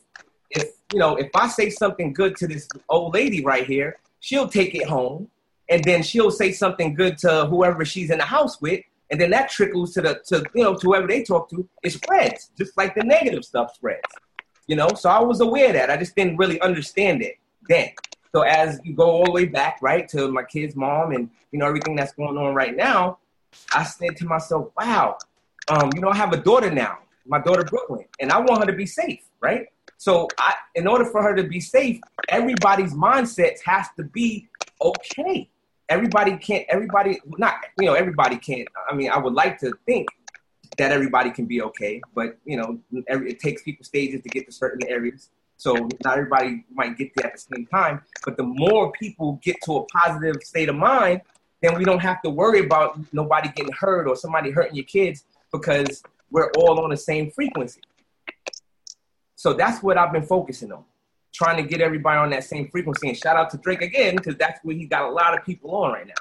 if 0.50 0.70
you 0.92 0.98
know, 0.98 1.16
if 1.16 1.30
I 1.34 1.46
say 1.48 1.68
something 1.68 2.12
good 2.12 2.36
to 2.36 2.46
this 2.46 2.66
old 2.88 3.12
lady 3.12 3.44
right 3.44 3.66
here, 3.66 3.98
she'll 4.20 4.48
take 4.48 4.74
it 4.74 4.86
home, 4.88 5.28
and 5.68 5.82
then 5.84 6.02
she'll 6.02 6.30
say 6.30 6.52
something 6.52 6.94
good 6.94 7.18
to 7.18 7.46
whoever 7.46 7.84
she's 7.84 8.10
in 8.10 8.18
the 8.18 8.24
house 8.24 8.60
with, 8.60 8.82
and 9.10 9.20
then 9.20 9.30
that 9.30 9.50
trickles 9.50 9.94
to 9.94 10.02
the 10.02 10.20
to 10.26 10.44
you 10.54 10.64
know 10.64 10.74
to 10.74 10.88
whoever 10.88 11.06
they 11.06 11.22
talk 11.22 11.48
to. 11.50 11.68
It 11.82 11.90
spreads 11.90 12.50
just 12.56 12.76
like 12.76 12.94
the 12.94 13.02
negative 13.02 13.44
stuff 13.44 13.74
spreads. 13.74 14.02
You 14.66 14.76
know, 14.76 14.88
so 14.96 15.10
I 15.10 15.20
was 15.20 15.40
aware 15.40 15.68
of 15.68 15.74
that 15.74 15.90
I 15.90 15.96
just 15.96 16.16
didn't 16.16 16.36
really 16.36 16.60
understand 16.60 17.22
it 17.22 17.36
then. 17.68 17.90
So 18.32 18.42
as 18.42 18.80
you 18.82 18.94
go 18.94 19.04
all 19.04 19.24
the 19.24 19.30
way 19.30 19.44
back, 19.44 19.78
right, 19.80 20.08
to 20.08 20.28
my 20.28 20.42
kid's 20.42 20.74
mom 20.74 21.12
and 21.12 21.30
you 21.52 21.58
know 21.58 21.66
everything 21.66 21.96
that's 21.96 22.12
going 22.12 22.36
on 22.36 22.54
right 22.54 22.74
now, 22.74 23.18
I 23.72 23.84
said 23.84 24.16
to 24.16 24.26
myself, 24.26 24.70
wow, 24.76 25.18
um, 25.68 25.90
you 25.94 26.00
know, 26.00 26.08
I 26.08 26.16
have 26.16 26.32
a 26.32 26.36
daughter 26.36 26.70
now, 26.70 26.98
my 27.26 27.38
daughter 27.38 27.64
Brooklyn, 27.64 28.04
and 28.20 28.30
I 28.30 28.38
want 28.38 28.60
her 28.60 28.66
to 28.66 28.76
be 28.76 28.86
safe, 28.86 29.20
right? 29.40 29.66
So, 29.96 30.28
I, 30.38 30.54
in 30.74 30.86
order 30.86 31.04
for 31.04 31.22
her 31.22 31.34
to 31.34 31.44
be 31.44 31.60
safe, 31.60 32.00
everybody's 32.28 32.92
mindset 32.92 33.56
has 33.64 33.86
to 33.96 34.04
be 34.04 34.48
okay. 34.82 35.48
Everybody 35.88 36.36
can't. 36.36 36.64
Everybody 36.68 37.20
not. 37.38 37.56
You 37.78 37.86
know, 37.86 37.94
everybody 37.94 38.36
can't. 38.36 38.68
I 38.90 38.94
mean, 38.94 39.10
I 39.10 39.18
would 39.18 39.34
like 39.34 39.58
to 39.58 39.72
think 39.86 40.08
that 40.78 40.90
everybody 40.90 41.30
can 41.30 41.46
be 41.46 41.62
okay, 41.62 42.00
but 42.14 42.36
you 42.44 42.56
know, 42.56 42.78
every, 43.08 43.30
it 43.30 43.38
takes 43.38 43.62
people 43.62 43.84
stages 43.84 44.22
to 44.22 44.28
get 44.28 44.46
to 44.46 44.52
certain 44.52 44.88
areas. 44.88 45.30
So 45.56 45.88
not 46.04 46.18
everybody 46.18 46.64
might 46.72 46.96
get 46.98 47.12
there 47.14 47.26
at 47.26 47.34
the 47.34 47.38
same 47.38 47.66
time. 47.66 48.02
But 48.24 48.36
the 48.36 48.42
more 48.42 48.92
people 48.92 49.38
get 49.42 49.56
to 49.64 49.76
a 49.76 49.84
positive 49.86 50.36
state 50.42 50.68
of 50.68 50.76
mind, 50.76 51.20
then 51.62 51.78
we 51.78 51.84
don't 51.84 52.00
have 52.00 52.20
to 52.22 52.30
worry 52.30 52.60
about 52.60 52.98
nobody 53.12 53.48
getting 53.54 53.72
hurt 53.72 54.08
or 54.08 54.16
somebody 54.16 54.50
hurting 54.50 54.74
your 54.74 54.84
kids 54.84 55.24
because 55.52 56.02
we're 56.30 56.50
all 56.58 56.80
on 56.80 56.90
the 56.90 56.96
same 56.96 57.30
frequency. 57.30 57.80
So 59.36 59.52
that's 59.52 59.82
what 59.82 59.96
I've 59.96 60.12
been 60.12 60.26
focusing 60.26 60.72
on, 60.72 60.84
trying 61.34 61.56
to 61.62 61.68
get 61.68 61.80
everybody 61.80 62.16
on 62.16 62.30
that 62.30 62.44
same 62.44 62.68
frequency. 62.68 63.08
And 63.08 63.16
shout 63.16 63.36
out 63.36 63.50
to 63.50 63.58
Drake 63.58 63.82
again 63.82 64.16
because 64.16 64.36
that's 64.36 64.60
where 64.62 64.76
he 64.76 64.86
got 64.86 65.02
a 65.02 65.10
lot 65.10 65.36
of 65.36 65.44
people 65.44 65.74
on 65.74 65.92
right 65.92 66.06
now. 66.06 66.14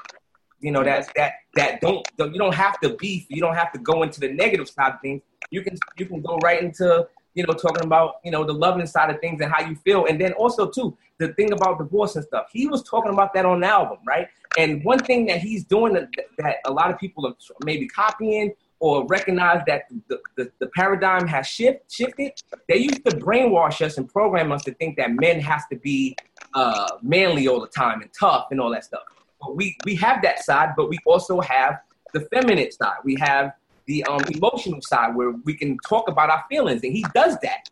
You 0.60 0.72
know 0.72 0.84
that 0.84 1.12
that 1.16 1.34
that 1.56 1.82
don't 1.82 2.08
you 2.18 2.40
don't 2.40 2.56
have 2.56 2.80
to 2.80 2.96
beef. 2.96 3.26
You 3.30 3.42
don't 3.42 3.56
have 3.56 3.72
to 3.74 3.80
go 3.80 4.04
into 4.04 4.20
the 4.20 4.30
negative 4.30 4.70
side 4.70 4.94
of 4.94 5.02
things. 5.02 5.22
You 5.52 5.62
can 5.62 5.78
you 5.98 6.06
can 6.06 6.22
go 6.22 6.38
right 6.38 6.64
into 6.64 7.08
you 7.34 7.46
know 7.46 7.54
talking 7.54 7.84
about 7.84 8.16
you 8.24 8.32
know 8.32 8.46
the 8.46 8.54
loving 8.54 8.88
side 8.88 9.14
of 9.14 9.20
things 9.20 9.42
and 9.42 9.52
how 9.52 9.68
you 9.68 9.76
feel. 9.76 10.06
And 10.06 10.20
then 10.20 10.32
also 10.34 10.70
too 10.70 10.98
the 11.20 11.34
thing 11.34 11.52
about 11.52 11.80
divorce 11.80 12.16
and 12.16 12.26
stuff. 12.26 12.48
He 12.52 12.68
was 12.68 12.82
talking 12.84 13.12
about 13.12 13.34
that 13.34 13.46
on 13.46 13.60
the 13.60 13.68
album, 13.68 13.98
right? 14.08 14.28
And 14.58 14.84
one 14.84 15.00
thing 15.00 15.26
that 15.28 15.42
he's 15.42 15.66
doing 15.66 15.94
that, 15.94 16.08
that 16.38 16.58
a 16.66 16.72
lot 16.72 16.92
of 16.92 16.98
people 16.98 17.28
are 17.28 17.36
maybe 17.66 17.88
copying 17.88 18.54
or 18.84 19.06
recognize 19.06 19.62
that 19.66 19.84
the, 20.10 20.20
the, 20.36 20.52
the, 20.60 20.68
paradigm 20.76 21.26
has 21.26 21.48
shift, 21.48 21.90
shifted. 21.90 22.34
They 22.68 22.80
used 22.80 23.06
to 23.06 23.16
brainwash 23.16 23.80
us 23.80 23.98
and 23.98 24.10
program 24.10 24.52
us 24.52 24.62
to 24.64 24.74
think 24.74 24.98
that 24.98 25.12
men 25.12 25.40
has 25.40 25.62
to 25.72 25.78
be 25.78 26.18
uh, 26.54 26.90
manly 27.02 27.48
all 27.48 27.62
the 27.62 27.68
time 27.68 28.02
and 28.02 28.12
tough 28.20 28.48
and 28.52 28.60
all 28.60 28.70
that 28.72 28.84
stuff. 28.84 29.04
But 29.40 29.56
we, 29.56 29.78
we 29.86 29.96
have 29.96 30.22
that 30.24 30.44
side, 30.44 30.72
but 30.76 30.90
we 30.90 30.98
also 31.06 31.40
have 31.40 31.80
the 32.14 32.28
feminine 32.34 32.74
side. 32.74 32.98
We 33.06 33.16
have 33.22 33.54
the 33.86 34.04
um, 34.04 34.20
emotional 34.30 34.82
side 34.82 35.16
where 35.16 35.32
we 35.46 35.56
can 35.56 35.78
talk 35.88 36.10
about 36.10 36.30
our 36.30 36.44
feelings. 36.50 36.84
And 36.84 36.92
he 36.92 37.06
does 37.16 37.38
that 37.42 37.70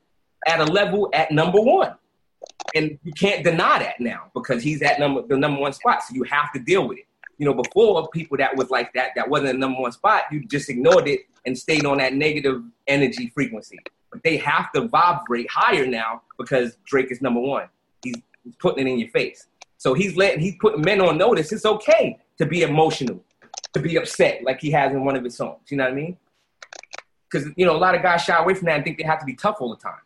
at 0.48 0.62
a 0.62 0.66
level 0.72 1.10
at 1.12 1.30
number 1.30 1.60
one. 1.60 1.94
And 2.74 2.98
you 3.04 3.12
can't 3.12 3.44
deny 3.44 3.80
that 3.80 4.00
now 4.00 4.32
because 4.34 4.64
he's 4.64 4.82
at 4.82 4.98
number 4.98 5.24
the 5.28 5.36
number 5.36 5.60
one 5.60 5.74
spot. 5.74 6.04
So 6.04 6.16
you 6.16 6.24
have 6.24 6.54
to 6.54 6.60
deal 6.60 6.88
with 6.88 7.00
it 7.00 7.06
you 7.42 7.48
know, 7.48 7.56
before 7.56 8.08
people 8.10 8.38
that 8.38 8.56
was 8.56 8.70
like 8.70 8.94
that, 8.94 9.14
that 9.16 9.28
wasn't 9.28 9.50
a 9.50 9.58
number 9.58 9.82
one 9.82 9.92
spot, 9.92 10.26
you 10.32 10.46
just 10.46 10.70
ignored 10.70 11.08
it 11.08 11.22
and 11.48 11.58
stayed 11.58 11.88
on 11.88 11.98
that 11.98 12.14
negative 12.14 12.62
energy 12.86 13.32
frequency. 13.34 13.80
But 14.12 14.22
they 14.22 14.38
have 14.38 14.72
to 14.74 14.88
vibrate 14.88 15.50
higher 15.50 15.88
now 15.88 16.22
because 16.38 16.78
Drake 16.86 17.10
is 17.10 17.20
number 17.20 17.40
one. 17.40 17.68
He's, 18.04 18.14
he's 18.44 18.56
putting 18.58 18.86
it 18.86 18.92
in 18.92 19.00
your 19.00 19.10
face. 19.10 19.48
So 19.80 19.96
he's 19.96 20.16
letting, 20.16 20.40
he's 20.40 20.54
putting 20.62 20.82
men 20.82 21.02
on 21.02 21.18
notice. 21.18 21.52
It's 21.52 21.66
okay 21.66 22.20
to 22.38 22.46
be 22.46 22.62
emotional, 22.62 23.24
to 23.74 23.80
be 23.80 23.96
upset, 23.96 24.44
like 24.44 24.62
he 24.62 24.70
has 24.70 24.92
in 24.92 25.04
one 25.04 25.16
of 25.16 25.24
his 25.24 25.36
songs. 25.36 25.62
You 25.70 25.78
know 25.78 25.86
what 25.86 25.94
I 25.94 25.96
mean? 25.96 26.18
Because, 27.28 27.50
you 27.58 27.66
know, 27.66 27.76
a 27.76 27.80
lot 27.80 27.96
of 27.96 28.04
guys 28.04 28.22
shy 28.22 28.38
away 28.38 28.54
from 28.54 28.68
that 28.68 28.76
and 28.76 28.84
think 28.84 29.00
they 29.00 29.04
have 29.04 29.20
to 29.20 29.26
be 29.26 29.34
tough 29.34 29.58
all 29.62 29.72
the 29.72 29.82
time. 29.82 29.98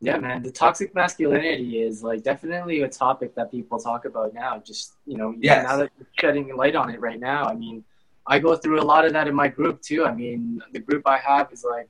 Yeah, 0.00 0.18
man. 0.18 0.42
The 0.42 0.50
toxic 0.50 0.94
masculinity 0.94 1.80
is 1.80 2.02
like 2.02 2.22
definitely 2.22 2.82
a 2.82 2.88
topic 2.88 3.34
that 3.34 3.50
people 3.50 3.78
talk 3.78 4.04
about 4.04 4.34
now. 4.34 4.58
Just 4.58 4.94
you 5.06 5.16
know, 5.16 5.34
yeah 5.38 5.62
now 5.62 5.76
that 5.78 5.90
you're 5.98 6.08
shedding 6.20 6.54
light 6.54 6.76
on 6.76 6.90
it 6.90 7.00
right 7.00 7.18
now, 7.18 7.44
I 7.44 7.54
mean, 7.54 7.82
I 8.26 8.38
go 8.38 8.56
through 8.56 8.80
a 8.80 8.84
lot 8.84 9.04
of 9.06 9.12
that 9.14 9.26
in 9.26 9.34
my 9.34 9.48
group 9.48 9.80
too. 9.80 10.04
I 10.04 10.12
mean, 10.12 10.60
the 10.72 10.80
group 10.80 11.06
I 11.06 11.18
have 11.18 11.50
is 11.52 11.64
like, 11.64 11.88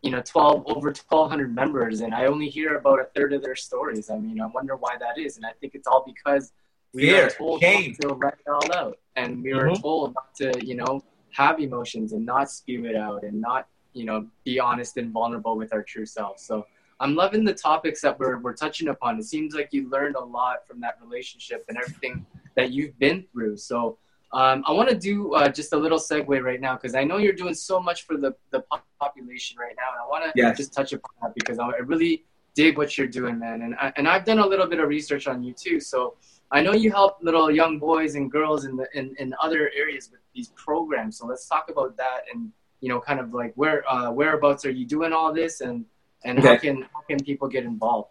you 0.00 0.10
know, 0.10 0.22
twelve 0.22 0.64
over 0.66 0.92
twelve 0.92 1.28
hundred 1.28 1.54
members, 1.54 2.00
and 2.00 2.14
I 2.14 2.26
only 2.26 2.48
hear 2.48 2.76
about 2.76 3.00
a 3.00 3.04
third 3.14 3.32
of 3.32 3.42
their 3.42 3.56
stories. 3.56 4.08
I 4.08 4.16
mean, 4.18 4.40
I 4.40 4.46
wonder 4.46 4.76
why 4.76 4.96
that 4.98 5.18
is, 5.18 5.36
and 5.36 5.44
I 5.44 5.52
think 5.60 5.74
it's 5.74 5.86
all 5.86 6.04
because 6.06 6.52
we 6.94 7.06
Fear, 7.06 7.26
are 7.26 7.30
told 7.30 7.60
shame. 7.60 7.94
to 8.00 8.08
let 8.14 8.34
it 8.34 8.48
all 8.48 8.74
out, 8.74 8.98
and 9.16 9.42
we 9.42 9.50
mm-hmm. 9.50 9.70
are 9.70 9.76
told 9.76 10.14
not 10.14 10.34
to, 10.36 10.66
you 10.66 10.74
know, 10.74 11.02
have 11.30 11.60
emotions 11.60 12.12
and 12.12 12.24
not 12.24 12.50
spew 12.50 12.84
it 12.84 12.96
out 12.96 13.22
and 13.22 13.40
not, 13.40 13.66
you 13.92 14.04
know, 14.04 14.26
be 14.44 14.60
honest 14.60 14.96
and 14.96 15.10
vulnerable 15.10 15.56
with 15.56 15.72
our 15.72 15.82
true 15.82 16.06
self. 16.06 16.38
So 16.38 16.66
I'm 17.02 17.16
loving 17.16 17.44
the 17.44 17.52
topics 17.52 18.00
that 18.02 18.18
we're, 18.18 18.38
we're 18.38 18.54
touching 18.54 18.88
upon. 18.88 19.18
It 19.18 19.24
seems 19.24 19.54
like 19.54 19.70
you 19.72 19.90
learned 19.90 20.14
a 20.14 20.24
lot 20.24 20.66
from 20.66 20.80
that 20.80 20.98
relationship 21.02 21.64
and 21.68 21.76
everything 21.76 22.24
that 22.54 22.70
you've 22.70 22.96
been 22.98 23.24
through. 23.32 23.56
So 23.56 23.98
um, 24.32 24.62
I 24.66 24.72
want 24.72 24.88
to 24.88 24.94
do 24.94 25.34
uh, 25.34 25.48
just 25.48 25.72
a 25.72 25.76
little 25.76 25.98
segue 25.98 26.42
right 26.42 26.60
now 26.60 26.74
because 26.76 26.94
I 26.94 27.02
know 27.02 27.18
you're 27.18 27.32
doing 27.32 27.54
so 27.54 27.80
much 27.80 28.06
for 28.06 28.16
the, 28.16 28.34
the 28.50 28.62
population 29.00 29.58
right 29.58 29.74
now. 29.76 29.88
And 29.92 30.00
I 30.00 30.06
want 30.08 30.24
to 30.24 30.32
yes. 30.40 30.56
just 30.56 30.72
touch 30.72 30.92
upon 30.92 31.10
that 31.20 31.34
because 31.34 31.58
I 31.58 31.68
really 31.78 32.24
dig 32.54 32.78
what 32.78 32.96
you're 32.96 33.08
doing, 33.08 33.38
man. 33.38 33.62
And, 33.62 33.74
I, 33.74 33.92
and 33.96 34.06
I've 34.06 34.24
done 34.24 34.38
a 34.38 34.46
little 34.46 34.68
bit 34.68 34.78
of 34.78 34.88
research 34.88 35.26
on 35.26 35.42
you 35.42 35.54
too. 35.54 35.80
So 35.80 36.14
I 36.52 36.62
know 36.62 36.72
you 36.72 36.92
help 36.92 37.18
little 37.20 37.50
young 37.50 37.80
boys 37.80 38.14
and 38.14 38.30
girls 38.30 38.64
in, 38.64 38.76
the, 38.76 38.86
in, 38.94 39.14
in 39.18 39.34
other 39.42 39.70
areas 39.76 40.08
with 40.12 40.20
these 40.34 40.48
programs. 40.54 41.18
So 41.18 41.26
let's 41.26 41.48
talk 41.48 41.68
about 41.68 41.96
that 41.96 42.20
and, 42.32 42.52
you 42.80 42.88
know, 42.88 43.00
kind 43.00 43.18
of 43.18 43.34
like 43.34 43.52
where 43.56 43.90
uh, 43.90 44.12
whereabouts 44.12 44.64
are 44.64 44.70
you 44.70 44.86
doing 44.86 45.12
all 45.12 45.32
this 45.32 45.62
and 45.62 45.84
and 46.24 46.38
okay. 46.38 46.48
how 46.48 46.56
can 46.56 46.82
how 46.94 47.00
can 47.08 47.22
people 47.22 47.48
get 47.48 47.64
involved? 47.64 48.08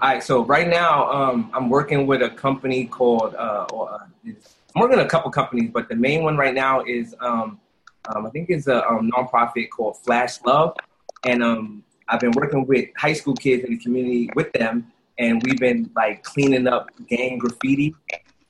All 0.00 0.10
right, 0.10 0.22
so 0.22 0.44
right 0.44 0.68
now 0.68 1.10
um, 1.10 1.50
I'm 1.54 1.68
working 1.68 2.06
with 2.06 2.22
a 2.22 2.30
company 2.30 2.86
called, 2.86 3.34
uh, 3.34 3.66
or, 3.72 3.92
uh, 3.92 3.98
I'm 4.26 4.80
working 4.82 4.98
with 4.98 5.06
a 5.06 5.08
couple 5.08 5.30
companies, 5.30 5.70
but 5.72 5.88
the 5.88 5.94
main 5.94 6.24
one 6.24 6.36
right 6.36 6.54
now 6.54 6.82
is 6.84 7.14
um, 7.20 7.60
um, 8.08 8.26
I 8.26 8.30
think 8.30 8.50
it's 8.50 8.66
a 8.66 8.86
um, 8.86 9.10
nonprofit 9.10 9.70
called 9.70 9.96
Flash 9.98 10.42
Love, 10.44 10.76
and 11.24 11.42
um, 11.42 11.84
I've 12.08 12.20
been 12.20 12.32
working 12.32 12.66
with 12.66 12.88
high 12.96 13.12
school 13.12 13.34
kids 13.34 13.64
in 13.64 13.70
the 13.70 13.78
community 13.78 14.30
with 14.34 14.52
them, 14.52 14.92
and 15.18 15.42
we've 15.42 15.58
been 15.58 15.90
like 15.94 16.22
cleaning 16.22 16.66
up 16.66 16.90
gang 17.08 17.38
graffiti 17.38 17.94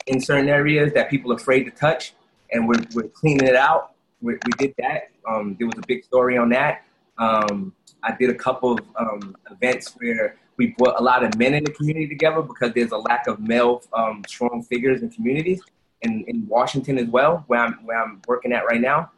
in 0.06 0.20
certain 0.20 0.48
areas 0.48 0.92
that 0.94 1.10
people 1.10 1.32
are 1.32 1.36
afraid 1.36 1.64
to 1.64 1.70
touch, 1.70 2.14
and 2.52 2.66
we're, 2.66 2.82
we're 2.94 3.08
cleaning 3.08 3.46
it 3.46 3.56
out. 3.56 3.92
we 4.20 4.34
we 4.34 4.52
did 4.58 4.74
that. 4.78 5.10
Um, 5.28 5.56
there 5.58 5.66
was 5.66 5.76
a 5.78 5.86
big 5.86 6.04
story 6.04 6.36
on 6.36 6.48
that. 6.50 6.84
Um, 7.18 7.74
I 8.02 8.14
did 8.16 8.30
a 8.30 8.34
couple 8.34 8.72
of 8.72 8.80
um, 8.96 9.36
events 9.50 9.94
where 9.98 10.36
we 10.56 10.74
brought 10.78 11.00
a 11.00 11.02
lot 11.02 11.24
of 11.24 11.36
men 11.36 11.54
in 11.54 11.64
the 11.64 11.70
community 11.72 12.08
together 12.08 12.42
because 12.42 12.72
there's 12.74 12.92
a 12.92 12.98
lack 12.98 13.26
of 13.26 13.40
male 13.40 13.82
um, 13.92 14.22
strong 14.26 14.62
figures 14.62 15.02
in 15.02 15.10
communities 15.10 15.62
in, 16.02 16.24
in 16.28 16.46
Washington 16.46 16.98
as 16.98 17.08
well, 17.08 17.44
where 17.46 17.60
I'm 17.60 17.84
where 17.84 18.00
I'm 18.00 18.20
working 18.26 18.52
at 18.52 18.64
right 18.66 18.80
now. 18.80 19.10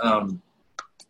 Um, 0.00 0.42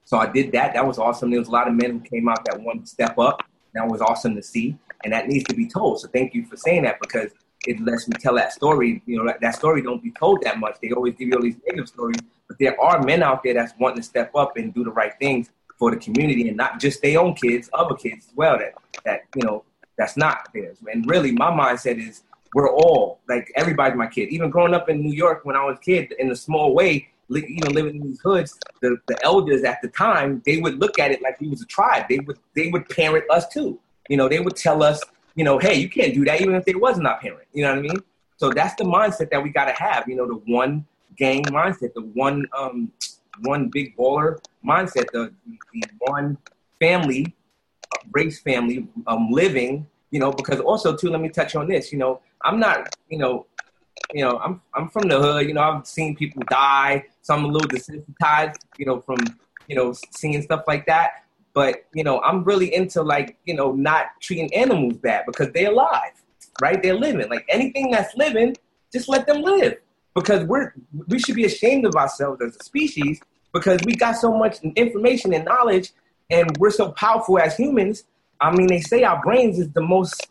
so 0.04 0.18
I 0.18 0.26
did 0.26 0.52
that. 0.52 0.72
That 0.74 0.86
was 0.86 0.98
awesome. 0.98 1.30
There 1.30 1.40
was 1.40 1.48
a 1.48 1.52
lot 1.52 1.68
of 1.68 1.74
men 1.74 1.90
who 1.90 2.00
came 2.00 2.28
out 2.28 2.44
that 2.44 2.60
one 2.60 2.86
step 2.86 3.18
up. 3.18 3.42
That 3.74 3.86
was 3.88 4.00
awesome 4.00 4.34
to 4.36 4.42
see, 4.42 4.78
and 5.04 5.12
that 5.12 5.28
needs 5.28 5.44
to 5.44 5.54
be 5.54 5.68
told. 5.68 6.00
So 6.00 6.08
thank 6.08 6.32
you 6.32 6.46
for 6.46 6.56
saying 6.56 6.84
that 6.84 7.00
because 7.00 7.32
it 7.66 7.80
lets 7.80 8.08
me 8.08 8.14
tell 8.18 8.34
that 8.36 8.52
story. 8.52 9.02
You 9.04 9.18
know, 9.18 9.26
that, 9.26 9.40
that 9.40 9.56
story 9.56 9.82
don't 9.82 10.02
be 10.02 10.12
told 10.12 10.42
that 10.42 10.58
much. 10.58 10.76
They 10.80 10.92
always 10.92 11.14
give 11.14 11.28
you 11.28 11.34
all 11.34 11.42
these 11.42 11.56
negative 11.66 11.88
stories, 11.88 12.18
but 12.48 12.58
there 12.58 12.80
are 12.80 13.02
men 13.02 13.22
out 13.22 13.42
there 13.42 13.54
that's 13.54 13.74
wanting 13.78 13.98
to 13.98 14.02
step 14.02 14.34
up 14.34 14.56
and 14.56 14.72
do 14.72 14.84
the 14.84 14.92
right 14.92 15.12
things 15.18 15.50
for 15.78 15.90
the 15.90 15.96
community 15.96 16.48
and 16.48 16.56
not 16.56 16.80
just 16.80 17.02
their 17.02 17.20
own 17.20 17.34
kids, 17.34 17.68
other 17.72 17.94
kids 17.94 18.26
as 18.28 18.36
well 18.36 18.58
that 18.58 18.74
that 19.04 19.20
you 19.34 19.42
know 19.42 19.64
that's 19.98 20.16
not 20.16 20.48
theirs. 20.54 20.78
And 20.90 21.08
really, 21.08 21.32
my 21.32 21.50
mindset 21.50 21.98
is 21.98 22.22
we're 22.54 22.70
all 22.70 23.20
like 23.28 23.50
everybody's 23.56 23.96
my 23.96 24.06
kid. 24.06 24.28
Even 24.30 24.50
growing 24.50 24.74
up 24.74 24.88
in 24.88 25.00
New 25.00 25.12
York 25.12 25.44
when 25.44 25.56
I 25.56 25.64
was 25.64 25.76
a 25.78 25.80
kid, 25.80 26.14
in 26.18 26.30
a 26.30 26.36
small 26.36 26.74
way, 26.74 27.08
you 27.28 27.60
know, 27.64 27.70
living 27.70 27.96
in 27.96 28.02
these 28.02 28.20
hoods, 28.20 28.58
the, 28.80 28.96
the 29.08 29.22
elders 29.24 29.64
at 29.64 29.80
the 29.82 29.88
time 29.88 30.42
they 30.46 30.58
would 30.58 30.78
look 30.78 30.98
at 30.98 31.10
it 31.10 31.22
like 31.22 31.40
we 31.40 31.48
was 31.48 31.62
a 31.62 31.66
tribe. 31.66 32.06
They 32.08 32.18
would 32.20 32.38
they 32.54 32.68
would 32.68 32.88
parent 32.88 33.24
us 33.30 33.48
too. 33.48 33.78
You 34.08 34.16
know, 34.16 34.28
they 34.28 34.40
would 34.40 34.56
tell 34.56 34.82
us, 34.82 35.00
you 35.34 35.44
know, 35.44 35.58
hey, 35.58 35.74
you 35.74 35.88
can't 35.88 36.14
do 36.14 36.24
that 36.26 36.40
even 36.40 36.54
if 36.54 36.64
they 36.64 36.74
wasn't 36.74 37.06
our 37.06 37.18
parent. 37.18 37.48
You 37.52 37.64
know 37.64 37.70
what 37.70 37.78
I 37.78 37.82
mean? 37.82 37.98
So 38.36 38.50
that's 38.50 38.74
the 38.74 38.84
mindset 38.84 39.30
that 39.30 39.42
we 39.42 39.50
got 39.50 39.64
to 39.64 39.72
have. 39.72 40.08
You 40.08 40.16
know, 40.16 40.26
the 40.26 40.40
one 40.52 40.86
gang 41.16 41.42
mindset, 41.44 41.94
the 41.94 42.02
one 42.02 42.46
um, 42.56 42.92
one 43.42 43.68
big 43.68 43.96
baller 43.96 44.38
mindset, 44.64 45.10
the, 45.12 45.32
the 45.72 45.82
one 46.00 46.38
family, 46.80 47.34
race 48.12 48.40
family 48.40 48.88
um, 49.06 49.30
living, 49.30 49.86
you 50.10 50.20
know, 50.20 50.32
because 50.32 50.60
also 50.60 50.96
too, 50.96 51.10
let 51.10 51.20
me 51.20 51.28
touch 51.28 51.54
on 51.56 51.68
this, 51.68 51.92
you 51.92 51.98
know, 51.98 52.20
I'm 52.42 52.58
not, 52.60 52.94
you 53.08 53.18
know, 53.18 53.46
you 54.12 54.22
know, 54.22 54.38
I'm 54.38 54.60
I'm 54.74 54.88
from 54.88 55.08
the 55.08 55.18
hood, 55.18 55.48
you 55.48 55.54
know, 55.54 55.62
I've 55.62 55.86
seen 55.86 56.14
people 56.16 56.42
die, 56.48 57.04
so 57.22 57.34
I'm 57.34 57.44
a 57.44 57.48
little 57.48 57.68
desensitized, 57.68 58.56
you 58.78 58.86
know, 58.86 59.00
from, 59.00 59.18
you 59.68 59.76
know, 59.76 59.94
seeing 60.10 60.40
stuff 60.42 60.64
like 60.66 60.86
that. 60.86 61.24
But, 61.54 61.86
you 61.94 62.04
know, 62.04 62.20
I'm 62.20 62.44
really 62.44 62.72
into 62.74 63.02
like, 63.02 63.38
you 63.46 63.54
know, 63.54 63.72
not 63.72 64.08
treating 64.20 64.52
animals 64.54 64.98
bad 64.98 65.24
because 65.26 65.50
they're 65.52 65.72
alive, 65.72 66.12
right? 66.60 66.80
They're 66.82 66.94
living. 66.94 67.30
Like 67.30 67.46
anything 67.48 67.90
that's 67.90 68.14
living, 68.14 68.54
just 68.92 69.08
let 69.08 69.26
them 69.26 69.40
live 69.42 69.78
because 70.16 70.42
we're 70.44 70.74
we 71.06 71.18
should 71.20 71.36
be 71.36 71.44
ashamed 71.44 71.84
of 71.84 71.94
ourselves 71.94 72.40
as 72.42 72.56
a 72.56 72.64
species 72.64 73.20
because 73.52 73.78
we 73.84 73.94
got 73.94 74.16
so 74.16 74.36
much 74.36 74.58
information 74.74 75.32
and 75.34 75.44
knowledge 75.44 75.92
and 76.30 76.56
we're 76.58 76.70
so 76.70 76.90
powerful 76.92 77.38
as 77.38 77.56
humans. 77.56 78.04
I 78.40 78.50
mean 78.50 78.66
they 78.66 78.80
say 78.80 79.04
our 79.04 79.22
brains 79.22 79.58
is 79.60 79.70
the 79.72 79.82
most 79.82 80.26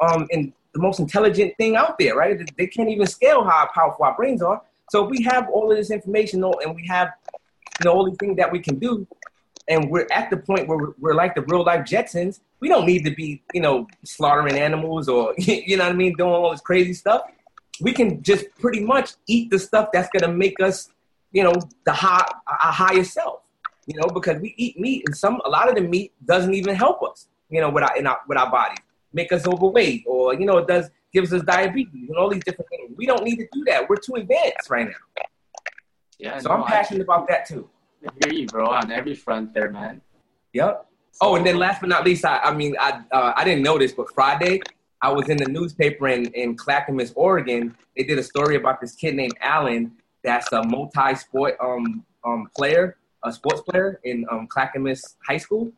um 0.00 0.28
in 0.30 0.52
the 0.74 0.80
most 0.80 1.00
intelligent 1.00 1.56
thing 1.56 1.74
out 1.76 1.98
there 1.98 2.14
right? 2.14 2.38
They 2.56 2.66
can't 2.66 2.90
even 2.90 3.06
scale 3.06 3.42
how 3.42 3.68
powerful 3.74 4.04
our 4.04 4.14
brains 4.14 4.42
are. 4.42 4.62
So 4.90 5.02
we 5.02 5.22
have 5.24 5.48
all 5.48 5.70
of 5.72 5.78
this 5.78 5.90
information 5.90 6.44
and 6.44 6.76
we 6.76 6.86
have 6.86 7.08
you 7.80 7.86
know 7.86 7.92
all 7.92 8.14
that 8.36 8.52
we 8.52 8.60
can 8.60 8.78
do. 8.78 9.06
And 9.68 9.90
we're 9.90 10.08
at 10.10 10.28
the 10.28 10.36
point 10.36 10.68
where 10.68 10.76
we're, 10.76 10.94
we're 10.98 11.14
like 11.14 11.34
the 11.34 11.42
real 11.42 11.64
life 11.64 11.86
jetsons. 11.86 12.40
We 12.60 12.68
don't 12.68 12.84
need 12.84 13.04
to 13.04 13.14
be 13.14 13.42
you 13.54 13.62
know 13.62 13.86
slaughtering 14.04 14.58
animals 14.58 15.08
or 15.08 15.34
you 15.38 15.78
know 15.78 15.84
what 15.84 15.92
i 15.92 15.96
mean 15.96 16.14
doing 16.18 16.30
all 16.30 16.50
this 16.50 16.60
crazy 16.60 16.92
stuff 16.92 17.22
we 17.82 17.92
can 17.92 18.22
just 18.22 18.46
pretty 18.60 18.80
much 18.80 19.12
eat 19.26 19.50
the 19.50 19.58
stuff 19.58 19.88
that's 19.92 20.08
going 20.10 20.30
to 20.30 20.36
make 20.36 20.60
us, 20.60 20.88
you 21.32 21.42
know, 21.42 21.54
the 21.84 21.92
high, 21.92 22.24
our 22.46 22.72
higher 22.72 23.04
self. 23.04 23.40
You 23.86 24.00
know, 24.00 24.06
because 24.06 24.40
we 24.40 24.54
eat 24.56 24.78
meat, 24.78 25.02
and 25.06 25.16
some 25.16 25.40
a 25.44 25.48
lot 25.48 25.68
of 25.68 25.74
the 25.74 25.80
meat 25.80 26.12
doesn't 26.24 26.54
even 26.54 26.76
help 26.76 27.02
us. 27.02 27.26
You 27.50 27.60
know, 27.60 27.68
with 27.68 27.82
our 27.82 27.96
in 27.96 28.06
our 28.06 28.20
with 28.28 28.38
our 28.38 28.48
bodies, 28.48 28.78
make 29.12 29.32
us 29.32 29.44
overweight, 29.44 30.04
or 30.06 30.34
you 30.34 30.46
know, 30.46 30.58
it 30.58 30.68
does 30.68 30.88
gives 31.12 31.32
us 31.32 31.42
diabetes 31.42 32.08
and 32.08 32.16
all 32.16 32.30
these 32.30 32.44
different 32.44 32.68
things. 32.70 32.92
We 32.96 33.06
don't 33.06 33.24
need 33.24 33.36
to 33.36 33.48
do 33.52 33.64
that. 33.66 33.88
We're 33.88 33.96
too 33.96 34.14
advanced 34.14 34.70
right 34.70 34.86
now. 34.86 35.22
Yeah. 36.20 36.38
So 36.38 36.48
no, 36.48 36.62
I'm 36.62 36.64
passionate 36.64 37.00
I, 37.00 37.04
about 37.04 37.28
that 37.28 37.44
too. 37.46 37.68
I 38.06 38.10
hear 38.24 38.40
you, 38.40 38.46
bro, 38.46 38.70
on 38.70 38.92
every 38.92 39.14
front 39.16 39.52
there, 39.52 39.70
man. 39.70 40.00
Yep. 40.52 40.86
Oh, 41.20 41.34
and 41.34 41.44
then 41.44 41.56
last 41.56 41.80
but 41.80 41.88
not 41.88 42.04
least, 42.04 42.24
I, 42.24 42.38
I 42.38 42.54
mean, 42.54 42.76
I 42.78 43.02
uh, 43.10 43.32
I 43.36 43.42
didn't 43.42 43.64
know 43.64 43.78
this, 43.78 43.92
but 43.92 44.14
Friday 44.14 44.60
I 45.02 45.10
was 45.10 45.28
in 45.28 45.36
the 45.36 45.48
newspaper 45.48 46.08
in 46.08 46.26
in 46.26 46.56
Clackamas, 46.56 47.12
Oregon. 47.16 47.76
They 47.96 48.04
did 48.04 48.18
a 48.18 48.22
story 48.22 48.56
about 48.56 48.80
this 48.80 48.94
kid 48.94 49.14
named 49.14 49.36
Allen 49.40 49.92
that's 50.22 50.52
a 50.52 50.62
multi-sport 50.62 51.56
um 51.60 52.04
um 52.24 52.48
player, 52.56 52.96
a 53.24 53.32
sports 53.32 53.62
player 53.62 54.00
in 54.04 54.24
um, 54.30 54.46
Clackamas 54.46 55.16
High 55.26 55.38
School, 55.38 55.72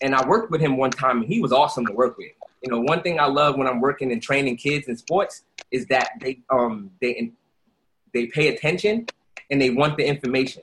and 0.00 0.14
I 0.14 0.26
worked 0.26 0.50
with 0.50 0.60
him 0.60 0.76
one 0.76 0.90
time, 0.90 1.18
and 1.18 1.26
he 1.26 1.40
was 1.40 1.52
awesome 1.52 1.86
to 1.86 1.92
work 1.92 2.16
with. 2.16 2.28
You 2.62 2.70
know, 2.72 2.80
one 2.80 3.02
thing 3.02 3.20
I 3.20 3.26
love 3.26 3.56
when 3.56 3.66
I'm 3.66 3.80
working 3.80 4.12
and 4.12 4.22
training 4.22 4.56
kids 4.56 4.88
in 4.88 4.96
sports 4.96 5.44
is 5.70 5.86
that 5.86 6.10
they 6.20 6.40
um 6.50 6.90
they 7.00 7.32
they 8.14 8.26
pay 8.26 8.48
attention 8.48 9.06
and 9.50 9.60
they 9.60 9.70
want 9.70 9.96
the 9.98 10.04
information 10.04 10.62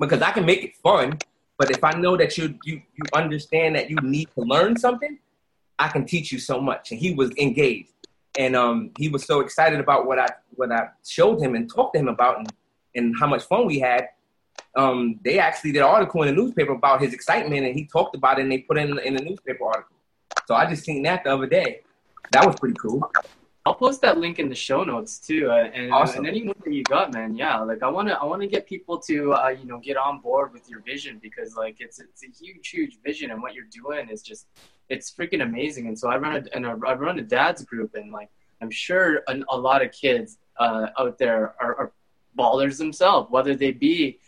because 0.00 0.22
I 0.22 0.30
can 0.30 0.46
make 0.46 0.64
it 0.64 0.76
fun 0.76 1.18
but 1.58 1.70
if 1.70 1.82
I 1.82 1.92
know 1.92 2.16
that 2.16 2.36
you 2.36 2.58
you 2.64 2.82
you 2.94 3.04
understand 3.14 3.76
that 3.76 3.88
you 3.90 3.96
need 4.02 4.28
to 4.34 4.42
learn 4.42 4.76
something, 4.76 5.18
I 5.78 5.88
can 5.88 6.04
teach 6.04 6.32
you 6.32 6.38
so 6.38 6.60
much. 6.60 6.90
And 6.90 7.00
he 7.00 7.12
was 7.14 7.30
engaged, 7.36 7.92
and 8.38 8.56
um, 8.56 8.90
he 8.98 9.08
was 9.08 9.24
so 9.24 9.40
excited 9.40 9.80
about 9.80 10.06
what 10.06 10.18
I 10.18 10.28
what 10.54 10.72
I 10.72 10.88
showed 11.06 11.40
him 11.40 11.54
and 11.54 11.70
talked 11.70 11.94
to 11.94 12.00
him 12.00 12.08
about, 12.08 12.38
and 12.38 12.52
and 12.94 13.14
how 13.18 13.26
much 13.26 13.44
fun 13.44 13.66
we 13.66 13.78
had. 13.78 14.08
Um, 14.74 15.20
they 15.24 15.38
actually 15.38 15.72
did 15.72 15.80
an 15.80 15.88
article 15.88 16.22
in 16.22 16.34
the 16.34 16.42
newspaper 16.42 16.72
about 16.72 17.00
his 17.00 17.12
excitement, 17.12 17.64
and 17.66 17.74
he 17.74 17.86
talked 17.86 18.14
about 18.14 18.38
it, 18.38 18.42
and 18.42 18.52
they 18.52 18.58
put 18.58 18.78
it 18.78 18.88
in, 18.88 18.98
in 19.00 19.14
the 19.14 19.22
newspaper 19.22 19.66
article. 19.66 19.96
So 20.46 20.54
I 20.54 20.68
just 20.68 20.84
seen 20.84 21.02
that 21.04 21.24
the 21.24 21.34
other 21.34 21.46
day. 21.46 21.80
That 22.32 22.44
was 22.46 22.56
pretty 22.56 22.76
cool. 22.80 23.10
I'll 23.66 23.74
post 23.74 24.00
that 24.02 24.16
link 24.16 24.38
in 24.38 24.48
the 24.48 24.54
show 24.54 24.84
notes 24.84 25.18
too, 25.18 25.50
uh, 25.50 25.68
and, 25.74 25.92
awesome. 25.92 26.24
and 26.24 26.28
any 26.28 26.46
that 26.46 26.72
you 26.72 26.84
got, 26.84 27.12
man. 27.12 27.34
Yeah, 27.34 27.58
like 27.58 27.82
I 27.82 27.88
want 27.88 28.06
to, 28.06 28.14
I 28.14 28.24
want 28.24 28.40
to 28.42 28.46
get 28.46 28.64
people 28.64 28.96
to, 29.00 29.34
uh, 29.34 29.48
you 29.48 29.66
know, 29.66 29.80
get 29.80 29.96
on 29.96 30.20
board 30.20 30.52
with 30.52 30.70
your 30.70 30.80
vision 30.82 31.18
because 31.20 31.56
like 31.56 31.80
it's 31.80 31.98
it's 31.98 32.22
a 32.22 32.28
huge, 32.28 32.68
huge 32.68 32.98
vision, 33.04 33.32
and 33.32 33.42
what 33.42 33.54
you're 33.54 33.72
doing 33.72 34.08
is 34.08 34.22
just, 34.22 34.46
it's 34.88 35.12
freaking 35.12 35.42
amazing. 35.42 35.88
And 35.88 35.98
so 35.98 36.08
I 36.08 36.16
run 36.16 36.36
a, 36.36 36.54
and 36.54 36.64
I 36.64 36.74
run 36.74 37.18
a 37.18 37.22
dad's 37.22 37.64
group, 37.64 37.96
and 37.96 38.12
like 38.12 38.30
I'm 38.62 38.70
sure 38.70 39.24
a, 39.26 39.36
a 39.48 39.58
lot 39.58 39.84
of 39.84 39.90
kids 39.90 40.38
uh, 40.58 40.86
out 40.96 41.18
there 41.18 41.56
are, 41.60 41.74
are, 41.74 41.92
ballers 42.38 42.76
themselves, 42.76 43.30
whether 43.30 43.56
they 43.56 43.72
be 43.72 44.18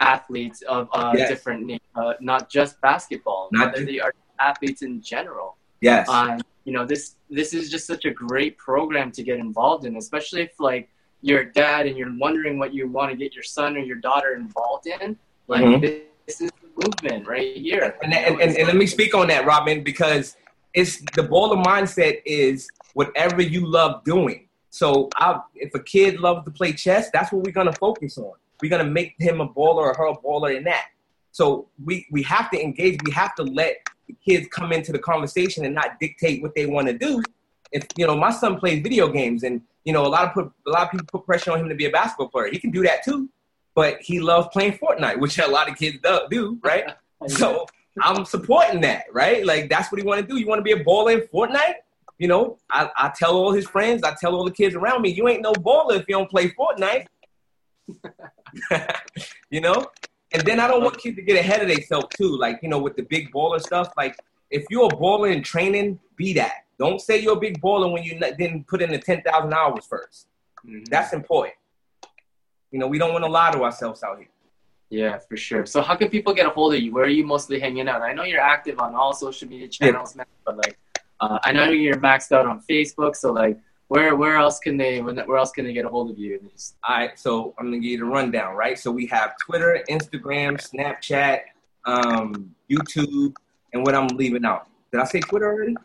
athletes 0.00 0.62
of 0.62 0.88
uh, 0.94 1.12
yes. 1.14 1.28
different, 1.28 1.80
uh, 1.94 2.14
not 2.18 2.50
just 2.50 2.80
basketball, 2.80 3.50
not 3.52 3.74
whether 3.74 3.84
they 3.84 4.00
are 4.00 4.14
athletes 4.40 4.80
in 4.80 5.02
general. 5.02 5.56
Yes. 5.82 6.08
Um, 6.08 6.40
you 6.64 6.72
know 6.72 6.84
this 6.84 7.16
this 7.30 7.54
is 7.54 7.70
just 7.70 7.86
such 7.86 8.04
a 8.04 8.10
great 8.10 8.56
program 8.58 9.10
to 9.10 9.22
get 9.22 9.38
involved 9.38 9.84
in 9.84 9.96
especially 9.96 10.42
if 10.42 10.52
like 10.58 10.88
you're 11.22 11.40
a 11.40 11.52
dad 11.52 11.86
and 11.86 11.96
you're 11.96 12.12
wondering 12.18 12.58
what 12.58 12.74
you 12.74 12.88
want 12.88 13.10
to 13.10 13.16
get 13.16 13.34
your 13.34 13.44
son 13.44 13.76
or 13.76 13.80
your 13.80 13.96
daughter 13.96 14.34
involved 14.34 14.86
in 14.86 15.16
like 15.48 15.62
mm-hmm. 15.62 15.80
this, 15.80 16.00
this, 16.26 16.40
is 16.42 16.50
the 16.60 16.86
movement 16.86 17.26
right 17.26 17.56
here. 17.56 17.96
And, 18.02 18.12
and, 18.12 18.40
and, 18.40 18.56
and, 18.56 18.66
let 18.66 18.76
me 18.76 18.86
speak 18.86 19.14
on 19.14 19.28
that 19.28 19.46
robin 19.46 19.82
because 19.82 20.36
it's 20.74 20.98
the 21.14 21.22
baller 21.22 21.62
mindset 21.62 22.22
is 22.24 22.68
whatever 22.94 23.42
you 23.42 23.66
love 23.66 24.04
doing. 24.04 24.48
So 24.70 25.10
I, 25.16 25.40
if 25.54 25.74
a 25.74 25.82
kid 25.82 26.20
loves 26.20 26.44
to 26.44 26.50
play 26.50 26.72
chess 26.72 27.10
that's 27.10 27.32
what 27.32 27.44
we're 27.44 27.52
going 27.52 27.66
to 27.66 27.78
focus 27.78 28.18
on. 28.18 28.32
We're 28.60 28.70
going 28.70 28.84
to 28.84 28.90
make 28.90 29.14
him 29.18 29.40
a 29.40 29.48
baller 29.48 29.76
or 29.76 29.94
her 29.94 30.06
a 30.06 30.16
baller 30.16 30.56
in 30.56 30.64
that. 30.64 30.86
So 31.32 31.68
we, 31.82 32.06
we 32.10 32.22
have 32.24 32.50
to 32.50 32.62
engage 32.62 32.98
we 33.04 33.12
have 33.12 33.34
to 33.36 33.42
let 33.42 33.86
kids 34.24 34.48
come 34.48 34.72
into 34.72 34.92
the 34.92 34.98
conversation 34.98 35.64
and 35.64 35.74
not 35.74 35.98
dictate 36.00 36.42
what 36.42 36.54
they 36.54 36.66
want 36.66 36.88
to 36.88 36.94
do. 36.96 37.22
If 37.72 37.86
you 37.96 38.06
know, 38.06 38.16
my 38.16 38.30
son 38.30 38.58
plays 38.58 38.82
video 38.82 39.08
games, 39.08 39.42
and 39.42 39.62
you 39.84 39.92
know, 39.92 40.04
a 40.04 40.08
lot 40.08 40.28
of 40.28 40.34
put, 40.34 40.52
a 40.66 40.70
lot 40.70 40.84
of 40.84 40.90
people 40.90 41.06
put 41.10 41.26
pressure 41.26 41.52
on 41.52 41.60
him 41.60 41.68
to 41.68 41.74
be 41.74 41.86
a 41.86 41.90
basketball 41.90 42.28
player. 42.28 42.50
He 42.50 42.58
can 42.58 42.70
do 42.70 42.82
that 42.82 43.04
too, 43.04 43.28
but 43.74 44.00
he 44.00 44.20
loves 44.20 44.48
playing 44.52 44.78
Fortnite, 44.78 45.18
which 45.18 45.38
a 45.38 45.46
lot 45.46 45.70
of 45.70 45.76
kids 45.76 45.98
do, 46.02 46.20
do 46.30 46.58
right? 46.62 46.84
so 47.26 47.66
I'm 48.00 48.24
supporting 48.24 48.80
that, 48.82 49.04
right? 49.12 49.44
Like 49.44 49.68
that's 49.68 49.90
what 49.90 50.00
he 50.00 50.06
want 50.06 50.20
to 50.20 50.26
do. 50.26 50.38
You 50.38 50.46
want 50.46 50.58
to 50.58 50.62
be 50.62 50.72
a 50.72 50.84
baller 50.84 51.14
in 51.14 51.26
Fortnite? 51.28 51.74
You 52.18 52.28
know, 52.28 52.58
I, 52.70 52.88
I 52.96 53.12
tell 53.16 53.34
all 53.34 53.52
his 53.52 53.66
friends, 53.66 54.02
I 54.02 54.14
tell 54.14 54.34
all 54.34 54.44
the 54.44 54.52
kids 54.52 54.74
around 54.74 55.02
me, 55.02 55.10
you 55.10 55.28
ain't 55.28 55.42
no 55.42 55.52
baller 55.52 55.98
if 55.98 56.04
you 56.08 56.14
don't 56.14 56.30
play 56.30 56.50
Fortnite. 56.50 57.06
you 59.50 59.60
know, 59.60 59.86
and 60.32 60.42
then 60.42 60.60
I 60.60 60.66
don't 60.66 60.82
want 60.82 60.98
kids 60.98 61.16
to 61.16 61.22
get 61.22 61.38
ahead 61.38 61.62
of 61.62 61.68
themselves 61.68 62.06
too. 62.16 62.36
Like, 62.36 62.60
you 62.62 62.68
know, 62.68 62.78
with 62.78 62.96
the 62.96 63.02
big 63.02 63.32
baller 63.32 63.60
stuff. 63.60 63.92
Like, 63.96 64.16
if 64.50 64.64
you're 64.70 64.86
a 64.86 64.88
baller 64.88 65.34
in 65.34 65.42
training, 65.42 65.98
be 66.16 66.32
that. 66.34 66.66
Don't 66.78 67.00
say 67.00 67.20
you're 67.20 67.36
a 67.36 67.40
big 67.40 67.60
baller 67.60 67.90
when 67.92 68.02
you 68.02 68.18
didn't 68.18 68.66
put 68.66 68.82
in 68.82 68.90
the 68.90 68.98
10,000 68.98 69.52
hours 69.52 69.86
1st 69.90 70.26
mm-hmm. 70.66 70.84
That's 70.90 71.12
important. 71.12 71.54
You 72.70 72.78
know, 72.78 72.86
we 72.86 72.98
don't 72.98 73.12
want 73.12 73.24
to 73.24 73.30
lie 73.30 73.52
to 73.52 73.62
ourselves 73.62 74.02
out 74.02 74.18
here. 74.18 74.28
Yeah, 74.88 75.18
for 75.18 75.36
sure. 75.36 75.64
So, 75.64 75.80
how 75.80 75.96
can 75.96 76.10
people 76.10 76.34
get 76.34 76.46
a 76.46 76.50
hold 76.50 76.74
of 76.74 76.80
you? 76.80 76.92
Where 76.92 77.04
are 77.04 77.08
you 77.08 77.24
mostly 77.24 77.58
hanging 77.58 77.88
out? 77.88 78.02
I 78.02 78.12
know 78.12 78.24
you're 78.24 78.40
active 78.40 78.78
on 78.78 78.94
all 78.94 79.14
social 79.14 79.48
media 79.48 79.68
channels, 79.68 80.12
yeah. 80.14 80.18
man, 80.18 80.26
but 80.44 80.58
like, 80.58 80.78
uh, 81.18 81.38
I 81.42 81.52
know 81.52 81.70
you're 81.70 81.96
maxed 81.96 82.30
out 82.30 82.44
on 82.44 82.60
Facebook. 82.68 83.16
So, 83.16 83.32
like, 83.32 83.58
where 83.92 84.16
where 84.16 84.36
else 84.36 84.58
can 84.58 84.78
they 84.78 85.02
where 85.02 85.36
else 85.36 85.52
can 85.52 85.66
they 85.66 85.74
get 85.74 85.84
a 85.84 85.88
hold 85.88 86.10
of 86.10 86.18
you? 86.18 86.40
All 86.82 86.96
right, 86.96 87.18
so 87.18 87.54
I'm 87.58 87.66
gonna 87.66 87.76
give 87.76 87.90
you 87.90 87.98
the 87.98 88.06
rundown, 88.06 88.56
right? 88.56 88.78
So 88.78 88.90
we 88.90 89.04
have 89.08 89.36
Twitter, 89.36 89.84
Instagram, 89.90 90.56
Snapchat, 90.56 91.40
um, 91.84 92.54
YouTube, 92.70 93.34
and 93.74 93.84
what 93.84 93.94
I'm 93.94 94.08
leaving 94.08 94.46
out. 94.46 94.66
Did 94.92 95.02
I 95.02 95.04
say 95.04 95.20
Twitter 95.20 95.52
already? 95.52 95.76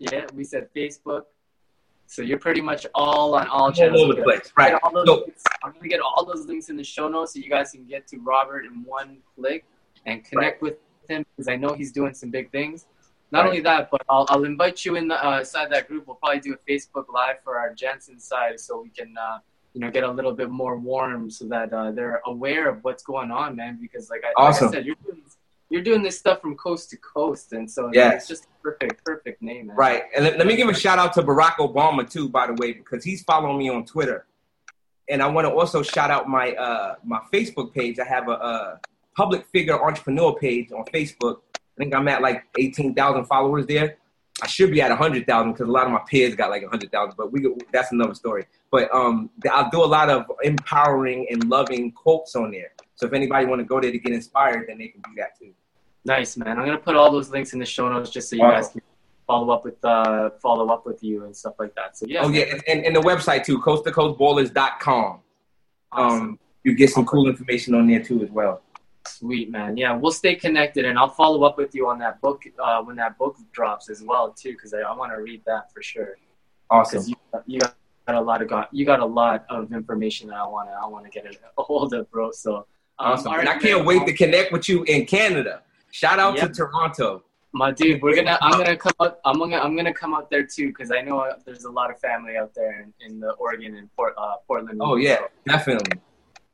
Yeah, 0.00 0.24
we 0.32 0.42
said 0.42 0.68
Facebook. 0.74 1.24
So 2.06 2.22
you're 2.22 2.38
pretty 2.38 2.62
much 2.62 2.86
all 2.94 3.34
on 3.34 3.46
all 3.48 3.70
channels. 3.70 4.00
All 4.00 4.06
over 4.06 4.14
the 4.14 4.22
place, 4.22 4.50
right? 4.56 4.78
So, 5.04 5.26
I'm 5.62 5.72
gonna 5.74 5.88
get 5.88 6.00
all 6.00 6.24
those 6.24 6.46
links 6.46 6.70
in 6.70 6.78
the 6.78 6.84
show 6.84 7.08
notes 7.08 7.34
so 7.34 7.40
you 7.40 7.50
guys 7.50 7.72
can 7.72 7.84
get 7.84 8.06
to 8.08 8.16
Robert 8.20 8.64
in 8.64 8.84
one 8.86 9.18
click 9.36 9.66
and 10.06 10.24
connect 10.24 10.62
right. 10.62 10.62
with 10.62 10.78
him 11.10 11.26
because 11.36 11.48
I 11.48 11.56
know 11.56 11.74
he's 11.74 11.92
doing 11.92 12.14
some 12.14 12.30
big 12.30 12.50
things. 12.52 12.86
Not 13.30 13.40
right. 13.40 13.48
only 13.48 13.60
that, 13.62 13.90
but 13.90 14.02
I'll, 14.08 14.26
I'll 14.28 14.44
invite 14.44 14.84
you 14.84 14.96
in 14.96 15.08
the, 15.08 15.26
uh, 15.26 15.40
inside 15.40 15.70
that 15.72 15.88
group. 15.88 16.06
We'll 16.06 16.16
probably 16.16 16.40
do 16.40 16.54
a 16.54 16.70
Facebook 16.70 17.06
Live 17.12 17.36
for 17.42 17.58
our 17.58 17.74
gents 17.74 18.08
inside, 18.08 18.60
so 18.60 18.80
we 18.80 18.90
can 18.90 19.14
uh, 19.18 19.38
you 19.72 19.80
know 19.80 19.90
get 19.90 20.04
a 20.04 20.10
little 20.10 20.32
bit 20.32 20.50
more 20.50 20.76
warm, 20.78 21.30
so 21.30 21.46
that 21.48 21.72
uh, 21.72 21.90
they're 21.90 22.20
aware 22.26 22.68
of 22.68 22.84
what's 22.84 23.02
going 23.02 23.30
on, 23.30 23.56
man. 23.56 23.78
Because 23.80 24.08
like 24.10 24.22
I, 24.24 24.32
awesome. 24.36 24.66
like 24.66 24.74
I 24.74 24.78
said, 24.78 24.86
you're 24.86 24.96
doing 25.04 25.22
you're 25.70 25.82
doing 25.82 26.02
this 26.02 26.16
stuff 26.18 26.40
from 26.40 26.56
coast 26.56 26.90
to 26.90 26.96
coast, 26.98 27.52
and 27.52 27.68
so 27.68 27.90
yeah, 27.92 28.12
it's 28.12 28.28
just 28.28 28.46
perfect, 28.62 29.04
perfect 29.04 29.42
name. 29.42 29.68
Man. 29.68 29.76
Right, 29.76 30.04
and 30.14 30.24
let, 30.24 30.38
let 30.38 30.46
me 30.46 30.54
give 30.54 30.68
a 30.68 30.74
shout 30.74 30.98
out 30.98 31.12
to 31.14 31.22
Barack 31.22 31.56
Obama 31.56 32.08
too, 32.08 32.28
by 32.28 32.46
the 32.46 32.54
way, 32.54 32.72
because 32.72 33.02
he's 33.02 33.24
following 33.24 33.58
me 33.58 33.68
on 33.68 33.84
Twitter, 33.84 34.26
and 35.08 35.20
I 35.20 35.26
want 35.26 35.46
to 35.46 35.52
also 35.52 35.82
shout 35.82 36.10
out 36.10 36.28
my 36.28 36.52
uh, 36.52 36.94
my 37.04 37.20
Facebook 37.32 37.74
page. 37.74 37.98
I 37.98 38.04
have 38.04 38.28
a, 38.28 38.32
a 38.32 38.80
public 39.16 39.46
figure 39.46 39.82
entrepreneur 39.82 40.34
page 40.34 40.70
on 40.70 40.84
Facebook 40.84 41.38
I 41.76 41.82
think 41.82 41.94
I'm 41.94 42.06
at 42.08 42.22
like 42.22 42.44
18,000 42.58 43.24
followers 43.24 43.66
there. 43.66 43.96
I 44.42 44.46
should 44.46 44.70
be 44.70 44.82
at 44.82 44.90
100,000 44.90 45.52
because 45.52 45.68
a 45.68 45.70
lot 45.70 45.86
of 45.86 45.92
my 45.92 46.00
peers 46.08 46.34
got 46.34 46.50
like 46.50 46.62
100,000, 46.62 47.14
but 47.16 47.32
we 47.32 47.46
that's 47.72 47.92
another 47.92 48.14
story. 48.14 48.46
But 48.70 48.92
um, 48.92 49.30
I'll 49.50 49.70
do 49.70 49.82
a 49.82 49.86
lot 49.86 50.10
of 50.10 50.26
empowering 50.42 51.26
and 51.30 51.48
loving 51.48 51.92
quotes 51.92 52.34
on 52.34 52.50
there. 52.50 52.72
So 52.96 53.06
if 53.06 53.12
anybody 53.12 53.46
want 53.46 53.60
to 53.60 53.64
go 53.64 53.80
there 53.80 53.92
to 53.92 53.98
get 53.98 54.12
inspired, 54.12 54.68
then 54.68 54.78
they 54.78 54.88
can 54.88 55.00
do 55.02 55.10
that 55.18 55.38
too. 55.38 55.52
Nice, 56.04 56.36
man. 56.36 56.58
I'm 56.58 56.66
gonna 56.66 56.78
put 56.78 56.96
all 56.96 57.10
those 57.10 57.30
links 57.30 57.52
in 57.52 57.58
the 57.58 57.66
show 57.66 57.88
notes 57.88 58.10
just 58.10 58.28
so 58.28 58.36
you 58.36 58.42
guys 58.42 58.68
can 58.68 58.82
follow 59.26 59.52
up 59.52 59.64
with 59.64 59.82
uh, 59.84 60.30
follow 60.42 60.68
up 60.72 60.84
with 60.84 61.02
you 61.02 61.24
and 61.24 61.34
stuff 61.34 61.54
like 61.58 61.74
that. 61.76 61.96
So 61.96 62.06
yeah. 62.06 62.22
Oh 62.22 62.28
yeah, 62.28 62.60
and, 62.68 62.84
and 62.84 62.94
the 62.94 63.00
website 63.00 63.44
too, 63.44 63.60
coast 63.60 63.84
to 63.84 63.90
coastballers.com. 63.90 65.20
Awesome. 65.92 66.20
Um, 66.20 66.38
you 66.64 66.74
get 66.74 66.90
some 66.90 67.06
cool 67.06 67.28
information 67.28 67.74
on 67.74 67.86
there 67.86 68.02
too 68.02 68.22
as 68.22 68.30
well. 68.30 68.62
Sweet 69.06 69.50
man, 69.50 69.76
yeah, 69.76 69.94
we'll 69.94 70.12
stay 70.12 70.34
connected, 70.34 70.84
and 70.86 70.98
I'll 70.98 71.08
follow 71.08 71.44
up 71.44 71.58
with 71.58 71.74
you 71.74 71.88
on 71.88 71.98
that 71.98 72.20
book 72.20 72.44
uh, 72.58 72.82
when 72.82 72.96
that 72.96 73.18
book 73.18 73.36
drops 73.52 73.90
as 73.90 74.02
well 74.02 74.32
too, 74.32 74.52
because 74.52 74.72
I, 74.72 74.80
I 74.80 74.94
want 74.94 75.12
to 75.12 75.20
read 75.20 75.42
that 75.46 75.72
for 75.72 75.82
sure. 75.82 76.16
Awesome. 76.70 77.04
You, 77.06 77.14
you, 77.46 77.60
got 78.06 78.16
a 78.16 78.20
lot 78.20 78.42
of 78.42 78.48
got 78.48 78.72
you 78.72 78.84
got 78.86 79.00
a 79.00 79.06
lot 79.06 79.44
of 79.50 79.72
information 79.72 80.28
that 80.28 80.36
I 80.36 80.46
want 80.46 80.68
to 80.68 80.74
I 80.74 80.86
want 80.86 81.04
to 81.04 81.10
get 81.10 81.26
a 81.26 81.62
hold 81.62 81.92
of, 81.94 82.10
bro. 82.10 82.30
So 82.32 82.56
um, 82.98 83.12
awesome, 83.12 83.32
and 83.34 83.48
I 83.48 83.58
can't 83.58 83.84
wait 83.84 84.06
to 84.06 84.12
connect 84.12 84.52
with 84.52 84.68
you 84.68 84.84
in 84.84 85.06
Canada. 85.06 85.62
Shout 85.90 86.18
out 86.18 86.36
yep. 86.36 86.48
to 86.48 86.54
Toronto. 86.54 87.24
My 87.52 87.70
dude, 87.70 88.02
we're 88.02 88.16
gonna. 88.16 88.36
I'm 88.40 88.52
gonna 88.52 88.76
come 88.76 88.92
out. 89.00 89.20
I'm 89.24 89.38
gonna. 89.38 89.58
I'm 89.58 89.76
gonna 89.76 89.94
come 89.94 90.12
out 90.12 90.28
there 90.28 90.44
too 90.44 90.68
because 90.68 90.90
I 90.90 91.02
know 91.02 91.20
uh, 91.20 91.36
there's 91.44 91.64
a 91.64 91.70
lot 91.70 91.90
of 91.90 92.00
family 92.00 92.36
out 92.36 92.52
there 92.54 92.80
in, 92.80 92.92
in 93.00 93.20
the 93.20 93.30
Oregon 93.32 93.76
and 93.76 93.94
Port, 93.94 94.14
uh, 94.18 94.34
Portland. 94.46 94.80
Oh 94.82 94.96
yeah, 94.96 95.18
definitely. 95.46 96.00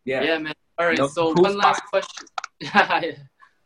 Yeah. 0.04 0.22
Yeah, 0.22 0.38
man. 0.38 0.52
All 0.78 0.86
right. 0.86 0.98
No, 0.98 1.08
so 1.08 1.32
one 1.32 1.56
last 1.56 1.82
question. 1.90 2.26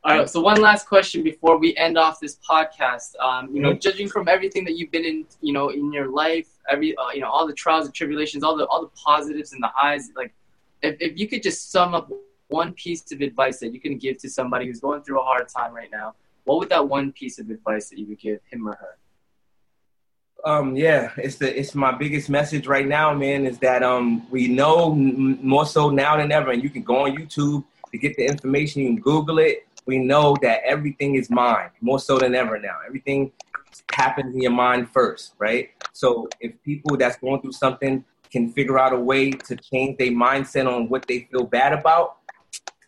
All 0.05 0.19
right. 0.19 0.29
So 0.29 0.41
one 0.41 0.61
last 0.61 0.87
question 0.87 1.23
before 1.23 1.57
we 1.57 1.75
end 1.77 1.97
off 1.97 2.21
this 2.21 2.37
podcast. 2.49 3.19
Um, 3.21 3.55
you 3.55 3.63
know, 3.63 3.71
mm-hmm. 3.71 3.79
judging 3.79 4.07
from 4.07 4.29
everything 4.29 4.65
that 4.65 4.77
you've 4.77 4.91
been 4.91 5.05
in, 5.05 5.25
you 5.41 5.55
know, 5.55 5.71
in 5.71 5.93
your 5.93 6.09
life, 6.09 6.47
every, 6.71 6.95
uh, 6.97 7.11
you 7.15 7.21
know, 7.21 7.31
all 7.31 7.47
the 7.47 7.55
trials 7.55 7.87
and 7.87 7.95
tribulations, 7.95 8.45
all 8.45 8.55
the 8.55 8.67
all 8.67 8.83
the 8.83 8.91
positives 9.03 9.53
and 9.53 9.63
the 9.63 9.71
highs. 9.75 10.11
Like, 10.15 10.35
if 10.83 10.97
if 11.01 11.19
you 11.19 11.27
could 11.27 11.43
just 11.43 11.73
sum 11.73 11.95
up 11.95 12.11
one 12.49 12.75
piece 12.75 13.11
of 13.13 13.23
advice 13.23 13.61
that 13.61 13.73
you 13.73 13.81
can 13.81 13.97
give 13.97 14.19
to 14.19 14.29
somebody 14.29 14.67
who's 14.67 14.81
going 14.81 15.03
through 15.03 15.21
a 15.21 15.25
hard 15.25 15.49
time 15.49 15.73
right 15.73 15.91
now, 15.91 16.15
what 16.45 16.59
would 16.59 16.69
that 16.69 16.87
one 16.87 17.11
piece 17.13 17.39
of 17.39 17.49
advice 17.49 17.89
that 17.89 17.99
you 17.99 18.07
would 18.07 18.21
give 18.21 18.41
him 18.51 18.69
or 18.69 18.75
her? 18.75 18.99
Um, 20.45 20.77
yeah, 20.77 21.13
it's 21.17 21.37
the 21.37 21.59
it's 21.59 21.75
my 21.75 21.93
biggest 21.93 22.29
message 22.29 22.67
right 22.67 22.87
now, 22.87 23.15
man. 23.15 23.47
Is 23.47 23.59
that 23.61 23.83
um 23.83 24.27
we 24.31 24.49
know 24.49 24.95
more 24.95 25.65
so 25.65 25.89
now 25.89 26.19
than 26.19 26.31
ever, 26.31 26.51
and 26.51 26.63
you 26.63 26.69
can 26.69 26.83
go 26.83 27.07
on 27.07 27.17
YouTube 27.17 27.65
to 27.95 27.99
get 27.99 28.17
the 28.17 28.27
information. 28.27 28.83
You 28.83 28.89
can 28.89 29.01
Google 29.01 29.39
it. 29.39 29.67
we 29.87 29.99
know 29.99 30.35
that 30.43 30.63
everything 30.65 31.15
is 31.15 31.31
mind 31.31 31.71
more 31.81 32.01
so 32.01 32.19
than 32.19 32.35
ever 32.35 32.59
now. 32.59 32.77
Everything 32.87 33.31
happens 33.93 34.35
in 34.35 34.41
your 34.41 34.51
mind 34.51 34.89
first, 34.91 35.35
right? 35.39 35.71
So 35.93 36.29
if 36.41 36.51
people 36.65 36.97
that's 36.97 37.17
going 37.17 37.41
through 37.41 37.53
something 37.53 38.05
can 38.33 38.51
figure 38.51 38.79
out 38.79 38.93
a 38.93 38.99
way 38.99 39.31
to 39.31 39.55
change 39.57 39.99
their 39.99 40.09
mindset 40.09 40.67
on 40.67 40.89
what 40.89 41.07
they 41.07 41.29
feel 41.31 41.45
bad 41.45 41.73
about, 41.73 42.17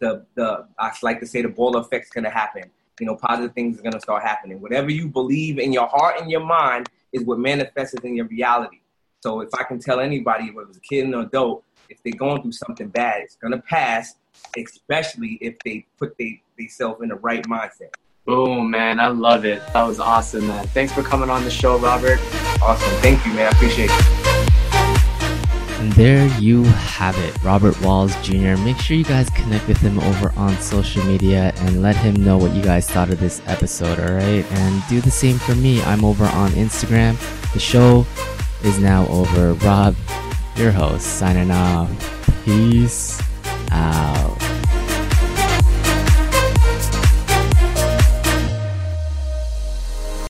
the 0.00 0.26
the 0.34 0.66
I 0.78 0.90
like 1.02 1.20
to 1.20 1.26
say 1.26 1.40
the 1.42 1.48
ball 1.48 1.76
effect's 1.78 2.10
gonna 2.10 2.30
happen. 2.30 2.64
You 2.98 3.06
know, 3.06 3.16
positive 3.16 3.54
things 3.54 3.78
are 3.78 3.82
gonna 3.82 4.00
start 4.00 4.24
happening. 4.24 4.60
Whatever 4.60 4.90
you 4.90 5.06
believe 5.08 5.58
in 5.58 5.72
your 5.72 5.86
heart 5.86 6.20
and 6.20 6.30
your 6.30 6.44
mind 6.44 6.88
is 7.12 7.22
what 7.22 7.38
manifests 7.38 7.94
in 8.02 8.16
your 8.16 8.26
reality. 8.26 8.80
So 9.20 9.40
if 9.40 9.50
I 9.54 9.62
can 9.62 9.78
tell 9.78 10.00
anybody, 10.00 10.50
whether 10.50 10.68
it's 10.68 10.78
a 10.78 10.80
kid 10.80 11.04
or 11.04 11.20
an 11.20 11.26
adult, 11.26 11.62
if 11.88 12.02
they're 12.02 12.14
going 12.14 12.42
through 12.42 12.52
something 12.52 12.88
bad, 12.88 13.22
it's 13.22 13.36
gonna 13.36 13.62
pass, 13.62 14.16
especially 14.56 15.38
if 15.40 15.58
they 15.64 15.86
put 15.98 16.16
they, 16.18 16.42
themselves 16.58 17.02
in 17.02 17.08
the 17.08 17.16
right 17.16 17.44
mindset. 17.44 17.94
Boom, 18.24 18.70
man. 18.70 18.98
I 18.98 19.06
love 19.08 19.44
it. 19.44 19.62
That 19.72 19.84
was 19.84 20.00
awesome, 20.00 20.48
man. 20.48 20.66
Thanks 20.68 20.92
for 20.92 21.02
coming 21.02 21.30
on 21.30 21.44
the 21.44 21.50
show, 21.50 21.78
Robert. 21.78 22.18
Awesome. 22.60 22.90
Thank 23.00 23.24
you, 23.24 23.32
man. 23.34 23.46
I 23.46 23.50
appreciate 23.50 23.90
it. 23.92 24.26
And 25.78 25.92
there 25.92 26.26
you 26.40 26.64
have 26.64 27.16
it, 27.18 27.40
Robert 27.44 27.80
Walls 27.82 28.16
Jr. 28.22 28.56
Make 28.64 28.78
sure 28.78 28.96
you 28.96 29.04
guys 29.04 29.30
connect 29.30 29.68
with 29.68 29.76
him 29.76 30.00
over 30.00 30.32
on 30.36 30.56
social 30.58 31.04
media 31.04 31.52
and 31.58 31.82
let 31.82 31.94
him 31.94 32.14
know 32.14 32.36
what 32.36 32.52
you 32.52 32.62
guys 32.62 32.90
thought 32.90 33.10
of 33.10 33.20
this 33.20 33.40
episode, 33.46 34.00
alright? 34.00 34.50
And 34.50 34.82
do 34.88 35.00
the 35.00 35.10
same 35.10 35.38
for 35.38 35.54
me. 35.54 35.82
I'm 35.82 36.04
over 36.04 36.24
on 36.24 36.50
Instagram. 36.52 37.16
The 37.52 37.60
show 37.60 38.06
is 38.64 38.80
now 38.80 39.06
over. 39.06 39.52
Rob, 39.52 39.94
your 40.56 40.72
host, 40.72 41.06
signing 41.06 41.52
off. 41.52 41.90
Peace 42.44 43.20
out. 43.72 44.45